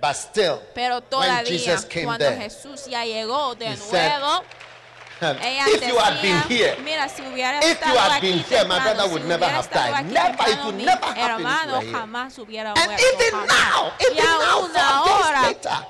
But 0.00 0.14
still, 0.14 0.60
pero 0.74 1.00
todavía 1.00 1.44
Jesus 1.44 1.84
came 1.84 2.04
cuando 2.04 2.24
there, 2.24 2.36
Jesús 2.36 2.86
ya 2.86 3.04
llegó 3.04 3.56
de 3.56 3.66
he 3.72 3.76
said, 3.76 4.20
nuevo, 4.20 4.44
ella 5.42 5.64
if 5.66 5.88
you 5.88 5.98
had 5.98 6.22
been 6.22 6.36
decía, 6.42 6.48
here, 6.48 6.76
mira, 6.84 7.08
si 7.08 7.22
hubiera 7.22 7.58
if 7.64 7.80
you 7.80 7.96
had 7.98 8.20
been 8.20 8.38
here, 8.38 8.64
my 8.64 8.78
brother 8.78 9.02
si 9.02 9.12
would 9.12 9.24
never 9.26 9.44
hubiera 9.46 9.56
have 9.56 9.70
died. 9.70 10.06
Never, 10.06 10.44
it 10.46 10.74
mi 10.76 10.84
never 10.84 11.04
happen 11.04 11.16
hermano 11.16 11.82
jamás 11.82 12.38
hubiera 12.38 12.74
And 12.76 12.86
muerto, 12.86 13.02
even 13.02 13.46
now, 13.48 13.92
even 13.98 14.24
now, 14.24 14.60
aún 14.60 14.70
four 14.70 14.80
ahora, 14.80 15.42
days 15.42 15.56
later, 15.56 15.86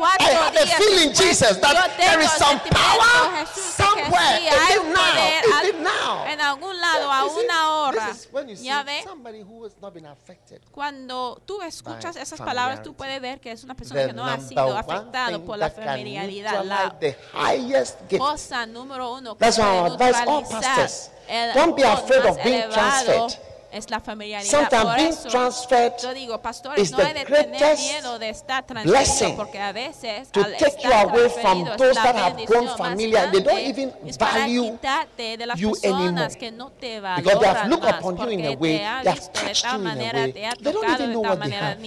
cuatro 0.00 0.26
I 0.26 0.30
have 0.34 0.56
a 0.56 0.64
días 0.64 0.78
feeling, 0.78 1.08
después, 1.10 1.28
Jesus, 1.28 1.60
that 1.60 1.72
yo 1.74 1.80
there 1.96 2.10
tengo 2.10 2.22
is 2.24 2.30
some 2.32 2.58
sentimiento, 2.60 2.80
power 2.80 3.46
Jesús, 3.46 3.76
de 3.76 3.84
que 3.84 3.84
somewhere, 3.84 4.38
sí, 4.38 4.48
hay 4.48 4.72
even 4.74 4.86
un 4.86 4.92
now, 4.92 5.00
poder 5.00 5.44
al- 5.54 5.66
even 5.68 5.82
now. 5.82 6.26
en 6.26 6.40
algún 6.40 6.80
lado, 6.80 7.12
a 7.12 7.22
You 7.24 7.30
see, 7.30 7.44
una 7.44 7.70
hora. 7.70 8.06
This 8.06 8.16
is 8.26 8.28
when 8.32 8.48
you 8.48 8.56
see 8.56 8.64
Ya 8.64 8.82
ve, 8.82 9.02
somebody 9.04 9.40
who 9.42 9.64
has 9.64 9.72
not 9.80 9.92
been 9.94 10.06
affected. 10.06 10.62
cuando 10.72 11.40
tú 11.46 11.60
escuchas 11.62 12.14
by 12.16 12.22
esas 12.22 12.38
palabras, 12.40 12.82
tú 12.82 12.94
familiarity. 12.94 12.96
puedes 12.98 13.20
ver 13.22 13.40
que 13.40 13.52
es 13.52 13.62
una 13.64 13.74
persona 13.74 14.00
The 14.00 14.06
que 14.08 14.12
no 14.14 14.24
ha 14.24 14.30
number 14.36 14.48
sido 14.48 14.66
one 14.66 14.78
afectado 14.78 15.36
thing 15.38 15.46
por 15.46 15.58
la 15.58 15.68
that 15.70 15.76
can 15.76 15.84
familiaridad. 15.84 16.64
La 16.64 16.82
neutralize 16.90 16.96
the 17.00 17.16
highest 17.38 17.98
gift. 18.08 18.22
cosa 18.22 18.66
número 18.66 19.12
uno 19.12 19.34
que 19.36 19.44
That's 19.44 19.58
why 19.58 19.64
I 19.64 19.80
puede 19.80 19.92
advise 20.10 20.18
all 20.26 20.40
neutralizar 20.42 20.60
pastors, 20.76 21.10
el 21.28 21.54
don't 21.54 21.76
be 21.76 21.82
don 21.82 21.92
afraid 21.92 22.22
más 22.24 22.30
of 22.36 22.42
being 22.42 22.54
elevado 22.62 22.74
transferred. 22.74 23.49
Es 23.72 23.88
la 23.88 24.00
familiaridad. 24.00 24.50
Sometimes 24.50 24.84
Por 24.84 24.96
being 24.96 25.08
eso, 25.10 25.28
transferred 25.28 25.92
yo 26.02 26.12
digo, 26.12 26.42
pastores, 26.42 26.82
is 26.82 26.90
no 26.90 26.96
the 26.98 27.04
hay 27.04 27.14
de 27.14 27.24
tener 27.24 27.48
greatest 27.50 27.82
miedo 27.82 28.18
de 28.18 28.28
estar 28.30 28.66
transferido, 28.66 29.36
porque 29.36 29.58
a 29.60 29.72
veces 29.72 30.28
to 30.32 30.40
al 30.40 30.52
take 30.56 30.70
you 30.82 30.90
estar 30.90 31.08
away 31.08 31.28
from 31.30 31.64
transferido 31.64 31.72
es 31.72 31.78
those 31.78 31.94
la 31.94 32.02
that 32.02 32.16
have 32.16 32.30
bendición 32.36 32.46
grown 32.48 32.64
más 32.66 32.76
familiar. 32.76 33.30
They 33.30 33.40
don't 33.40 33.44
grande, 33.44 33.68
even 33.70 33.92
es 34.06 34.18
para 34.18 34.32
value 34.40 34.62
quitarte 34.72 35.36
de 35.36 35.46
las 35.46 35.58
you 35.60 35.70
personas 35.70 36.02
anymore. 36.02 36.38
que 36.38 36.50
no 36.50 36.70
te 36.72 37.00
Because 37.00 37.22
they 37.22 37.30
have 37.32 37.40
valoran 37.40 37.70
looked 37.70 37.84
más, 37.84 38.00
upon 38.00 38.16
you 38.16 38.28
in 38.28 38.40
a 38.40 38.48
porque 38.50 38.56
way, 38.56 38.78
te 38.78 38.84
ha 38.84 39.02
they 39.02 39.10
have 39.12 39.20
visto 39.20 39.44
de 39.44 39.54
touched 39.54 39.62
tal 39.62 39.78
you 39.78 39.80
in 39.80 39.86
a 39.86 39.94
manera, 39.94 40.32
te 40.32 40.46
ha 40.46 40.52
They 40.56 40.72
don't 40.72 40.74
tocado 40.74 40.94
even 40.94 41.06
de 41.06 41.12
know 41.14 41.22
tal 41.22 41.30
what 41.30 41.40
they 41.40 41.50
manera, 41.50 41.66
have. 41.68 41.78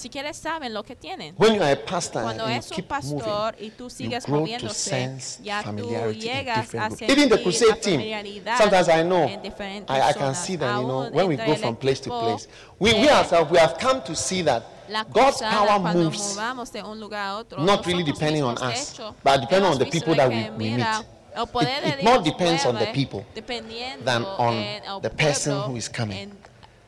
Ni 0.00 0.02
siquiera 0.04 0.32
saben 0.32 0.72
lo 0.72 0.82
que 0.82 0.96
tienen. 0.96 1.34
When 1.36 1.54
you 1.54 1.62
are 1.62 1.72
a 1.72 1.76
pastor 1.76 2.22
Cuando 2.22 2.44
and 2.46 2.54
you 2.54 2.58
es 2.58 2.70
un 2.70 2.74
keep 2.76 2.88
pastor 2.88 3.52
moving, 3.52 3.66
y 3.66 3.70
tú 3.70 3.84
you 3.84 3.90
sigues 3.90 4.24
grow 4.24 4.36
to 4.36 4.40
moviéndose, 4.40 4.90
sense 4.90 5.42
ya 5.42 5.60
tú 5.60 5.66
familiarity 5.66 6.18
in 6.18 6.20
llegas 6.34 6.56
a 6.56 6.60
different 6.62 6.86
groups. 6.88 6.98
sentir 6.98 7.18
Even 7.18 7.28
the 7.28 7.36
la 7.36 7.42
crusade 7.42 7.80
team, 7.82 8.00
familiaridad 8.00 8.58
sometimes 8.58 8.88
I 8.88 9.02
know, 9.02 9.24
en 9.28 9.42
diferentes 9.42 9.94
I, 9.94 10.00
I 10.00 10.12
can 10.14 10.22
zonas. 10.34 10.38
see 10.46 10.56
that, 10.56 10.80
you 10.80 10.86
know, 10.86 11.02
Aún 11.02 11.12
when 11.12 11.28
we 11.28 11.34
entre 11.34 11.46
go 11.46 11.52
el 11.52 11.58
from 11.58 11.76
place 11.76 12.00
to 12.00 12.08
equipo, 12.10 12.20
place, 12.20 12.48
we, 12.78 12.92
we 12.94 13.08
eh, 13.08 13.12
ourselves, 13.12 13.50
we 13.50 13.58
have 13.58 13.76
come 13.78 14.00
to 14.02 14.14
see 14.16 14.42
that 14.42 14.62
La 14.88 15.04
God's 15.04 15.36
cruzada, 15.36 15.50
power 15.66 15.80
cuando 15.82 16.02
moves, 16.04 16.18
movamos 16.20 16.72
de 16.72 16.82
un 16.82 16.98
lugar 16.98 17.26
a 17.26 17.36
otro, 17.36 17.58
not 17.62 17.84
really 17.84 18.02
nosotros 18.02 18.18
depending 18.18 18.42
on 18.42 18.54
mismos, 18.54 18.68
de 18.74 18.80
us, 18.80 18.90
hecho, 18.92 19.14
but 19.22 19.40
depending 19.42 19.64
hemos 19.64 19.72
on 19.72 19.78
the 19.78 19.84
visto 19.84 19.98
people 19.98 20.14
de 20.14 20.20
that 20.22 20.30
que, 20.30 20.36
we, 20.36 20.50
we 20.56 20.70
mira, 20.70 20.98
meet. 21.36 21.52
poder 21.52 21.68
It- 21.84 21.96
de 21.96 22.00
it 22.00 22.04
more 22.04 22.22
depends 22.22 22.64
on 22.64 22.72
the 22.74 22.86
mueve 22.86 22.94
people 22.94 23.24
dependiendo 23.34 24.04
than 24.04 24.24
on 24.24 24.54
en 24.54 24.82
el 24.84 25.00
the 25.02 25.10
person 25.10 25.52
pueblo 25.52 25.68
who 25.72 25.76
is 25.76 25.88
coming. 25.90 26.16
en- 26.18 26.38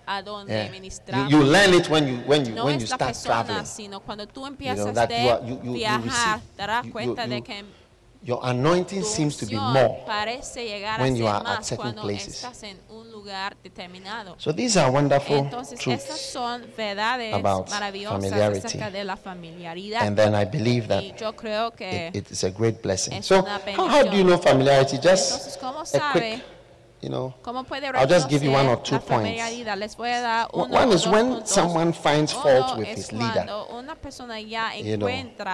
a 0.06 0.22
donde 0.22 0.52
Yeah. 0.52 0.66
You, 0.66 0.72
ministramos. 0.72 1.30
you 1.30 1.42
learn 1.42 1.74
it 1.74 1.88
when 1.88 2.06
you 2.08 2.16
when 2.26 2.44
you 2.44 2.52
no 2.54 2.64
when 2.64 2.80
you 2.80 2.86
start 2.86 3.00
persona, 3.12 3.44
traveling. 3.44 3.66
sino 3.66 4.00
cuando 4.00 4.26
tú 4.26 4.42
You 4.44 4.74
know 4.74 4.92
that 4.92 5.08
de 5.08 5.22
you 5.22 5.30
are 5.30 5.46
you, 5.46 5.72
viajar, 5.74 6.40
darás 6.56 6.86
cuenta 6.90 7.26
de 7.26 7.42
que 7.42 7.64
your 8.24 8.38
anointing 8.42 9.02
seems 9.02 9.36
to 9.36 9.46
be 9.46 9.56
more. 9.56 10.04
when 10.98 11.16
you 11.16 11.26
are 11.26 11.44
at 11.46 11.64
certain 11.64 11.94
places. 11.94 12.36
estás 12.36 12.62
en 12.62 12.78
un 12.88 13.10
lugar 13.10 13.56
determinado. 13.62 14.34
So 14.38 14.52
these 14.52 14.76
are 14.76 14.90
wonderful 14.90 15.38
Entonces, 15.38 15.78
truths. 15.78 16.36
about 17.32 17.68
familiarity. 17.68 18.66
acerca 18.66 18.90
de 18.90 19.04
la 19.04 19.16
familiaridad. 19.16 20.02
And 20.02 20.16
then 20.16 20.34
I 20.34 20.44
believe 20.44 20.86
that 20.88 21.02
y 21.02 21.14
yo 21.18 21.34
creo 21.34 21.72
que 21.72 22.08
it, 22.08 22.16
it 22.16 22.30
is 22.30 22.44
a 22.44 22.50
great 22.50 22.80
blessing. 22.82 23.22
So 23.22 23.44
how, 23.44 23.88
how 23.88 24.02
do 24.04 24.16
you 24.16 24.24
know 24.24 24.38
familiarity? 24.38 24.98
Just 24.98 25.32
entonces 25.32 25.94
a 25.94 26.12
quick, 26.12 26.44
you 27.02 27.10
know. 27.10 27.34
I'll 27.94 28.06
just 28.06 28.28
give 28.28 28.42
you 28.44 28.52
one 28.52 28.66
or 28.68 28.76
two 28.82 28.98
points. 28.98 29.08
familiaridad. 29.08 29.76
Les 29.76 29.96
voy 29.96 30.10
a 30.10 30.20
dar 30.22 30.48
One 30.52 30.70
uno 30.70 30.78
one 30.80 30.88
o 30.88 30.94
is 30.94 31.06
when 31.06 31.46
someone 31.46 31.92
finds 31.92 32.32
fault 32.32 32.78
with 32.78 32.88
his 32.88 33.12
leader, 33.12 33.44
cuando 33.44 33.66
una 33.78 33.94
persona 33.96 34.38
ya 34.40 34.72
you 34.76 34.96
know, 34.96 35.08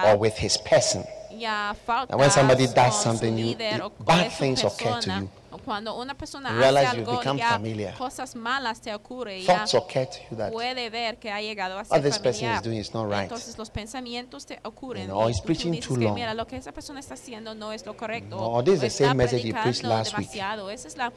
or 0.05 0.17
with 0.17 0.37
his 0.37 0.57
person. 0.57 1.03
And 1.31 2.19
when 2.19 2.29
somebody 2.31 2.67
does 2.67 2.95
something, 3.01 3.37
you- 3.37 3.55
líder 3.55 3.77
you- 3.77 3.83
o 3.85 3.89
con 3.89 4.05
bad 4.05 4.31
things 4.31 4.63
occur 4.63 4.99
to 5.01 5.11
you. 5.11 5.29
O 5.51 5.57
cuando 5.57 5.95
una 5.97 6.15
persona 6.15 6.49
hace 6.49 6.59
realize 6.59 6.93
you 6.95 6.99
algo 6.99 7.17
become 7.19 7.39
ya 7.39 7.49
familiar. 7.51 7.93
cosas 7.97 8.35
malas 8.35 8.81
te 8.81 8.93
ocurren 8.93 9.41
ya 9.41 9.55
Thoughts 9.65 9.73
occur 9.75 10.05
to 10.05 10.17
you 10.31 10.37
that 10.37 10.51
puede 10.51 10.89
ver 10.89 11.17
que 11.17 11.31
ha 11.31 11.41
llegado 11.41 11.77
a 11.79 11.85
ser 11.85 12.01
this 12.01 12.19
person 12.19 12.29
is 12.29 12.39
familiar. 12.57 12.61
doing 12.63 12.79
is 12.79 12.93
not 12.93 13.07
right. 13.09 13.23
Entonces 13.23 13.57
los 13.57 13.69
pensamientos 13.69 14.45
te 14.45 14.59
ocurren 14.63 15.07
You 15.07 15.13
know, 15.13 15.27
y 15.27 15.31
he's 15.31 15.37
tú- 15.37 15.41
tú 15.41 15.45
preaching 15.47 15.71
dices 15.71 15.87
too 15.87 15.95
que 15.97 16.03
long. 16.05 16.15
mira 16.15 16.33
lo 16.33 16.45
que 16.47 16.55
esa 16.57 16.71
persona 16.71 16.99
está 16.99 17.13
haciendo 17.15 17.55
no 17.55 17.71
es 17.73 17.85
lo 17.85 17.95
correcto. 17.97 18.35
No, 18.37 18.47
or 18.47 18.63
this 18.63 18.75
is 18.75 18.79
the 18.81 18.87
está 18.87 19.05
same 19.05 19.13
message 19.15 19.43
he 19.45 19.51
preached 19.53 19.81
predicando 19.81 19.89
last 19.89 20.17
week. 20.17 20.27
demasiado. 20.29 20.69
Ese 20.69 20.87
es 20.87 20.97
la, 20.97 21.11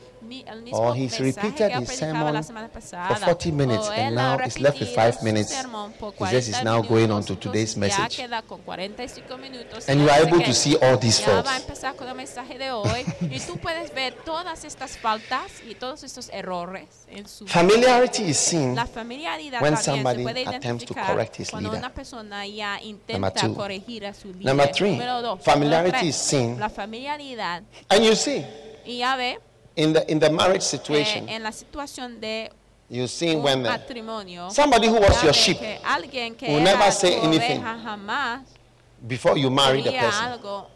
el 0.46 0.62
mismo 0.62 0.78
Or 0.78 0.96
he's 0.96 1.18
mensaje 1.20 1.22
repeated 1.42 1.68
que 1.72 1.78
his 1.82 1.88
predicaba 1.88 2.32
la 2.32 2.42
sermon 2.42 2.70
for 2.70 2.82
40 2.82 3.52
minutes 3.52 3.86
O 3.88 3.92
and 3.92 4.12
él 4.12 4.18
ha 4.18 4.36
now 4.36 4.44
it's 4.44 4.58
left 4.60 4.80
with 4.80 4.88
repetido 4.88 5.02
five 5.02 5.14
su 5.18 5.24
minutes. 5.24 5.50
sermón 5.50 5.92
por 5.92 6.12
He 6.14 6.26
says 6.30 6.46
he's 6.48 6.64
now 6.64 6.82
going 6.82 7.10
on 7.10 7.24
to 7.24 7.36
today's 7.36 7.74
ya 7.74 7.80
message. 7.80 8.16
queda 8.16 8.42
con 8.42 8.60
45 8.62 9.36
minutos 9.38 9.88
And 9.88 10.00
you 10.00 10.08
are 10.10 10.22
able 10.26 10.42
to 10.44 10.52
see 10.52 10.76
all 10.82 10.98
these 10.98 11.20
ya 11.22 11.32
va 11.32 11.40
a 11.40 11.42
faults. 11.42 11.60
empezar 11.62 11.96
con 11.96 12.08
el 12.08 12.14
mensaje 12.14 12.58
de 12.58 12.70
hoy 12.72 13.04
y 13.30 13.38
tú 13.40 13.56
puedes 13.58 13.92
ver 13.94 14.14
todas 14.24 14.64
estas 14.64 14.96
faltas 14.98 15.50
y 15.68 15.74
todos 15.74 16.02
estos 16.02 16.28
errores 16.32 17.06
en 17.08 17.26
su 17.28 17.46
Familiarity 17.46 18.22
is 18.24 18.36
seen 18.38 18.74
la 18.74 18.86
familiaridad 18.86 19.60
when 19.62 19.76
somebody 19.76 20.18
se 20.18 20.22
puede 20.22 20.46
attempts 20.46 20.84
to 20.86 20.94
correct 20.94 21.38
his 21.38 21.50
cuando 21.50 21.70
leader. 21.70 21.84
una 21.84 21.94
persona 21.94 22.46
ya 22.46 22.74
Number 22.76 22.86
intenta 22.88 23.30
two. 23.32 23.54
corregir 23.54 24.06
a 24.06 24.14
su 24.14 24.28
líder. 24.28 24.44
Number 24.46 24.70
three, 24.72 24.92
Número 24.92 25.22
dos. 25.22 25.40
familiarity 25.42 25.90
tres, 25.98 26.08
is 26.08 26.16
seen- 26.16 26.58
La 26.58 26.68
familiaridad 26.68 27.62
And 27.88 28.04
you 28.04 28.14
see, 28.14 28.44
y 28.84 28.98
ya 28.98 29.16
ve 29.16 29.38
in 29.76 29.92
the 29.92 30.04
in 30.08 30.18
the 30.20 30.30
marriage 30.30 30.62
situation, 30.64 31.28
en 31.28 31.42
la 31.42 31.52
situación 31.52 32.20
de 32.20 32.50
you 32.90 33.08
see 33.08 33.34
un 33.34 33.42
when 33.42 33.62
matrimonio 33.62 34.50
somebody 34.50 34.86
who 34.88 34.98
was 35.00 35.22
your 35.22 35.32
sheep 35.32 35.58
que 35.58 36.46
will 36.48 36.62
never 36.62 36.92
say 36.92 37.14
anything. 37.22 37.62
before 39.08 39.36
you 39.38 39.50
marry 39.50 39.82
the 39.82 39.90
person. 39.92 40.24
algo 40.24 40.68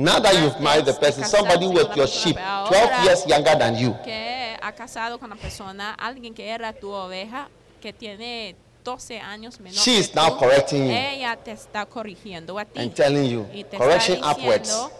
Now 0.00 0.18
that 0.20 0.34
you've 0.34 0.58
married 0.60 0.86
the 0.86 0.94
person, 0.94 1.24
somebody 1.24 1.66
with 1.66 1.94
your 1.94 2.06
sheep, 2.08 2.36
persona, 2.36 2.64
pero 2.70 2.80
12 2.80 2.92
ahora- 2.92 3.04
years 3.04 3.26
younger 3.26 3.58
than 3.58 3.76
you, 3.76 3.94
que 4.02 4.56
ha 4.62 4.72
casado 4.72 5.18
con 5.18 5.28
la 5.28 5.36
persona, 5.36 5.94
alguien 5.94 6.32
que 6.32 6.48
era 6.48 6.72
tu 6.72 6.90
oveja, 6.90 7.48
que 7.82 7.92
tiene 7.92 8.56
12 8.82 9.20
años 9.20 9.60
menor 9.60 9.76
She 9.78 9.92
que 9.96 10.00
is 10.00 10.14
now 10.14 10.38
correcting 10.38 10.86
you. 10.86 10.90
ella 10.94 11.36
te 11.36 11.52
está 11.52 11.84
corrigiendo 11.84 12.58
a 12.58 12.64
ti 12.64 12.80
and 12.80 12.94
telling 12.94 13.28
you, 13.28 13.46
correction 13.76 14.18
upwards 14.24 14.68
diciendo 14.70 14.90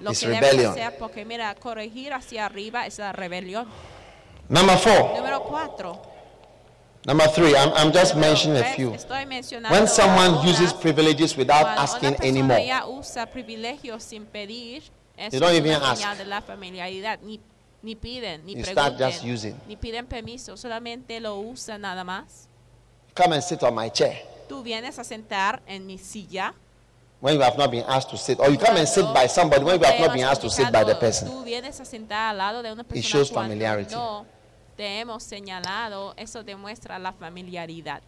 lo 0.00 0.10
is 0.12 0.20
que 0.20 0.28
debes 0.28 0.40
rebellion. 0.52 0.70
hacer 0.72 0.98
porque 0.98 1.24
mira, 1.24 1.52
corregir 1.56 2.12
hacia 2.12 2.46
arriba 2.46 2.86
es 2.86 2.98
la 3.00 3.10
rebelión. 3.12 3.66
Number 4.48 4.78
four, 4.78 5.16
Número 5.16 5.42
4. 5.42 6.00
Number 7.06 7.26
three, 7.28 7.54
I'm, 7.56 7.72
I'm 7.74 7.92
just 7.92 8.16
mentioning 8.16 8.58
a 8.58 8.64
few. 8.74 8.90
When 9.70 9.86
someone 9.86 10.46
uses 10.46 10.72
privileges 10.72 11.36
without 11.36 11.66
asking 11.66 12.16
anymore, 12.22 12.58
ya 12.64 12.86
usa 12.86 13.26
privilegios 13.26 14.02
sin 14.02 14.26
pedir, 14.26 14.82
eso 15.16 15.36
You 15.36 15.40
don't 15.40 15.54
even 15.54 15.72
ask. 15.82 16.02
señal 16.02 16.18
de 16.18 16.24
la 16.24 16.40
familiaridad. 16.40 17.18
Ni, 17.82 17.94
piden, 17.96 18.44
ni 18.46 18.54
You 18.54 18.64
start 18.64 18.98
just 18.98 19.22
using. 19.22 19.54
ni 19.68 19.76
piden 19.76 20.06
permiso, 20.06 20.56
solamente 20.56 21.20
lo 21.20 21.36
usan 21.38 21.82
nada 21.82 22.02
más. 22.04 22.48
come 23.14 23.34
and 23.34 23.44
sit 23.44 23.62
on 23.62 23.74
my 23.74 23.90
chair 23.90 24.16
Tú 24.48 24.62
vienes 24.62 24.98
a 24.98 25.04
sentar 25.04 25.62
en 25.66 25.86
mi 25.86 25.98
silla. 25.98 26.54
when 27.20 27.34
you 27.36 27.42
have 27.42 27.56
not 27.56 27.70
been 27.70 27.84
asked 27.88 28.10
to 28.10 28.16
sit, 28.16 28.38
or 28.40 28.50
you 28.50 28.58
come 28.58 28.76
and 28.76 28.88
sit 28.88 29.04
by 29.14 29.26
somebody 29.26 29.64
when 29.64 29.78
you 29.78 29.86
have 29.86 30.00
not 30.00 30.12
been 30.14 30.24
asked 30.24 30.40
to 30.42 30.50
sit 30.50 30.70
by 30.72 30.82
the 30.84 30.94
person. 30.94 31.28
Tú 31.28 31.44
vienes 31.44 31.78
a 31.80 31.84
sentar 31.84 32.30
al 32.30 32.38
lado 32.38 32.62
de 32.62 32.72
una 32.72 32.84
persona 32.84 33.02
shows 33.02 33.30
familiarity. 33.30 33.94
no 33.94 34.26
te 34.76 35.00
hemos 35.00 35.22
señalado. 35.22 36.14
Eso 36.16 36.42
demuestra 36.42 36.98
la 36.98 37.12
familiaridad. 37.12 38.02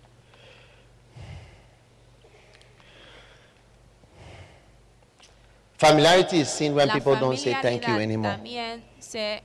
Familiarity 5.78 6.40
is 6.40 6.48
seen 6.48 6.74
when 6.74 6.88
la 6.88 6.94
people 6.94 7.16
don't 7.16 7.38
say 7.38 7.54
thank 7.60 7.86
you 7.86 7.94
familiaridad 7.94 8.00
anymore. 8.00 8.34
También 8.34 8.82
se 8.98 9.42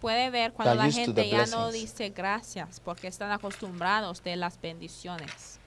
puede 0.00 0.30
ver 0.30 0.52
cuando 0.52 0.74
They're 0.74 0.86
la 0.86 0.92
gente 0.92 1.28
ya 1.28 1.46
no 1.46 1.70
dice 1.72 2.10
gracias 2.10 2.80
porque 2.80 3.08
están 3.08 3.32
acostumbrados 3.32 4.22
de 4.22 4.36
las 4.36 4.60
bendiciones. 4.60 5.59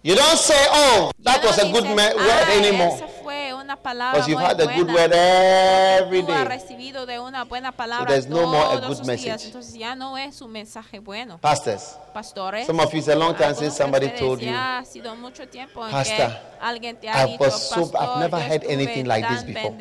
You 0.00 0.14
don't 0.14 0.38
say, 0.38 0.54
oh, 0.70 1.10
that 1.24 1.42
was 1.42 1.58
a 1.58 1.72
good 1.72 1.82
dices, 1.82 1.98
ah, 1.98 2.16
word 2.16 2.44
"Ay, 2.46 2.58
anymore. 2.58 2.94
Esa 2.94 3.08
fue 3.20 3.52
una 3.52 3.76
palabra 3.76 4.12
Because 4.12 4.28
you've 4.28 4.40
had 4.40 4.60
a 4.60 4.66
good 4.66 4.86
word 4.88 5.12
every 5.12 6.22
day. 6.22 6.44
recibido 6.44 7.04
de 7.04 7.18
una 7.18 7.44
buena 7.44 7.72
palabra 7.72 8.06
there's 8.06 8.28
no 8.28 8.46
more 8.46 8.76
a 8.76 8.86
good 8.86 9.04
message. 9.04 9.46
entonces 9.46 9.74
ya 9.74 9.96
no 9.96 10.16
es 10.16 10.40
un 10.40 10.52
mensaje 10.52 11.00
bueno. 11.00 11.38
Pastors, 11.38 11.96
Some 12.66 12.80
of 12.80 12.92
you, 12.92 12.98
it's 12.98 13.08
a 13.08 13.14
long 13.14 13.34
time 13.34 13.54
since 13.54 13.76
somebody 13.76 14.08
told 14.18 14.40
you, 14.40 14.46
ya 14.50 14.78
ha 14.78 14.84
sido 14.84 15.14
mucho 15.16 15.46
tiempo 15.48 15.84
en 15.84 15.90
"Pastor, 15.92 16.16
que 16.16 16.38
alguien 16.60 16.96
te 16.96 17.08
ha 17.08 17.26
I 17.26 17.36
was 17.38 17.68
so- 17.68 17.90
I've 17.94 18.18
never 18.20 18.40
heard 18.40 18.64
anything 18.64 19.04
like 19.06 19.26
this 19.28 19.44
before." 19.44 19.76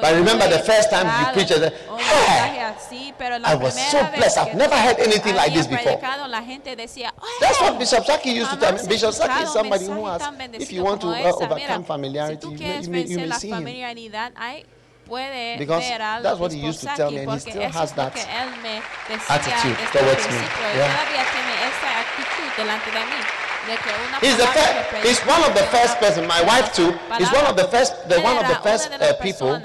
But 0.00 0.12
remember 0.14 0.48
the 0.48 0.60
first 0.60 0.90
time 0.90 1.06
you 1.06 1.32
preached, 1.32 1.52
I 1.52 1.68
"Hey, 1.68 1.72
mensaje 1.98 2.60
así, 2.62 3.14
pero 3.18 3.38
la 3.38 3.52
I 3.52 3.54
was 3.56 3.74
so 3.74 3.98
blessed. 4.16 4.38
I've 4.38 4.54
never 4.54 4.76
heard 4.76 4.98
anything 5.00 5.34
like 5.34 5.52
this 5.52 5.66
before." 5.66 5.98
predicado, 5.98 6.26
la 6.26 6.42
gente 6.42 6.74
decía, 6.74 7.12
oh, 7.20 7.26
That's 7.40 7.60
what 7.60 7.78
Bishop 7.78 8.04
Saki 8.06 8.30
used 8.30 8.50
to 8.50 8.56
tell 8.56 8.72
me. 8.72 8.88
Bishop 8.88 9.12
Saki 9.12 9.46
is 9.48 9.56
un 9.56 9.62
somebody 9.62 9.86
who 9.86 10.06
has, 10.06 10.22
if 10.54 10.72
you 10.72 10.84
want 10.84 11.00
to 11.00 11.08
uh, 11.08 11.32
overcome 11.32 11.84
familiarity, 11.84 12.46
si 12.46 12.52
you 12.52 12.58
may, 12.58 12.80
you 12.80 12.90
may, 12.90 13.02
you 13.04 13.18
vencer 13.18 13.28
may 13.28 13.38
see 13.38 13.48
him. 13.48 13.54
familiaridad, 13.54 14.32
hay 14.36 14.64
puede 15.08 15.58
Because 15.58 15.88
that's 16.22 16.38
what 16.38 16.52
he 16.52 16.60
used 16.60 16.80
to 16.80 16.86
tell 16.94 17.10
me, 17.10 17.18
and 17.18 17.32
he 17.32 17.38
still 17.38 17.70
has 17.70 17.92
that 17.92 18.12
que 18.12 18.22
él 18.22 18.50
me 18.62 18.82
decía 19.08 19.34
attitude 19.34 19.78
towards 19.92 20.24
me. 20.28 20.36
Yeah. 20.36 20.92
todavía 20.92 21.24
tiene 21.32 21.54
esa 21.68 21.90
actitud 22.04 22.48
delante 22.56 22.90
de 22.90 23.02
mí. 23.10 23.20
De 23.68 23.76
que 23.76 23.90
una 24.06 24.16
He's 24.20 24.36
the 24.36 24.46
first. 24.46 25.06
He's 25.06 25.20
one 25.26 25.42
of 25.42 25.54
the 25.54 25.66
first 25.74 25.98
person. 25.98 26.26
My 26.26 26.42
wife 26.42 26.72
too. 26.72 26.92
He's 27.18 27.32
one 27.32 27.46
of 27.46 27.56
the 27.56 27.68
first. 27.68 28.08
The 28.08 28.20
one 28.20 28.38
of 28.38 28.46
the 28.48 28.60
first 28.62 28.86
una 28.86 28.98
de 28.98 29.04
las 29.04 29.14
uh, 29.14 29.22
people 29.22 29.60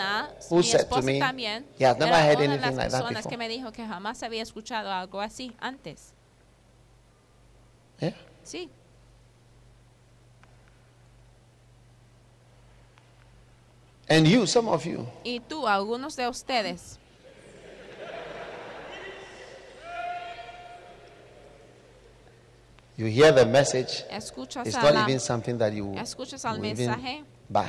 who 0.50 0.64
said 0.64 0.90
to 0.90 1.02
me, 1.02 1.22
he 1.78 1.84
has 1.84 1.98
never 1.98 2.16
heard 2.16 2.40
anything 2.40 2.76
like 2.76 2.90
that 2.90 3.04
before. 3.04 3.38
me 8.52 8.70
And 14.14 14.28
you, 14.28 14.45
some 14.45 14.68
of 14.70 14.86
you, 14.86 15.07
Y 15.24 15.39
tú, 15.39 15.68
algunos 15.68 16.16
de 16.16 16.28
ustedes, 16.28 16.99
you 22.97 23.07
hear 23.07 23.32
the 23.34 23.45
message. 23.45 24.03
escuchas, 24.11 24.68
It's 24.68 24.76
not 24.76 24.93
la- 24.93 25.03
even 25.07 25.20
something 25.20 25.57
that 25.57 25.74
you 25.74 25.93
escuchas 25.97 26.45
al 26.45 26.59
mensaje, 26.59 27.24
buy. 27.49 27.66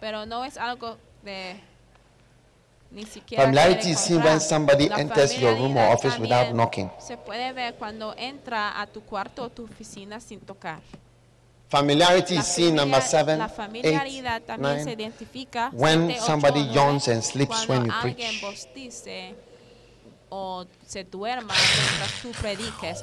pero 0.00 0.26
no 0.26 0.44
es 0.44 0.56
algo 0.58 0.98
de 1.22 1.56
ni 2.90 3.04
siquiera 3.04 3.44
Familiarity 3.44 3.80
quiere 3.80 3.92
is 3.92 3.98
seen 4.00 4.16
comprar. 4.16 4.32
when 4.34 4.40
somebody 4.40 4.88
La 4.88 4.96
enters 4.98 5.38
your 5.40 5.54
room 5.56 5.76
or 5.76 5.92
office 5.94 6.18
without 6.18 6.52
knocking. 6.54 6.90
Se 7.00 7.16
puede 7.16 7.52
ver 7.52 7.74
cuando 7.74 8.14
entra 8.16 8.80
a 8.80 8.86
tu 8.86 9.00
cuarto 9.02 9.44
o 9.44 9.50
tu 9.50 9.64
oficina 9.64 10.20
sin 10.20 10.40
tocar. 10.40 10.80
Familiarity 11.68 12.36
is 12.36 12.46
seen 12.46 12.76
number 12.76 13.00
seven, 13.00 13.38
la 13.40 13.46
eight, 13.46 13.54
familiaridad 13.56 14.42
también 14.42 14.84
se 14.84 14.92
identifica 14.92 15.70
When 15.72 16.06
siete, 16.06 16.20
somebody 16.20 16.60
nueve, 16.60 16.74
yawns 16.74 17.08
and 17.08 17.22
sleeps 17.24 17.66
when 17.68 17.86
you 17.86 17.92
preach. 18.00 18.40
bostice 18.40 19.34
o 20.30 20.64
se 20.86 21.02
duerma 21.04 21.52
mientras 21.54 22.22
tú 22.22 22.30
prediques. 22.40 23.02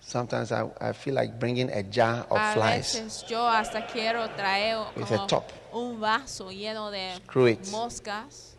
Sometimes 0.00 0.52
I, 0.52 0.66
I 0.80 0.92
feel 0.92 1.14
like 1.14 1.38
bringing 1.40 1.70
a 1.70 1.82
jar 1.82 2.26
of 2.30 2.36
A 2.38 2.52
flies. 2.54 2.94
veces 2.94 3.24
yo 3.28 3.40
hasta 3.48 3.86
quiero 3.86 4.28
traer 4.36 4.78
With 4.96 5.10
a 5.10 5.26
top. 5.26 5.50
un 5.72 5.98
vaso 5.98 6.50
lleno 6.50 6.90
de 6.90 7.14
Screw 7.26 7.46
it. 7.48 7.66
moscas 7.70 8.53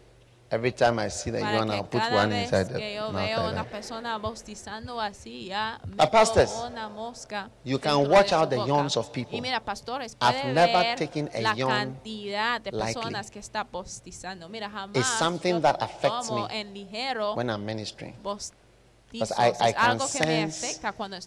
Every 0.56 0.72
time 0.72 1.00
I 1.00 1.10
see 1.10 1.32
that 1.32 1.42
you 1.42 1.58
want, 1.60 1.70
I'll 1.70 1.84
put 1.84 2.02
one 2.12 2.32
inside 2.32 2.70
the 2.70 2.80
yo 2.80 3.12
veo 3.12 3.44
like 3.44 3.52
una 3.52 3.64
persona 3.66 4.18
bostizando 4.18 5.02
así 5.02 5.48
ya 5.48 5.80
meto 5.86 6.04
ah, 6.04 6.10
pastors, 6.10 6.54
una 6.66 6.88
mosca 6.88 7.50
you 7.66 7.78
can 7.78 8.10
watch 8.10 8.32
out 8.32 8.50
the 8.50 8.56
yawns 8.66 8.96
of 8.96 9.12
people. 9.12 9.38
y 9.38 9.42
mira 9.42 9.60
pastores 9.60 10.16
I've 10.22 10.54
never 10.54 10.96
taken 10.96 11.30
a 11.34 11.42
la 11.42 11.56
yawn 11.56 11.70
cantidad 11.70 12.62
de 12.62 12.72
lightly. 12.72 12.94
personas 12.94 13.32
que 13.32 13.40
está 13.40 13.66
bostizando 13.66 14.48
mira 14.48 14.70
jamás 14.70 14.96
It's 14.96 15.20
something 15.20 15.60
that 15.62 15.76
affects 15.82 16.32
me 16.32 16.48
en 16.50 16.74
ligero 16.74 17.36
When 17.36 17.50
I'm 17.50 17.66
ministering. 17.66 18.16
Because 19.12 19.32
I, 19.38 19.54
I 19.62 19.72
can 19.72 19.92
algo 19.92 20.08
que 20.12 20.20
me 20.20 20.52
sense 20.52 20.80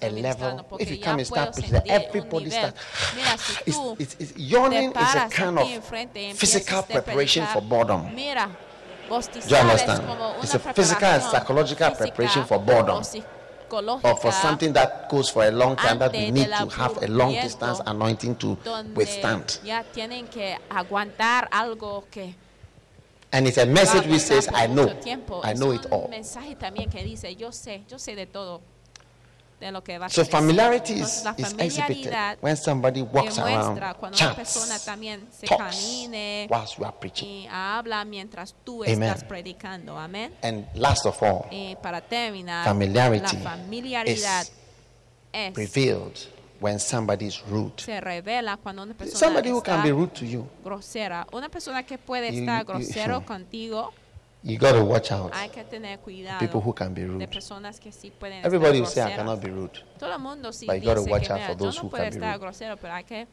a 0.03 0.11
level. 0.11 0.67
If 0.79 0.91
you 0.91 0.99
come 1.01 1.19
and 1.21 1.27
start 1.27 1.53
preaching, 1.55 1.73
that 1.73 1.87
sentir 1.87 1.95
un 1.95 2.07
everybody 2.07 2.45
nivel 2.45 2.59
start. 2.59 2.77
mira 3.17 3.39
si 3.39 3.53
It's, 3.67 3.79
it's, 3.99 4.17
it's, 4.21 4.33
yawning 4.37 4.91
is 4.91 5.15
a 5.15 5.29
kind 5.29 5.59
of 5.59 5.69
enfrente 5.69 6.21
y 6.21 6.25
empiezas 6.31 6.39
physical 6.39 6.83
preparation 6.83 7.47
for 7.47 7.63
boredom. 7.63 8.15
Mira, 8.15 8.51
Do 9.09 9.15
you 9.49 9.57
understand? 9.57 10.01
es 10.01 10.07
como 10.07 10.31
una 10.31 10.43
It's 10.43 10.55
a 10.55 10.59
physical 10.59 11.09
and 11.09 11.23
psychological 11.23 11.91
preparation 11.93 12.45
for 12.45 12.59
boredom. 12.59 13.03
Or 13.71 14.17
for 14.17 14.33
something 14.33 14.73
that 14.73 15.11
goes 15.11 15.29
for 15.31 15.45
a 15.45 15.51
long 15.51 15.77
time 15.77 15.99
that 15.99 16.13
we 16.13 16.31
need 16.31 16.49
to 16.49 16.69
have 16.71 17.03
a 17.03 17.07
long 17.07 17.33
distance 17.35 17.81
anointing 17.85 18.37
to 18.37 18.57
withstand. 18.95 19.61
ya 19.65 19.85
tienen 19.93 20.27
que 20.29 20.57
aguantar 20.71 21.49
algo 21.51 22.05
que 22.11 22.35
And 23.31 23.47
it's 23.47 23.59
a 23.59 23.67
message 23.67 24.07
which 24.07 24.23
says, 24.23 24.49
I 24.55 24.67
know. 24.67 24.89
I 25.45 25.53
know 25.53 25.73
it 25.73 25.85
all. 25.93 26.11
De 29.61 29.73
lo 29.73 29.83
que 29.83 29.99
va 29.99 30.07
a 30.07 30.09
So 30.09 30.25
familiarity 30.25 30.95
is, 31.01 31.25
is 31.37 31.55
exhibited 31.59 32.39
when 32.41 32.57
somebody 32.57 33.03
walks 33.03 33.39
around, 33.39 33.79
cuando 33.99 34.07
una 34.09 34.17
chats, 34.17 34.37
persona 34.37 34.79
también 34.79 35.27
se 35.33 35.47
talks 35.47 35.77
whilst 36.51 36.79
you 36.79 36.85
are 36.85 36.97
preaching. 37.01 37.47
habla 37.51 38.05
mientras 38.05 38.55
tú 38.65 38.85
Amen. 38.85 39.03
estás 39.03 39.25
predicando. 39.25 39.99
Amén. 39.99 40.33
And 40.43 40.65
last 40.75 41.07
of 41.07 41.21
all, 41.23 41.47
terminar, 42.09 42.65
Familiarity 42.65 44.13
is 44.13 44.53
revealed 45.55 46.19
when 46.61 46.79
somebody 46.79 47.27
is 47.27 47.41
rude. 47.49 47.73
se 47.83 48.01
revela 48.01 48.57
cuando 48.57 48.83
una 48.83 48.95
persona 48.95 49.19
Somebody 49.19 49.51
who 49.51 49.63
can 49.63 49.83
be 49.83 49.91
rude 49.93 50.13
to 50.15 50.25
you. 50.25 50.47
grosera. 50.65 51.27
Una 51.33 51.49
persona 51.49 51.85
que 51.85 51.99
puede 51.99 52.33
You- 52.33 52.41
estar 52.41 52.65
grosero 52.65 53.21
you- 53.21 53.27
contigo 53.27 53.93
You 54.43 54.57
got 54.57 54.73
to 54.73 54.85
watch 54.85 55.11
out. 55.11 55.33
Hay 55.35 55.49
que 55.49 55.65
tener 55.65 55.99
cuidado 55.99 56.39
People 56.39 56.61
who 56.61 56.73
can 56.73 56.95
be 56.95 57.03
de 57.03 57.09
rude. 57.09 57.29
personas 57.29 57.81
que 57.81 57.91
sí 57.91 58.11
pueden 58.11 58.45
Everybody 58.45 58.81
will 58.81 58.87
say 58.87 59.03
I 59.03 59.17
cannot 59.17 59.41
be 59.41 59.51
rude. 59.51 59.83
Todo 59.99 60.13
el 60.13 60.19
mundo 60.21 60.53
sí 60.53 60.67
But 60.67 60.77
you 60.77 60.83
gotta 60.83 61.03
watch 61.03 61.29
out 61.31 61.41
for 61.41 61.57
those 61.57 61.77
no 61.77 61.83
who 61.83 61.91
can 61.91 62.11
be 62.11 62.21
rude. 62.21 62.39
grosero, 62.39 62.77
pero 62.77 62.95
hay 62.95 63.05
que 63.05 63.27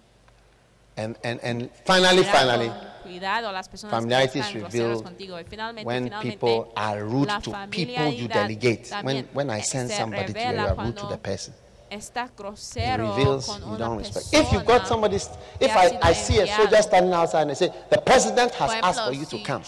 And 0.98 1.18
and 1.24 1.42
and 1.44 1.70
finally, 1.86 2.24
finally, 2.24 2.72
cuidado 3.04 3.52
las 3.52 3.68
personas 3.68 3.92
familiarity 3.92 4.40
is 4.40 4.54
revealed 4.54 5.06
finalmente, 5.50 5.86
when 5.86 6.06
finalmente, 6.06 6.38
people 6.38 6.72
are 6.74 7.04
rude 7.04 7.30
to 7.44 7.52
people 7.70 8.14
you 8.14 8.30
delegate. 8.30 8.90
When 9.04 9.28
when 9.34 9.50
I 9.50 9.62
send 9.62 9.92
somebody 9.92 10.32
to 10.32 10.40
you, 10.40 10.52
you 10.54 10.60
are 10.60 10.76
rude 10.76 10.98
to 10.98 11.08
the 11.08 11.18
person. 11.18 11.54
estás 11.92 12.30
It 12.76 12.98
reveals 12.98 13.46
con 13.46 13.62
you 13.72 13.78
don't 13.78 13.98
respect. 13.98 14.28
If 14.32 14.52
you 14.52 14.62
got 14.62 14.88
somebody, 14.88 15.18
if 15.18 15.76
I, 15.76 16.00
I 16.02 16.14
see 16.14 16.40
a 16.40 16.48
soldier 16.48 16.82
standing 16.82 17.14
outside 17.14 17.44
and 17.44 17.52
I 17.52 17.56
say, 17.56 17.72
the 17.90 17.98
president 17.98 18.54
has 18.54 18.72
asked 18.82 19.06
for 19.06 19.14
you 19.14 19.26
to 19.26 19.40
come, 19.44 19.64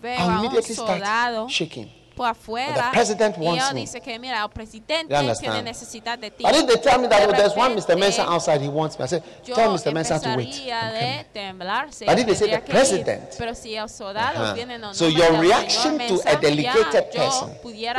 veo 0.00 0.12
I'll 0.14 0.30
a 0.30 0.38
un 0.38 0.44
immediately 0.44 0.74
soldado 0.74 1.48
start 1.48 1.50
shaking. 1.50 1.95
Por 2.16 2.26
afuera 2.28 2.90
president 2.92 3.36
y 3.36 3.40
me. 3.40 3.80
dice 3.80 4.00
que 4.00 4.18
mira, 4.18 4.42
el 4.42 4.48
presidente 4.50 5.06
tiene 5.08 5.20
understand? 5.20 5.64
necesidad 5.64 6.18
de 6.18 6.30
ti. 6.30 6.42
But 6.42 6.54
if 6.54 6.66
they 6.66 6.80
tell 6.80 6.98
me 6.98 7.08
that 7.08 7.28
oh, 7.28 7.32
there's 7.32 7.54
one 7.54 7.74
Mr. 7.74 7.88
repente, 7.88 7.96
Mensah 7.96 8.26
outside, 8.26 8.60
he 8.62 8.68
wants 8.68 8.98
me, 8.98 9.04
I 9.04 9.08
say, 9.08 9.22
tell 9.44 9.72
Mr. 9.72 9.92
Mensah 9.92 10.20
to 10.20 10.34
wait. 10.36 10.54
de 10.54 11.26
temblar, 11.32 11.88
But 12.06 12.18
if 12.18 12.26
they 12.26 12.34
say 12.34 12.50
the 12.50 12.60
president, 12.60 13.34
pero 13.36 13.54
si 13.54 13.74
el 13.76 13.88
soldado 13.88 14.26
Uh-huh. 14.36 14.54
viene 14.54 14.74
en 14.74 14.84
el 14.84 14.94
So 14.94 15.08
your 15.08 15.38
reaction 15.38 15.98
to 15.98 16.20
a 16.26 16.36
delegated 16.36 17.10
person 17.12 17.50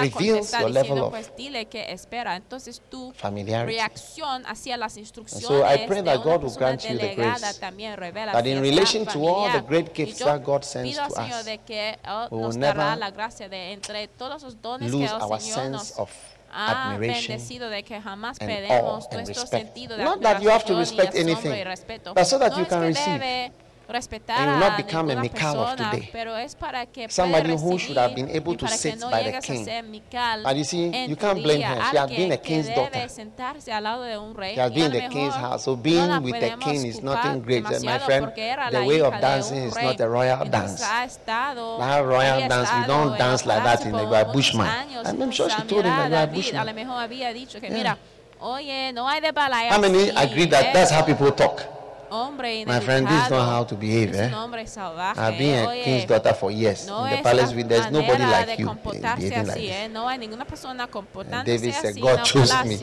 reveals 0.01 0.51
your 0.51 0.69
level 0.69 0.99
of 1.03 1.09
pues 1.11 1.31
dile 1.35 1.65
que 1.67 1.91
espera. 1.91 2.35
Entonces 2.35 2.81
tu 2.89 3.11
Familiarity. 3.13 3.73
reacción 3.75 4.43
hacia 4.45 4.77
las 4.77 4.97
instrucciones 4.97 5.47
so 5.47 5.63
I 5.65 5.85
pray 5.87 6.01
that 6.03 6.23
God 6.23 6.43
will 6.43 6.55
grant 6.55 6.83
you 6.83 6.97
the 6.97 7.15
grace 7.15 7.59
también 7.59 7.95
revela 7.97 8.31
that 8.31 8.45
in 8.45 8.61
relation 8.61 9.05
to 9.05 9.27
all 9.27 9.51
the 9.51 9.61
great 9.61 9.93
gifts 9.93 10.19
that 10.19 10.43
God 10.43 10.63
sends 10.63 10.95
to 10.95 11.03
us, 11.03 11.13
él 11.17 12.27
we 12.31 12.37
will 12.37 12.57
never 12.57 12.97
la 12.97 13.11
gracia 13.11 13.47
de 13.49 13.73
entre 13.73 14.06
todos 14.07 14.43
los 14.43 14.61
dones 14.61 14.91
lose 14.91 15.07
que 15.07 15.15
el 15.15 15.21
our 15.21 15.39
Señor 15.41 15.55
sense 15.55 15.69
nos 15.71 15.99
of 15.99 16.11
ha 16.51 16.93
admiration 16.93 17.27
bendecido 17.37 17.69
de 17.69 17.83
que 17.83 18.01
jamás 18.01 18.39
perdemos 18.39 19.07
nuestro 19.11 19.45
sentido 19.45 19.97
de 19.97 20.03
Not 20.03 20.21
that 20.21 20.41
you 20.41 20.49
have 20.49 20.63
to 20.65 20.73
admiración 20.73 20.77
y 20.77 20.79
respect 20.79 21.15
anything, 21.15 21.63
respeto. 21.65 22.13
but 22.13 22.25
so 22.25 22.39
that 22.39 22.51
no 22.51 22.59
you 22.59 22.65
can 22.65 22.81
receive. 22.81 23.51
Respetar 23.87 24.37
And 24.39 24.51
you 24.51 24.59
not 24.59 24.77
become 24.77 25.09
a 25.11 25.15
Michal 25.15 25.59
of 25.59 25.75
today. 25.77 26.09
pero 26.11 26.35
es 26.37 26.55
para 26.55 26.85
que 26.85 27.09
Somebody 27.09 27.51
who 27.55 27.79
should 27.79 27.97
have 27.97 28.13
been 28.13 28.29
able 28.29 28.55
to 28.57 28.67
sit 28.67 28.99
no 28.99 29.09
by 29.09 29.23
the 29.23 29.39
king. 29.39 29.65
Mical 29.89 30.57
you 30.57 30.63
see, 30.63 31.07
you 31.07 31.15
can't 31.15 31.41
blame 31.41 31.61
her. 31.61 31.81
She 31.91 31.97
has 31.97 32.09
been 32.09 32.31
a 32.31 32.37
king's 32.37 32.67
daughter. 32.69 33.07
sentarse 33.09 33.71
al 33.71 33.83
lado 33.83 34.03
de 34.03 34.17
un 34.17 34.35
rey 34.35 34.53
She 34.55 34.59
has 34.59 34.71
been 34.71 34.93
in 34.93 35.03
the 35.03 35.09
king's 35.09 35.35
house. 35.35 35.63
So 35.63 35.75
being 35.75 36.07
la 36.07 36.19
with 36.19 36.39
the 36.39 36.57
king 36.57 36.85
is 36.85 37.01
nothing 37.01 37.41
great. 37.41 37.63
My 37.63 37.99
friend, 37.99 38.31
the 38.71 38.83
way 38.85 39.01
of 39.01 39.13
dancing 39.19 39.63
is 39.63 39.75
not 39.75 39.99
a 39.99 40.09
royal 40.09 40.45
dance. 40.45 40.81
That 41.25 42.03
royal 42.05 42.47
dance, 42.47 42.69
you 42.77 42.85
don't 42.85 43.17
dance 43.17 43.45
like 43.45 43.63
that 43.63 43.85
in 43.85 43.91
the- 43.91 43.97
por 43.97 44.07
you 44.07 44.15
are 44.15 44.25
muchos 44.25 44.33
bushman. 44.33 44.67
And 45.05 45.23
I'm 45.23 45.31
sure 45.31 45.49
she 45.49 45.61
told 45.63 45.85
him 45.85 45.95
that 45.95 46.09
you 46.09 46.15
are 46.15 46.27
bushman. 46.27 46.61
a 46.61 46.65
lo 46.65 46.73
mejor 46.73 46.97
había 47.01 47.33
dicho 47.33 47.59
que 47.59 47.67
Yeah. 47.69 47.77
mira, 47.77 47.97
oye, 48.39 48.91
no 48.93 49.07
hay 49.07 49.21
de 49.21 49.31
balaya 49.31 49.71
How 49.73 49.79
many 49.79 50.09
agree 50.09 50.45
that 50.47 50.73
that's 50.73 50.91
how 50.91 51.03
people 51.03 51.31
talk? 51.31 51.76
Hombre 52.09 52.65
My 52.65 52.79
friend, 52.79 53.07
this 53.07 53.23
is 53.25 53.29
not 53.29 53.49
how 53.49 53.63
to 53.65 53.75
behave, 53.75 54.13
eh? 54.15 54.29
salvaje, 54.65 55.19
I've 55.19 55.37
been 55.37 55.65
a 55.65 55.69
oye, 55.69 55.83
king's 55.83 56.05
daughter 56.05 56.33
for 56.33 56.51
years. 56.51 56.85
no 56.87 57.05
in 57.05 57.17
the 57.17 57.23
palace, 57.23 57.53
with, 57.53 57.67
there's 57.67 57.91
nobody 57.91 58.23
like 58.23 58.59
you 58.59 58.65
like 58.65 59.03
así, 59.03 59.29
this. 59.29 59.71
¿eh? 59.71 59.89
No 59.89 60.07
hay 60.07 60.17
ninguna 60.17 60.45
persona 60.45 60.87
comportándose 60.87 61.57
David 61.57 61.73
said, 61.73 61.91
así 61.91 62.01
"God 62.01 62.23
chose 62.23 62.53
me." 62.65 62.77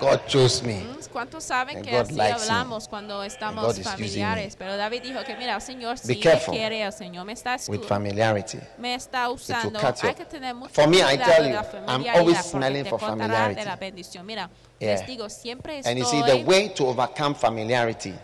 God 0.00 0.20
chose 0.26 0.62
me. 0.64 0.82
¿Cuántos 1.12 1.44
saben 1.44 1.76
And 1.78 1.84
que 1.84 1.90
God 1.92 2.06
así 2.06 2.14
likes 2.14 2.40
me. 2.48 2.88
cuando 2.88 3.16
God 3.16 3.24
estamos 3.26 3.78
familiares? 3.82 4.56
Pero 4.56 4.76
David 4.76 5.02
dijo 5.02 5.22
que 5.24 5.36
mira, 5.36 5.56
el 5.56 5.60
Señor 5.60 5.96
Be 5.96 6.02
sí 6.02 6.08
me 6.14 6.20
careful 6.20 6.54
quiere, 6.54 6.82
el 6.82 6.92
Señor 6.92 7.26
me 7.26 7.32
está, 7.34 7.56
With 7.68 7.82
familiarity. 7.82 8.58
me 8.78 8.94
está 8.94 9.28
usando. 9.28 9.78
Hay 10.02 10.14
que 10.14 10.24
tener 10.24 10.54
mucho 10.54 10.72
For 10.72 10.88
me, 10.88 10.98
I 11.02 11.18
tell 11.18 11.46
you, 11.46 11.56
I'm 11.86 12.04
always 12.14 12.38
smelling 12.38 12.86
for 12.86 12.98
familiarity. 12.98 13.60
de 13.60 13.66
la 13.66 13.76
bendición. 13.76 14.24
Mira, 14.24 14.48
Yeah. 14.78 14.92
les 14.94 15.06
digo, 15.06 15.28
siempre 15.28 15.82
And 15.84 15.98
you 15.98 16.06
see, 16.06 16.22
the 16.22 16.42
way 16.44 16.70
to 16.70 16.86
overcome 16.86 17.34
familiarity 17.34 18.14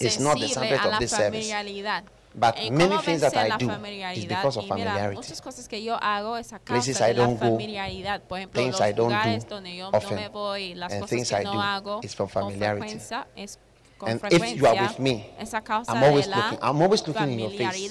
It's 0.00 0.18
not 0.20 0.38
the 0.38 0.48
subject 0.48 0.84
of 0.84 0.98
this 0.98 1.10
service. 1.10 1.52
But 2.38 2.54
En 2.58 2.74
many 2.74 2.98
things 2.98 3.22
that 3.22 3.34
I 3.34 3.48
do 3.56 3.70
is 4.14 4.26
because 4.28 4.58
of 4.58 4.66
familiarity. 4.66 5.16
muchas 5.16 5.40
cosas 5.40 5.68
que 5.68 5.82
yo 5.82 5.96
hago 5.96 6.36
es 6.36 6.52
a 6.52 6.58
Places 6.58 7.00
I 7.00 7.14
don't 7.14 7.40
go, 7.40 7.46
familiaridad. 7.46 8.20
Por 8.22 8.38
ejemplo, 8.38 8.60
things 8.60 8.78
I 8.78 8.92
don't 8.92 9.10
do 9.10 9.46
donde 9.48 9.74
yo 9.74 9.90
no 9.90 9.96
often, 9.96 10.16
me 10.16 10.28
voy, 10.28 10.74
las 10.74 10.92
and 10.92 11.00
cosas 11.00 11.10
things 11.16 11.28
que 11.30 11.40
I 11.40 11.44
no 11.44 11.54
do 11.54 11.60
hago 11.62 12.00
is 12.02 12.14
from 12.14 12.28
familiarity. 12.28 12.80
frecuencia 12.88 13.26
es 13.36 13.58
con 13.96 14.10
And 14.10 14.20
if 14.30 14.54
you 14.54 14.66
are 14.66 14.82
with 14.82 14.98
me, 14.98 15.30
es 15.38 15.54
a 15.54 15.62
causa 15.62 15.90
I'm 15.94 16.04
always 16.04 16.26
de 16.26 16.30
la 16.32 16.36
looking- 16.36 16.58
I'm 16.62 16.82
always 16.82 17.06
looking 17.08 17.30
in 17.30 17.38
your 17.38 17.50
face. 17.52 17.88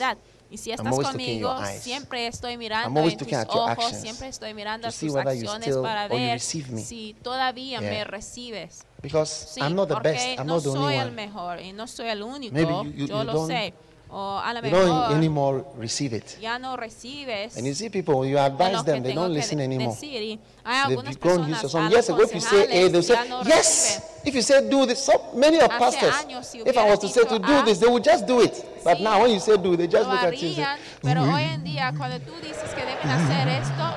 Y 0.51 0.57
si 0.57 0.71
estás 0.71 0.95
conmigo, 0.95 1.39
your 1.39 1.65
eyes. 1.65 1.81
siempre 1.81 2.27
estoy 2.27 2.55
mirando 2.55 3.01
en 3.01 3.17
tus 3.17 3.33
ojos, 3.47 3.69
actions 3.71 3.97
siempre 3.99 4.27
estoy 4.27 4.53
mirando 4.53 4.88
tus 4.91 5.15
acciones 5.15 5.65
still 5.65 5.81
para 5.81 6.07
ver 6.07 6.39
si 6.39 7.15
todavía 7.23 7.79
Yeah. 7.81 7.89
me 7.89 8.03
recibes. 8.03 8.86
Because 9.06 9.30
Sí, 9.56 9.62
I'm 9.62 9.76
not 9.76 9.88
the 9.88 9.99
best. 10.01 10.39
I'm 10.39 10.47
no 10.47 10.56
not 10.56 10.64
the 10.64 10.72
soy 10.72 10.78
only 10.80 10.95
el 10.97 11.08
one. 11.08 11.16
mejor 11.16 11.60
y 11.62 11.72
no 11.74 11.88
soy 11.88 12.08
el 12.10 12.22
único. 12.24 12.53
Maybe 12.53 12.72
you- 12.72 12.84
you- 12.91 13.08
yo 13.08 13.18
you 13.20 13.24
lo 13.24 13.34
don't- 13.34 13.47
sé. 13.47 13.74
O 14.08 14.38
a 14.39 14.53
lo 14.53 14.60
You 14.62 14.70
mejor 14.72 14.86
don't 14.86 15.16
anymore 15.18 15.66
receive 15.78 16.14
it. 16.16 16.39
ya 16.39 16.58
no 16.60 16.78
recibes. 16.78 17.58
And 17.58 17.66
you 17.66 17.74
see 17.74 17.89
people, 17.89 18.24
you 18.26 18.36
de 18.36 18.39
advise 18.39 18.74
lo 18.74 18.84
que 18.84 18.91
them, 18.91 19.01
they 19.03 19.10
tengo 19.12 19.24
don't 19.24 19.32
que 19.34 19.39
listen 19.39 19.58
de- 19.58 19.64
anymore. 19.66 19.93
decir. 19.95 20.22
Y 20.22 20.39
hay 20.64 20.95
They've 20.95 21.20
grown 21.20 21.39
used 21.49 21.49
personas 21.49 21.62
to 21.62 21.70
some 21.70 21.86
al 21.86 21.91
years 21.91 22.10
ago. 22.10 22.22
If 22.24 22.34
you 22.34 22.39
say 22.39 22.64
A, 22.64 22.89
they'll 22.89 23.01
aconsejarles, 23.01 23.03
say 23.03 23.14
ya 23.16 23.24
no 23.26 23.43
yes. 23.43 23.99
reciben. 23.99 24.28
If 24.28 24.36
you 24.36 24.41
say 24.43 24.70
do 24.70 24.86
this, 24.86 24.99
so 25.03 25.14
many 25.34 25.58
of 25.60 25.70
Hace 25.72 25.80
pastors. 25.80 26.14
años, 26.16 26.45
si 26.45 26.60
If 26.60 26.68
I 26.68 26.72
hubiera 26.72 26.89
was 26.91 26.99
to 26.99 27.08
say 27.10 27.24
to 27.24 27.39
dicho 27.39 27.47
do 27.47 27.53
A, 27.60 27.64
this, 27.66 27.80
they 27.80 27.88
would 27.89 28.03
just 28.03 28.26
do 28.28 28.41
it. 28.41 28.53
But 28.84 28.97
sí, 28.99 29.01
now 29.03 29.22
when 29.22 29.32
you 29.32 29.39
say 29.39 29.58
do, 29.58 29.76
they 29.76 29.88
just 29.88 30.08
lo 30.08 30.14
look 30.14 30.24
at 30.24 30.41
you 30.41 30.47
and 30.49 30.56
say, 30.56 30.66
pero 31.01 31.22
mm-hmm. 31.22 31.34
hoy 31.34 31.43
en 31.43 31.64
día 31.64 31.93
cuando 31.97 32.20
tú 32.20 32.32
dices 32.41 32.74
que 32.76 32.86
deben 32.86 33.10
hacer 33.10 33.47
esto, 33.49 33.95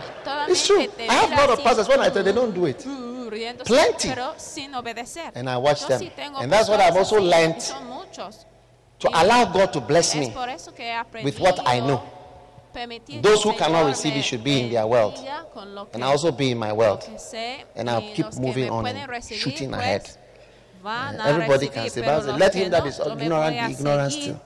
It's 0.48 0.66
true. 0.66 0.86
te 0.96 1.04
I 1.04 1.12
have 1.14 1.32
a 1.32 1.36
lot 1.36 1.50
of 1.50 1.58
así, 1.58 1.64
pastors 1.64 1.88
when 1.88 2.00
I 2.00 2.10
tell 2.10 2.24
them, 2.24 2.24
they 2.24 2.32
mm, 2.32 2.34
don't 2.34 2.54
do 2.54 2.66
it. 2.66 2.84
uh, 2.86 2.90
Plenty. 3.64 4.08
pero 4.08 4.34
sin 4.38 4.74
obedecer. 4.74 5.32
And 5.34 5.48
I 5.48 5.56
watch 5.56 5.82
Yo 5.82 5.88
them. 5.88 6.00
sí 6.00 6.10
tengo 6.14 6.38
And 6.38 6.50
that's 6.52 6.68
what 6.68 6.80
I've 6.80 6.96
also 6.96 7.16
así, 7.16 7.24
y 7.24 7.28
learned 7.30 7.60
son 7.62 7.86
muchos. 7.86 8.46
To 8.98 9.08
allow 9.12 9.44
God 9.52 9.70
to 9.72 9.80
bless 9.80 10.14
Es 10.14 10.20
me. 10.28 10.30
por 10.30 10.48
eso 10.48 10.72
que 10.74 10.82
he 10.84 11.24
with 11.24 11.38
what 11.38 11.58
I 11.60 11.78
aprendido 11.78 11.86
know. 11.86 12.02
permitir 12.72 13.22
Those 13.22 13.42
who 13.44 13.50
el 13.52 13.56
cannot 13.56 13.86
receive 13.86 14.14
me 14.14 14.20
it 14.20 14.24
should 14.24 14.42
be 14.44 14.60
in 14.60 14.70
their 14.70 14.86
world. 14.86 15.14
bendiga 15.14 15.46
con 15.54 15.74
lo 15.74 15.84
que- 15.86 15.94
And 15.94 16.04
I 16.04 16.08
also 16.08 16.32
be 16.32 16.50
in 16.50 16.58
my 16.58 16.68
lo 16.70 16.74
world. 16.74 17.00
que 17.04 17.18
sé, 17.18 17.64
And 17.76 17.88
I'll 17.88 18.02
y 18.02 18.12
keep 18.14 18.24
los 18.26 18.34
que 18.34 18.40
moving 18.40 18.70
on 18.70 18.82
pueden 18.82 19.02
and 19.02 19.10
recibir, 19.10 19.38
shooting 19.42 19.70
pues, 19.70 19.80
ahead. 19.82 20.02
van 20.82 21.20
a 21.20 21.28
Everybody 21.30 21.66
recibir, 21.66 21.72
can 21.74 21.90
say, 21.90 22.02
pero 22.02 22.14
"Pastor, 22.16 22.30
los 22.32 22.40
let 22.40 22.52
que 22.52 22.58
him 22.64 22.70
that 22.70 22.82
no, 22.82 22.88
is 22.88 22.98
yo 22.98 23.04
me 23.14 23.22
ignorant 23.24 23.54
voy 23.56 23.58
a 23.58 23.66
be 23.66 23.72
ignorant 23.72 24.12
seguir 24.12 24.36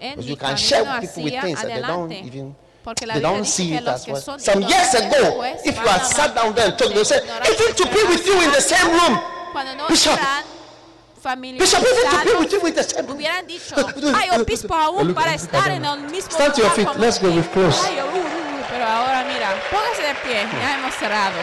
en 0.00 0.10
Because 0.16 0.24
mi 0.26 0.30
you 0.30 0.36
can 0.36 0.56
share 0.56 0.82
with 0.82 1.00
people 1.00 1.22
with 1.24 1.32
hacia 1.34 1.42
things 1.42 1.62
that 1.62 1.68
they 1.68 1.80
don't 1.82 2.10
adelante. 2.12 2.26
even 2.26 2.56
they 2.84 3.20
don't 3.20 3.44
see 3.44 3.74
it 3.74 3.86
as 3.86 4.06
well. 4.06 4.38
Some 4.38 4.62
years 4.62 4.94
ago, 4.94 5.42
if 5.64 5.76
you 5.76 5.86
had 5.86 6.02
sat 6.04 6.34
down 6.34 6.54
there 6.54 6.68
and 6.68 6.78
talked, 6.78 6.94
they 6.94 7.02
ignorantes, 7.02 7.52
even 7.52 7.74
to 7.76 7.84
be 7.92 8.02
with 8.08 8.26
you 8.26 8.40
in 8.40 8.50
the 8.50 8.60
same 8.60 8.88
room. 8.88 9.20
Bishop, 9.88 10.18
Bishop, 11.58 11.84
even 11.84 12.08
to 12.08 12.24
be 12.24 12.38
with 12.38 12.52
you 12.52 12.66
in 12.66 12.74
the 12.74 12.82
same 12.82 13.06
room. 13.06 13.16
hubieran 13.16 13.46
dicho, 13.46 13.76
ay, 14.14 14.30
obispo 14.40 14.74
aún 14.74 15.14
para 15.14 15.34
estar 15.34 15.70
en 15.70 15.84
el 15.84 16.00
mismo 16.08 16.32
Stand 16.32 16.54
to 16.54 16.62
your 16.62 16.70
feet. 16.70 16.88
Let's 16.98 17.18
go. 17.18 17.30
We've 17.30 17.50
closed. 17.52 17.84
uh, 17.84 18.00
uh, 18.00 18.18
uh, 18.18 18.40
pero 18.70 18.86
ahora 18.86 19.24
mira, 19.24 19.54
póngase 19.70 20.02
de 20.02 20.14
pie, 20.24 20.46
ya 20.60 20.74
hemos 20.74 20.94
cerrado. 20.94 21.36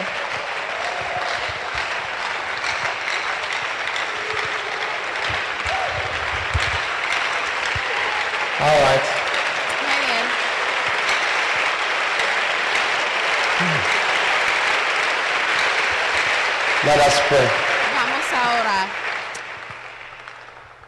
All 8.60 8.80
right. 8.82 9.04
Muy 9.86 9.98
bien. 10.04 10.26
Let 16.84 17.00
us 17.00 17.18
pray. 17.26 17.48
Vamos 17.92 18.32
a 18.32 18.60
orar. 18.60 18.88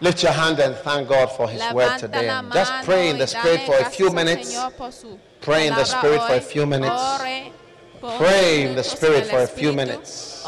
Lift 0.00 0.22
your 0.22 0.32
hand 0.32 0.60
and 0.60 0.76
thank 0.76 1.08
God 1.08 1.32
for 1.32 1.48
His 1.48 1.62
word 1.74 1.98
today. 1.98 2.28
And 2.28 2.52
just 2.52 2.72
pray 2.84 3.10
in 3.10 3.18
the 3.18 3.26
Spirit 3.26 3.62
for 3.62 3.76
a 3.76 3.90
few 3.90 4.10
minutes. 4.10 4.54
Señor 4.54 4.76
por 4.76 4.92
su 4.92 5.18
Pray 5.40 5.66
in 5.66 5.74
the 5.74 5.84
Spirit 5.84 6.22
for 6.22 6.34
a 6.34 6.40
few 6.40 6.64
minutes. 6.64 7.52
Pray 8.18 8.66
in 8.66 8.76
the 8.76 8.84
Spirit 8.84 9.26
for 9.26 9.40
a 9.40 9.46
few 9.48 9.72
minutes. 9.72 10.46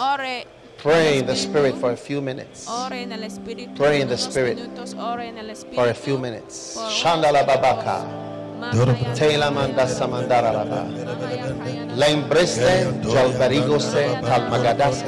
Pray 0.78 1.18
in 1.18 1.26
the 1.26 1.36
Spirit 1.36 1.76
for 1.76 1.90
a 1.90 1.96
few 1.96 2.20
minutes. 2.20 2.68
Ore 2.68 3.02
en 3.02 3.12
el 3.12 3.24
Espíritu. 3.24 3.74
Pray 3.74 4.00
in 4.00 4.08
the 4.08 4.18
Spirit 4.18 4.58
minutos, 4.58 4.94
ore 4.94 5.26
en 5.26 5.38
el 5.38 5.54
For 5.74 5.88
a 5.88 5.94
few 5.94 6.18
minutes. 6.18 6.76
Shandala 6.76 7.44
babaka. 7.44 8.31
Telamanda 9.14 9.86
Samandaraba. 9.86 10.86
Lembriste, 11.96 12.86
Jalverigoste, 13.02 14.20
Talmagadas. 14.22 15.02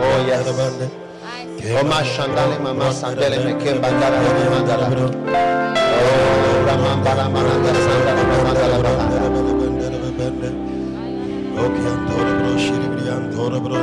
Oh, 0.00 0.18
yes. 0.26 0.46
Oma 1.80 2.02
Shandale, 2.02 2.58
Mama 2.62 2.90
Sandele, 2.90 3.38
Mekim 3.44 3.80
Bandara, 3.80 4.18
Mandara. 4.50 4.86
Oh, 6.00 6.64
Ramambara, 6.66 7.28
Mananda 7.28 7.72
Sandara, 7.84 8.22
Mandara, 8.44 8.78
Bandara. 8.82 9.28
Okay, 11.58 11.86
Antora 11.92 12.32
Bro, 12.38 12.52
Shiri 12.56 12.86
Brian, 12.94 13.22
Tora 13.32 13.58
Bro, 13.60 13.78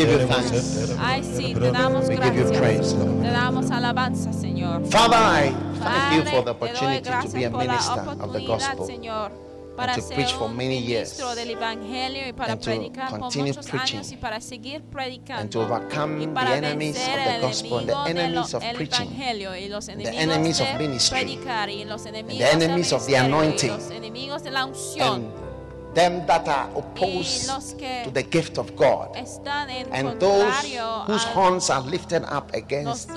give 0.00 0.20
you 0.20 0.26
thanks. 0.26 0.96
Ay, 0.98 1.22
sí, 1.22 1.54
te 1.54 1.70
damos 1.72 2.08
We 2.08 2.16
give 2.16 2.36
you 2.36 2.50
praise, 2.58 2.94
Lord. 2.94 3.22
Te 3.22 3.30
damos 3.30 3.70
alabanza, 3.70 4.32
Señor. 4.32 4.86
Father, 4.86 5.16
I 5.16 5.52
thank 5.78 6.16
you 6.16 6.30
for 6.30 6.44
the 6.44 6.54
Padre, 6.54 6.74
te 6.74 6.80
doy 6.80 6.96
opportunity 6.96 7.28
to 7.28 7.34
be 7.34 7.44
a 7.44 7.50
minister 7.50 8.00
of 8.00 8.32
the 8.32 8.38
oportunidad, 8.38 8.76
gospel 8.76 8.86
Señor, 8.86 9.30
para 9.76 9.94
to 9.94 10.02
preach 10.14 10.32
for 10.32 10.48
many 10.48 10.78
years 10.78 11.18
ministro 11.18 11.34
del 11.34 11.50
evangelio 11.50 12.28
y 12.28 12.32
para 12.32 12.52
and 12.52 12.60
to 12.60 12.70
predicar 12.70 13.10
por 13.10 13.20
continue 13.20 13.52
muchos 13.52 13.66
preaching 13.66 13.98
años 13.98 14.12
y 14.12 14.16
para 14.16 14.40
seguir 14.40 14.82
predicando 14.82 15.42
and 15.42 15.50
to 15.50 15.62
overcome 15.62 16.22
y 16.22 16.26
the 16.26 16.54
enemies 16.56 16.96
of 16.96 17.24
the 17.24 17.40
gospel 17.40 17.78
and 17.78 17.88
the 17.88 18.10
enemies 18.10 18.54
of 18.54 18.62
preaching 18.74 19.06
evangelio 19.06 19.56
y 19.56 19.68
los 19.68 19.88
enemigos 19.88 20.22
enemies 20.22 20.60
of 20.60 20.68
ministry 20.78 21.18
predicar 21.20 21.70
y 21.70 21.84
los 21.84 22.04
enemigos 22.06 22.38
the 22.38 22.52
enemies 22.52 22.92
of 22.92 23.06
the 23.06 23.16
anointing 23.16 23.70
los 23.70 23.90
enemigos 23.90 24.42
de 24.42 24.50
la 24.50 24.66
unción 24.66 25.24
and 25.24 25.39
them 25.94 26.24
that 26.26 26.46
are 26.48 26.70
opposed 26.76 27.48
to 28.04 28.10
the 28.12 28.22
gift 28.22 28.58
of 28.58 28.76
God 28.76 29.16
and 29.92 30.20
those 30.20 30.64
whose 31.06 31.24
horns 31.24 31.70
are 31.70 31.80
lifted 31.80 32.22
up 32.24 32.52
against 32.54 33.10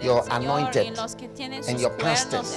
your 0.00 0.24
anointed 0.30 0.86
y 0.86 0.90
los 0.90 1.14
que 1.14 1.28
tienen 1.28 1.62
and 1.68 1.80
your 1.80 1.90
pastors, 1.98 2.56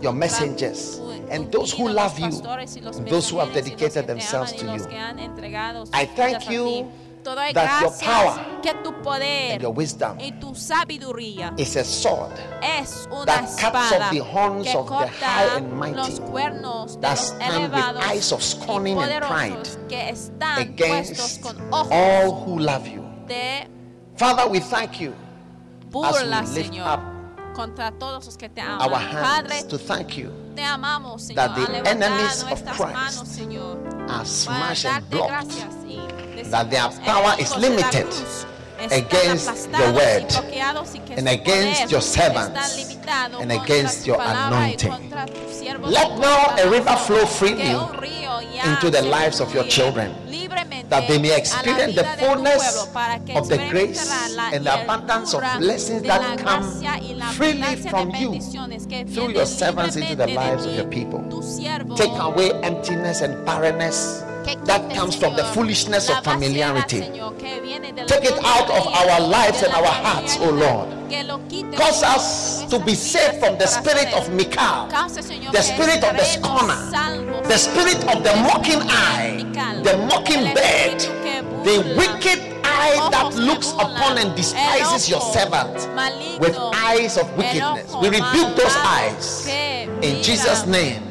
your 0.00 0.12
messengers, 0.12 1.00
and 1.30 1.50
those 1.50 1.72
who 1.72 1.88
love 1.88 2.18
you, 2.18 2.26
pastores 2.26 2.76
y 2.76 2.80
los 2.80 2.98
and 2.98 3.08
those 3.08 3.28
who 3.30 3.38
have 3.38 3.48
mensajeros 3.48 3.54
y 3.54 3.70
los 3.70 3.70
dedicated 3.70 4.06
themselves 4.06 4.52
to 4.52 4.66
you. 4.66 4.86
que 4.86 4.98
han 4.98 5.18
entregado 5.18 5.86
sus 5.86 5.94
I 5.94 6.06
thank 6.06 6.48
you. 6.50 6.88
Te 7.26 7.34
doy 7.34 7.52
that 7.54 7.80
your 7.80 7.90
gracias 7.90 8.02
power 8.02 8.60
que 8.62 8.72
tu 8.84 8.92
poder 9.02 9.52
and 9.54 9.62
your 9.62 9.72
wisdom 9.72 10.16
y 10.20 10.30
tu 10.38 10.54
sabiduría 10.54 11.52
is 11.58 11.74
a 11.74 11.82
sword 11.82 12.30
es 12.62 13.08
una 13.10 13.24
that 13.24 13.40
cuts 13.58 13.92
off 13.92 14.10
the 14.12 14.20
horns 14.20 14.64
que 14.64 14.76
of 14.76 14.86
the 14.86 14.94
corta 14.94 15.26
high 15.26 15.56
and 15.56 15.72
mighty 15.72 15.96
los 15.96 16.20
cuernos 16.20 16.94
de 16.94 17.00
that 17.00 17.16
los 17.16 17.26
stand 17.26 17.72
with 17.74 18.08
eyes 18.08 18.30
of 18.30 18.38
y 18.38 18.44
scorning 18.44 18.96
and 18.96 19.10
poderosos 19.10 19.76
pride 19.76 19.88
que 19.88 20.08
están 20.10 20.76
puestos 20.76 21.18
against 21.18 21.42
con 21.42 21.56
ojos 21.72 21.88
all 21.90 22.30
who 22.30 22.60
love 22.60 22.86
you. 22.86 23.02
de 23.26 23.66
Father, 24.14 24.48
we 24.48 24.60
thank 24.60 25.00
you 25.00 25.12
burla, 25.90 26.42
as 26.42 26.50
we 26.50 26.62
lift 26.62 26.74
Señor, 26.74 26.86
up 26.86 27.00
contra 27.56 27.90
todos 27.98 28.24
los 28.24 28.36
que 28.36 28.48
te 28.48 28.60
our 28.60 28.82
aman. 28.82 29.00
hands 29.00 29.26
Padre, 29.26 29.62
to 29.68 29.78
thank 29.78 30.16
you 30.16 30.30
te 30.54 30.62
amamos, 30.62 31.22
Señor, 31.22 31.34
that 31.34 31.54
the 31.56 31.62
a 31.62 31.82
levantar 31.82 32.02
enemies 32.02 32.42
of 32.42 32.48
nuestras 32.48 32.76
Christ 32.76 32.94
manos, 32.94 33.28
Señor, 33.28 33.76
are 34.02 34.06
para 34.06 34.24
smashed 34.24 34.86
and 34.86 35.04
darte 35.04 35.10
blocked 35.10 35.28
gracias 35.28 35.74
that 36.44 36.70
their 36.70 36.88
power 37.04 37.34
is 37.38 37.54
limited 37.56 38.06
against 38.90 39.70
your 39.70 39.92
word 39.92 40.26
and 41.10 41.28
against 41.28 41.90
your 41.90 42.00
servants 42.00 42.88
and 43.40 43.52
against 43.52 44.06
your 44.06 44.20
anointing. 44.20 45.10
Let 45.82 46.18
now 46.18 46.56
a 46.58 46.70
river 46.70 46.96
flow 46.96 47.26
freely 47.26 47.72
into 48.64 48.90
the 48.90 49.02
lives 49.02 49.40
of 49.40 49.54
your 49.54 49.64
children, 49.64 50.14
that 50.88 51.08
they 51.08 51.18
may 51.18 51.36
experience 51.36 51.94
the 51.94 52.04
fullness 52.18 52.86
of 53.34 53.48
the 53.48 53.66
grace 53.70 54.36
and 54.52 54.64
the 54.64 54.82
abundance 54.82 55.34
of 55.34 55.42
blessings 55.58 56.02
that 56.02 56.38
come 56.38 56.62
freely 57.32 57.76
from 57.76 58.10
you 58.10 58.40
through 59.06 59.30
your 59.30 59.46
servants 59.46 59.96
into 59.96 60.14
the 60.16 60.26
lives 60.28 60.66
of 60.66 60.74
your 60.74 60.86
people. 60.88 61.22
Take 61.96 62.12
away 62.12 62.52
emptiness 62.62 63.22
and 63.22 63.44
barrenness 63.46 64.22
that 64.64 64.94
comes 64.94 65.16
from 65.16 65.34
the 65.36 65.44
foolishness 65.44 66.08
of 66.08 66.22
familiarity. 66.22 67.00
Take 67.00 68.24
it 68.24 68.38
out 68.44 68.70
of 68.70 68.86
our 68.86 69.20
lives 69.20 69.62
and 69.62 69.72
our 69.74 69.86
hearts, 69.86 70.36
O 70.38 70.50
Lord. 70.50 70.88
Cause 71.76 72.02
us 72.02 72.64
to 72.70 72.78
be 72.80 72.94
saved 72.94 73.38
from 73.38 73.58
the 73.58 73.66
spirit 73.66 74.12
of 74.14 74.24
Señor, 74.26 75.52
the 75.52 75.62
spirit 75.62 76.02
of 76.04 76.16
the 76.16 76.24
scorner, 76.24 76.74
the 77.46 77.56
spirit 77.56 77.98
of 78.14 78.22
the 78.24 78.34
mocking 78.42 78.80
eye, 78.90 79.42
the 79.82 79.96
mocking 80.08 80.54
bird, 80.54 81.00
the 81.64 81.94
wicked 81.96 82.40
eye 82.64 83.08
that 83.10 83.34
looks 83.34 83.72
upon 83.72 84.18
and 84.18 84.34
despises 84.36 85.08
your 85.08 85.20
servant 85.20 85.74
with 86.40 86.56
eyes 86.74 87.16
of 87.16 87.26
wickedness. 87.36 87.94
We 88.00 88.08
rebuke 88.08 88.56
those 88.56 88.76
eyes 88.76 89.46
in 90.02 90.22
Jesus' 90.22 90.66
name. 90.66 91.02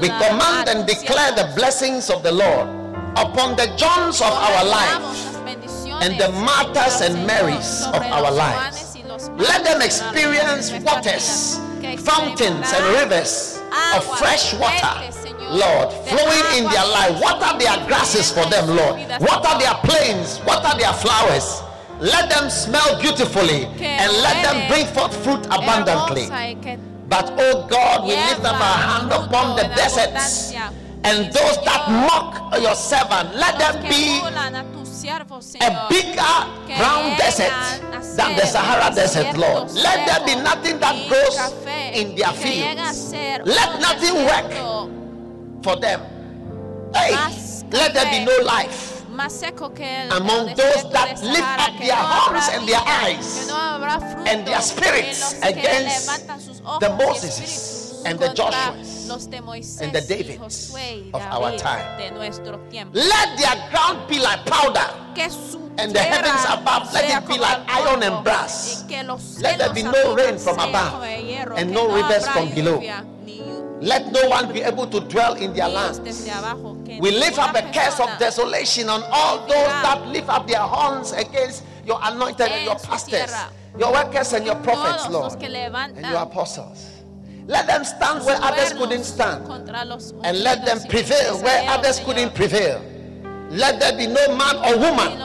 We 0.00 0.08
command 0.08 0.68
and 0.68 0.86
declare 0.86 1.32
the 1.32 1.52
blessings 1.56 2.10
of 2.10 2.22
the 2.22 2.32
Lord 2.32 2.68
upon 3.16 3.56
the 3.56 3.72
Johns 3.76 4.20
of 4.20 4.32
our 4.32 4.64
lives 4.64 5.36
and 6.02 6.20
the 6.20 6.28
Marthas 6.44 7.00
and 7.00 7.26
Marys 7.26 7.86
of 7.86 8.02
our 8.02 8.30
lives. 8.30 8.96
Let 9.38 9.64
them 9.64 9.80
experience 9.80 10.70
waters, 10.84 11.58
fountains, 12.00 12.72
and 12.72 12.84
rivers 13.00 13.60
of 13.94 14.04
fresh 14.18 14.52
water, 14.54 14.94
Lord, 15.48 15.92
flowing 16.08 16.46
in 16.58 16.64
their 16.70 16.86
life. 16.86 17.20
Water 17.22 17.58
their 17.58 17.86
grasses 17.86 18.30
for 18.30 18.44
them, 18.50 18.68
Lord. 18.68 19.00
Water 19.20 19.58
their 19.58 19.74
plains, 19.84 20.40
water 20.46 20.76
their 20.76 20.92
flowers. 20.92 21.62
Let 22.00 22.28
them 22.28 22.50
smell 22.50 23.00
beautifully 23.00 23.64
and 23.64 24.12
let 24.20 24.42
them 24.44 24.68
bring 24.68 24.86
forth 24.86 25.16
fruit 25.24 25.46
abundantly. 25.46 26.28
But, 27.08 27.32
oh 27.38 27.66
God, 27.68 28.02
we 28.04 28.10
lift 28.16 28.44
up 28.44 28.60
our 28.60 28.78
hand 28.78 29.12
upon 29.12 29.56
the 29.56 29.62
deserts 29.74 30.52
and 31.04 31.32
those 31.32 31.56
that 31.64 31.88
mock 31.88 32.58
your 32.60 32.74
servant. 32.74 33.34
Let 33.36 33.58
them 33.58 33.82
be 33.88 34.20
a 35.60 35.86
bigger 35.88 36.34
brown 36.76 37.16
desert 37.16 37.52
than 38.16 38.34
the 38.36 38.44
Sahara 38.46 38.92
Desert, 38.94 39.36
Lord. 39.36 39.70
Let 39.72 40.06
there 40.06 40.24
be 40.26 40.34
nothing 40.42 40.80
that 40.80 40.96
grows 41.08 41.38
in 41.94 42.16
their 42.16 42.32
fields. 42.32 43.12
Let 43.46 43.80
nothing 43.80 44.14
work 44.26 44.50
for 45.62 45.76
them. 45.76 46.00
Hey, 46.94 47.12
let 47.70 47.94
there 47.94 48.10
be 48.10 48.24
no 48.24 48.36
life 48.44 48.92
among 50.10 50.46
those 50.56 50.90
that 50.92 51.18
lift 51.22 51.58
up 51.58 51.78
their 51.78 51.96
horns 51.96 52.48
and 52.52 52.68
their 52.68 52.80
eyes 52.84 53.48
and 54.26 54.46
their 54.46 54.60
spirits 54.60 55.38
against 55.42 56.55
the 56.80 56.90
Moses 56.98 58.02
and 58.04 58.18
the 58.18 58.28
Joshuas 58.28 59.80
and 59.80 59.92
the 59.92 60.00
Davids 60.02 60.74
of 61.14 61.22
our 61.22 61.56
time. 61.56 61.86
Let 62.92 63.38
their 63.38 63.70
ground 63.70 64.08
be 64.08 64.18
like 64.18 64.44
powder 64.46 64.90
and 65.78 65.94
the 65.94 66.00
heavens 66.00 66.44
above 66.48 66.92
let 66.92 67.22
it 67.22 67.28
be 67.28 67.38
like 67.38 67.60
iron 67.68 68.02
and 68.02 68.24
brass. 68.24 68.84
Let 69.40 69.58
there 69.58 69.72
be 69.72 69.82
no 69.82 70.14
rain 70.14 70.38
from 70.38 70.58
above 70.58 71.02
and 71.02 71.70
no 71.70 71.94
rivers 71.94 72.26
from 72.28 72.50
below. 72.54 72.82
Let 73.80 74.10
no 74.10 74.28
one 74.28 74.52
be 74.52 74.62
able 74.62 74.86
to 74.86 75.00
dwell 75.00 75.34
in 75.34 75.52
their 75.52 75.68
lands. 75.68 76.00
We 76.98 77.10
lift 77.10 77.38
up 77.38 77.54
a 77.54 77.62
curse 77.72 78.00
of 78.00 78.08
desolation 78.18 78.88
on 78.88 79.02
all 79.12 79.40
those 79.46 79.50
that 79.84 80.06
lift 80.08 80.28
up 80.28 80.46
their 80.46 80.60
horns 80.60 81.12
against 81.12 81.62
your 81.84 82.00
anointed 82.02 82.48
and 82.48 82.64
your 82.64 82.76
pastors, 82.76 83.32
your 83.78 83.92
workers 83.92 84.32
and 84.32 84.44
your 84.46 84.56
prophets, 84.56 85.08
Lord, 85.08 85.32
and 85.42 86.06
your 86.06 86.22
apostles. 86.22 86.90
Let 87.46 87.66
them 87.66 87.84
stand 87.84 88.24
where 88.24 88.38
others 88.42 88.72
couldn't 88.72 89.04
stand, 89.04 89.46
and 90.24 90.38
let 90.42 90.64
them 90.66 90.80
prevail 90.88 91.38
where 91.42 91.68
others 91.70 92.00
couldn't 92.00 92.34
prevail. 92.34 92.82
Let 93.50 93.78
there 93.78 93.96
be 93.96 94.06
no 94.08 94.36
man 94.36 94.56
or 94.56 94.76
woman, 94.78 95.22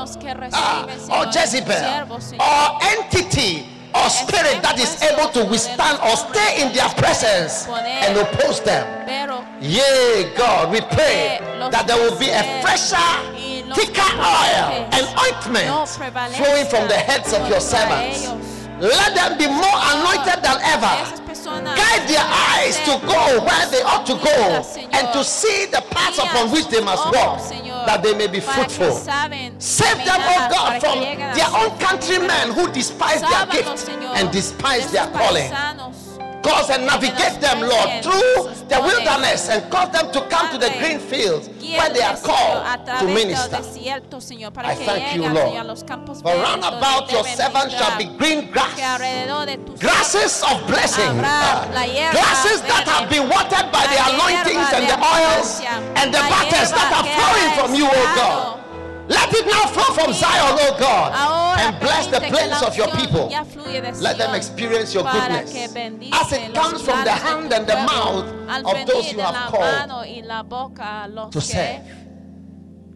ah, 0.54 0.86
or 1.10 1.26
Jezebel, 1.26 2.08
or 2.40 2.78
entity 2.84 3.66
or 3.94 4.10
spirit 4.10 4.62
that 4.62 4.80
is 4.80 5.02
able 5.04 5.28
to 5.34 5.44
withstand 5.50 6.00
or 6.00 6.16
stay 6.16 6.62
in 6.62 6.72
their 6.74 6.90
presence 6.90 7.68
and 7.68 8.18
oppose 8.18 8.62
them. 8.62 8.86
Yea, 9.62 10.32
God, 10.38 10.72
we 10.72 10.82
pray 10.82 11.40
that 11.72 11.88
there 11.88 11.98
will 11.98 12.18
be 12.18 12.30
a 12.30 12.62
fresher, 12.62 12.96
thicker 13.76 14.12
oil 14.18 14.88
and 14.92 15.06
ointment 15.20 15.88
flowing 16.36 16.66
from 16.68 16.88
the 16.88 16.96
heads 16.96 17.34
of 17.34 17.48
your 17.50 17.60
servants. 17.60 18.28
Let 18.82 19.14
them 19.14 19.38
be 19.38 19.48
more 19.48 19.78
anointed 19.94 20.42
than 20.42 20.58
ever. 20.64 21.22
Guide 21.44 22.08
their 22.10 22.26
eyes 22.26 22.78
to 22.86 22.98
go 23.06 23.44
where 23.46 23.66
they 23.70 23.82
ought 23.84 24.06
to 24.08 24.14
go 24.14 24.64
and 24.92 25.14
to 25.14 25.24
see 25.24 25.66
the 25.68 25.84
paths 25.92 26.18
upon 26.18 26.52
which 26.52 26.68
they 26.68 26.82
must 26.82 27.06
walk 27.14 27.40
that 27.86 28.02
they 28.04 28.14
may 28.14 28.28
be 28.28 28.40
fruitful. 28.40 28.92
Save 29.60 29.98
them, 30.06 30.22
oh 30.22 30.48
God, 30.52 30.82
from 30.82 31.00
their 31.02 31.50
own 31.54 31.78
countrymen 31.80 32.54
who 32.54 32.72
despise 32.72 33.22
their 33.22 33.46
gift 33.48 33.90
and 33.90 34.32
despise 34.32 34.92
their 34.92 35.08
calling. 35.12 35.52
Cause 36.44 36.70
and 36.72 36.86
navigate 36.86 37.40
them, 37.40 37.62
Lord, 37.62 38.04
through 38.04 38.50
the 38.68 38.80
wilderness 38.82 39.50
and 39.50 39.70
cause 39.72 39.92
them 39.92 40.12
to 40.12 40.22
come 40.28 40.50
to 40.52 40.58
the 40.58 40.70
green 40.80 41.00
fields 41.00 41.48
where 41.78 41.90
they 41.94 42.02
are 42.02 42.18
called 42.18 42.66
to 43.00 43.06
minister. 43.06 43.58
I 44.58 44.76
thank 44.76 45.16
you, 45.16 45.22
Lord. 45.30 45.54
For 46.22 46.34
round 46.34 46.64
about 46.64 47.12
your 47.12 47.24
servants 47.24 47.76
shall 47.76 47.98
be 47.98 48.06
green 48.18 48.50
grass, 48.52 48.76
grasses 49.80 50.44
of 50.44 50.66
blessing, 50.68 51.20
uh, 51.20 51.68
grasses 52.12 52.62
that 52.62 52.88
have 52.88 53.10
been 53.10 53.30
watered 53.30 53.72
by 53.72 53.86
the 53.88 54.00
anointings 54.14 54.74
and 54.74 54.86
the 54.90 54.98
oils 54.98 55.62
and 55.96 56.14
the 56.14 56.20
butters 56.30 56.72
that 56.72 56.92
are 56.98 57.06
flowing 57.06 57.50
from 57.60 57.76
you, 57.76 57.86
O 57.86 58.04
God. 58.16 58.58
Let 59.12 59.34
it 59.34 59.46
now 59.46 59.68
flow 59.68 59.94
from 59.94 60.14
Zion, 60.14 60.58
oh 60.62 60.78
God, 60.80 61.60
and 61.60 61.80
bless 61.82 62.08
the 62.08 62.22
plains 62.22 62.62
of 62.64 62.78
your 62.78 62.88
people. 62.96 63.28
Let 64.02 64.18
them 64.18 64.36
experience 64.36 64.94
your 64.94 65.04
goodness 65.04 65.54
as 65.54 66.32
it 66.32 66.54
comes 66.54 66.82
from 66.82 67.04
the 67.04 67.12
hand 67.12 67.52
and 67.52 67.68
the 67.68 67.76
mouth 67.76 68.66
of 68.66 68.88
those 68.88 69.12
you 69.12 69.20
have 69.20 69.52
called 69.52 71.32
to 71.32 71.42
serve. 71.42 71.82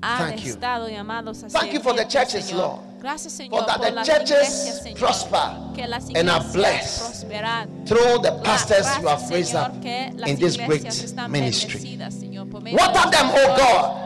Thank 0.01 0.45
you. 0.45 0.53
Thank 0.53 1.73
you 1.73 1.79
for 1.81 1.93
the 1.93 2.05
churches, 2.05 2.53
Lord. 2.53 2.79
For 3.01 3.61
that 3.65 3.81
the 3.81 4.03
churches 4.03 4.81
prosper 4.95 5.73
and 6.15 6.29
are 6.29 6.43
blessed 6.53 7.27
through 7.85 8.17
the 8.25 8.41
pastors 8.43 8.87
you 8.97 9.07
have 9.07 9.29
raised 9.29 9.53
up 9.53 9.73
in 9.75 10.39
this 10.39 10.57
great 10.57 10.83
ministry. 11.29 11.79
bendecidas, 11.79 12.13
Señor, 12.15 12.49
por 12.49 12.61
medio 12.61 12.79
Water 12.79 13.11
them, 13.11 13.29
O 13.29 13.33
pastores, 13.33 13.57
God. 13.57 14.04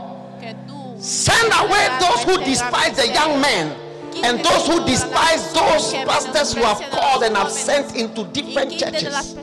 Send 1.00 1.54
away 1.54 1.88
those 2.00 2.24
who 2.24 2.44
despise 2.44 2.96
the 2.98 3.08
young 3.08 3.40
men 3.42 3.76
and 4.24 4.40
those 4.44 4.68
who 4.68 4.86
despise 4.86 5.54
those 5.54 5.94
pastors 5.94 6.54
who 6.54 6.62
have 6.64 6.82
called 6.92 7.24
and 7.24 7.38
have 7.38 7.50
sent 7.52 7.96
into 7.96 8.26
different 8.26 8.78
churches. 8.78 9.36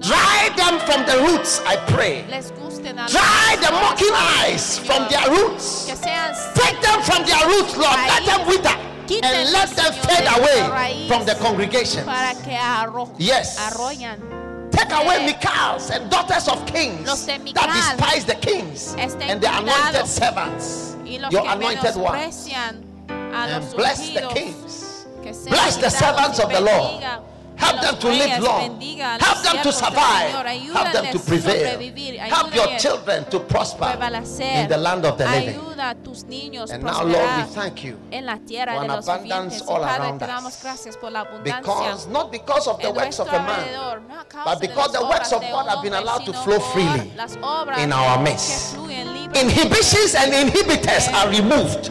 Dry 0.00 0.50
them 0.56 0.78
from 0.86 1.04
the 1.04 1.18
roots, 1.26 1.60
I 1.66 1.76
pray. 1.88 2.24
Dry 3.08 3.56
the 3.60 3.70
mocking 3.72 4.14
eyes 4.14 4.78
from 4.78 5.08
their 5.10 5.28
roots. 5.30 5.86
Take 6.54 6.80
them 6.80 7.02
from 7.02 7.24
their 7.26 7.46
roots, 7.48 7.76
Lord. 7.76 7.96
Let 8.06 8.24
them 8.24 8.46
wither 8.46 8.76
and 9.22 9.52
let 9.52 9.70
them 9.70 9.92
fade 9.92 10.28
away 10.38 11.08
from 11.08 11.24
the 11.26 11.34
congregation. 11.34 12.04
Yes. 13.18 13.58
Take 14.76 14.92
away 14.92 15.26
Michals 15.26 15.90
and 15.90 16.10
daughters 16.10 16.48
of 16.48 16.66
kings 16.66 17.26
that 17.26 17.96
despise 17.96 18.26
the 18.26 18.34
kings 18.34 18.94
and 18.98 19.40
the 19.40 19.48
anointed 19.58 20.06
servants, 20.06 20.96
your 21.04 21.48
anointed 21.48 21.96
ones. 21.96 22.46
menosprecian 22.46 22.84
a 23.08 23.48
los 23.48 23.64
And 23.64 23.76
bless 23.76 24.10
the 24.10 24.20
kings. 24.34 25.06
Bless 25.48 25.76
the 25.76 25.88
servants 25.88 26.38
of 26.38 26.50
the 26.52 26.60
Lord. 26.60 27.02
Help 27.56 27.80
them 27.80 27.96
to 27.98 28.08
live 28.08 28.40
long. 28.40 28.68
bendiga 28.68 29.14
a 29.14 29.18
los 29.18 29.26
Help 29.26 29.42
them 29.42 29.62
to 29.62 29.72
survive. 29.72 30.30
Help 30.72 30.92
them 30.92 31.06
to 31.12 31.18
prevail. 31.18 31.80
Help 32.28 32.54
your 32.54 32.78
children 32.78 33.24
to 33.30 33.40
prosper 33.40 33.92
in 34.40 34.68
the 34.68 34.76
land 34.76 35.04
of 35.04 35.16
the 35.18 35.24
living. 35.24 35.58
ayuda 35.58 35.90
a 35.90 35.94
tus 35.94 36.24
niños 36.24 36.70
And 36.70 36.84
now, 36.84 37.02
Lord, 37.02 37.30
we 37.36 37.42
thank 37.54 37.84
you 37.84 37.96
en 38.10 38.26
la 38.26 38.36
tierra 38.38 38.74
for 38.74 38.84
an 38.84 38.90
abundance 38.90 39.62
all 39.62 39.82
around 39.82 40.22
us. 40.22 40.62
gracias 40.62 40.96
por 40.96 41.10
la 41.10 41.20
abundancia 41.20 41.60
because 41.60 42.06
not 42.08 42.30
because 42.30 42.66
of 42.68 42.80
the 42.80 42.90
works 42.90 43.18
of 43.20 43.28
a 43.28 43.32
man, 43.32 43.60
alrededor, 43.68 44.02
no 44.08 44.20
a 44.20 44.24
causa 44.24 44.44
but 44.44 44.60
because 44.60 44.92
the 44.92 45.02
works 45.02 45.32
of 45.32 45.40
God 45.42 45.68
have 45.68 45.82
been 45.82 45.94
allowed 45.94 46.24
to 46.24 46.32
flow 46.32 46.58
freely 46.58 47.10
in 47.82 47.92
our 47.92 48.22
midst. 48.22 48.76
Inhibitions 49.34 50.14
and 50.14 50.32
inhibitors 50.32 51.12
are 51.12 51.28
removed 51.28 51.86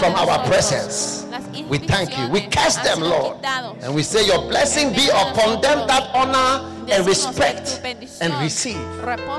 from 0.00 0.14
our 0.14 0.44
presence. 0.46 1.26
We 1.68 1.78
thank 1.78 2.16
you. 2.18 2.28
We 2.28 2.42
curse 2.42 2.76
them, 2.76 3.00
Lord. 3.00 3.44
And 3.44 3.94
we 3.94 4.02
say, 4.02 4.26
Your 4.26 4.48
blessing 4.48 4.92
be 4.92 5.08
upon 5.08 5.60
them 5.60 5.86
that 5.86 6.10
honor 6.14 6.74
and 6.90 7.06
respect 7.06 7.66
que 7.66 7.76
tu 7.76 7.82
bendición 7.82 8.22
and 8.22 8.42
receive 8.42 8.80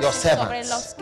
your 0.01 0.11
servants. 0.11 0.93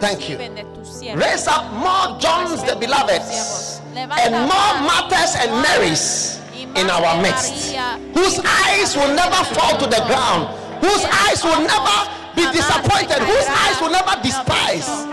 Thank 0.00 0.28
you. 0.28 0.36
reciben 0.38 0.54
de 0.56 0.64
tus 0.74 0.88
siervos. 0.98 1.24
Raise 1.24 1.46
up 1.46 1.70
more 1.72 2.18
Johns 2.18 2.64
the 2.64 2.74
beloveds 2.76 3.80
and 3.94 4.34
more 4.34 4.72
Marthas 4.82 5.36
and 5.36 5.50
Marys 5.62 6.40
in 6.74 6.90
our 6.90 7.22
midst, 7.22 7.76
whose 8.14 8.40
eyes 8.66 8.96
will 8.96 9.14
never 9.14 9.44
fall 9.54 9.78
to 9.78 9.86
the 9.86 10.02
ground, 10.06 10.48
whose 10.82 11.04
eyes 11.26 11.44
will 11.44 11.62
never 11.62 12.10
be 12.34 12.50
disappointed, 12.50 13.22
whose 13.22 13.46
eyes 13.46 13.80
will 13.80 13.90
never 13.90 14.20
despise 14.22 15.06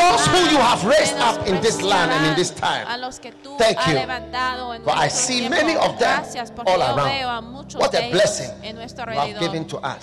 those 0.00 0.26
who 0.26 0.40
you 0.52 0.58
have 0.58 0.84
raised 0.84 1.16
up 1.16 1.46
in 1.46 1.60
this 1.62 1.82
land 1.82 2.10
and 2.12 2.26
in 2.26 2.34
this 2.36 2.50
time. 2.50 2.86
Thank 3.58 3.78
you. 3.86 3.96
But 4.84 4.96
I 4.96 5.08
see 5.08 5.48
many 5.48 5.76
of 5.76 5.98
them 5.98 6.24
all 6.66 6.80
around. 6.80 7.44
What 7.74 7.94
a 7.94 8.10
blessing 8.10 8.50
you 8.62 8.76
have 9.14 9.38
given 9.40 9.64
to 9.66 9.78
us. 9.78 10.02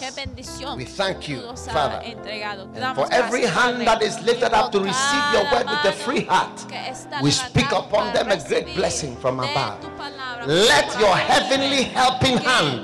We 0.77 0.85
thank 0.85 1.27
you, 1.27 1.41
Father. 1.73 2.01
And 2.03 2.95
for 2.95 3.07
every 3.11 3.45
hand 3.45 3.81
that 3.87 4.01
is 4.01 4.21
lifted 4.21 4.53
up 4.53 4.71
to 4.71 4.79
receive 4.79 5.25
your 5.33 5.43
word 5.51 5.65
with 5.67 5.85
a 5.85 5.91
free 5.91 6.21
heart, 6.25 6.65
we 7.21 7.31
speak 7.31 7.71
upon 7.71 8.13
them 8.13 8.31
a 8.31 8.37
great 8.47 8.75
blessing 8.75 9.15
from 9.17 9.39
above. 9.39 9.79
Let 10.47 10.99
your 10.99 11.15
heavenly 11.15 11.83
helping 11.83 12.37
hand 12.37 12.81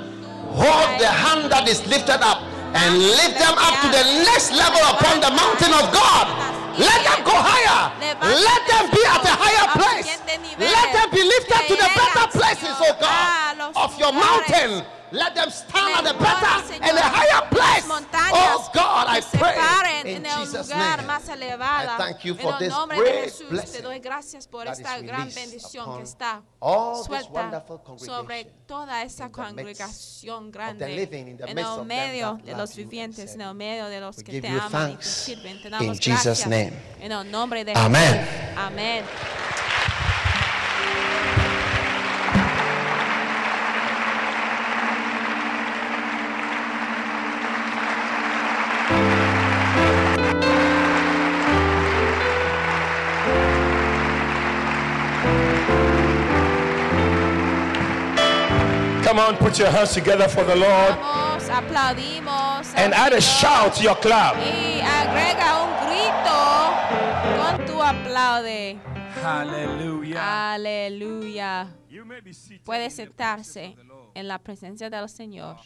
hold 0.50 1.00
the 1.00 1.08
hand 1.08 1.50
that 1.50 1.68
is 1.68 1.86
lifted 1.86 2.20
up 2.22 2.42
and 2.74 2.98
lift 2.98 3.38
them 3.38 3.54
up 3.56 3.74
to 3.82 3.88
the 3.88 4.04
next 4.24 4.50
level 4.52 4.80
upon 4.94 5.20
the 5.20 5.30
mountain 5.30 5.72
of 5.72 5.92
God. 5.92 6.53
Let 6.78 7.00
them 7.04 7.20
go 7.24 7.34
higher. 7.34 7.92
Let 8.00 8.60
them 8.66 8.84
be 8.90 9.02
at 9.06 9.24
a 9.24 9.34
higher 9.34 9.66
place. 9.78 10.18
Let 10.58 10.92
them 10.92 11.08
be 11.10 11.22
lifted 11.22 11.62
to 11.68 11.74
the 11.76 11.90
better 11.94 12.26
places, 12.32 12.74
oh 12.80 12.96
God, 13.00 13.74
of 13.76 13.98
your 13.98 14.12
mountain. 14.12 14.84
Let 15.12 15.34
them 15.34 15.50
stand 15.50 16.06
at 16.06 16.14
a 16.14 16.18
better 16.18 16.74
and 16.82 16.98
a 16.98 17.06
higher 17.06 17.46
place. 17.50 17.86
Oh 18.34 18.70
God, 18.74 19.06
I 19.08 19.20
pray 19.20 19.54
in 20.06 20.24
Jesus' 20.24 20.68
name. 20.68 20.80
I 21.08 21.96
thank 21.98 22.24
you 22.24 22.34
for 22.34 22.58
this 22.58 22.74
great 22.88 23.50
blessing 23.50 23.82
por 24.50 24.64
that 24.64 24.78
esta 24.78 24.96
is 24.96 25.02
gran 25.02 25.20
released 25.20 25.36
bendición 25.38 25.84
upon 25.84 25.96
que 25.98 26.04
está 26.04 26.42
all 26.60 26.96
this 26.96 27.06
suelta 27.06 27.30
wonderful 27.32 27.98
sobre 27.98 28.44
congregation 28.44 28.66
toda 28.66 29.02
esa 29.02 29.24
in 29.26 29.32
the 29.32 29.64
midst 29.64 29.80
congregación 29.80 30.38
of 30.38 30.44
the 30.44 30.50
grande 30.58 30.96
living, 30.96 31.28
in 31.28 31.36
the 31.36 31.44
en 31.48 31.54
midst 31.54 31.70
el 31.70 31.72
of 31.72 31.76
them 31.78 31.88
medio 31.88 32.36
that 32.36 32.44
de 32.44 32.50
love 32.52 32.60
los 32.60 32.74
you 32.76 32.82
and 32.82 32.90
vivientes, 32.90 33.30
serve 33.30 33.42
en 33.42 33.48
el 33.48 33.54
medio 33.54 33.86
de 33.88 34.00
los 34.00 34.16
We 34.18 34.24
que 34.24 34.32
give 34.32 34.42
te 34.48 34.54
you 34.54 34.60
aman 34.60 34.66
y 34.66 34.70
te 34.70 35.02
thanks 35.02 35.06
sirven. 35.06 35.60
Te 35.60 35.66
in 35.66 35.70
damos 35.70 35.98
Jesus' 36.00 36.24
gracias 36.24 36.46
name. 36.46 36.72
en 37.00 37.12
el 37.12 37.30
nombre 37.30 37.64
de 37.64 37.72
Amen. 37.74 38.02
Jesús. 38.02 38.56
Amén. 38.56 39.04
Come 59.14 59.28
on, 59.28 59.36
put 59.36 59.60
your 59.60 59.70
hands 59.70 59.94
together 59.94 60.26
for 60.28 60.42
the 60.42 60.56
Lord 60.56 60.96
Vamos, 60.98 61.48
aplaudimos. 61.48 62.74
and 62.74 62.92
add 62.92 63.12
a 63.12 63.20
shout 63.20 63.74
to 63.74 63.82
your 63.84 63.94
clap. 63.94 64.34
Y 64.38 64.80
agrega 64.80 65.62
un 65.62 65.70
grito 65.86 66.34
con 67.38 67.64
tu 67.64 67.80
aplaude. 67.80 68.76
Hallelujah. 69.22 70.18
Aleluya. 70.20 71.68
You 71.88 72.04
may 72.04 72.18
be 72.22 72.32
seated 72.32 72.64
Puede 72.64 72.82
in 72.86 72.88
the 72.88 72.94
sentarse 72.96 73.52
presence 73.54 73.78
of 73.78 73.86
the 73.86 73.94
Lord. 73.94 74.08
en 74.16 74.26
la 74.26 74.38
presencia 74.38 74.90
del 74.90 75.08
Señor. 75.08 75.58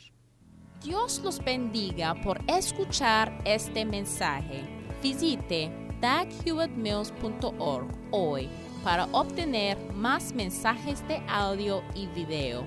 Dios 0.83 1.21
los 1.25 1.39
bendiga 1.43 2.17
por 2.23 2.39
escuchar 2.49 3.33
este 3.47 3.87
mensaje. 3.87 4.63
Visite 5.03 5.71
daghewittmills.org 6.03 7.89
hoy 8.11 8.51
para 8.85 9.07
obtener 9.13 9.79
más 9.95 10.35
mensajes 10.35 11.03
de 11.09 11.23
audio 11.29 11.83
y 11.95 12.09
video, 12.09 12.67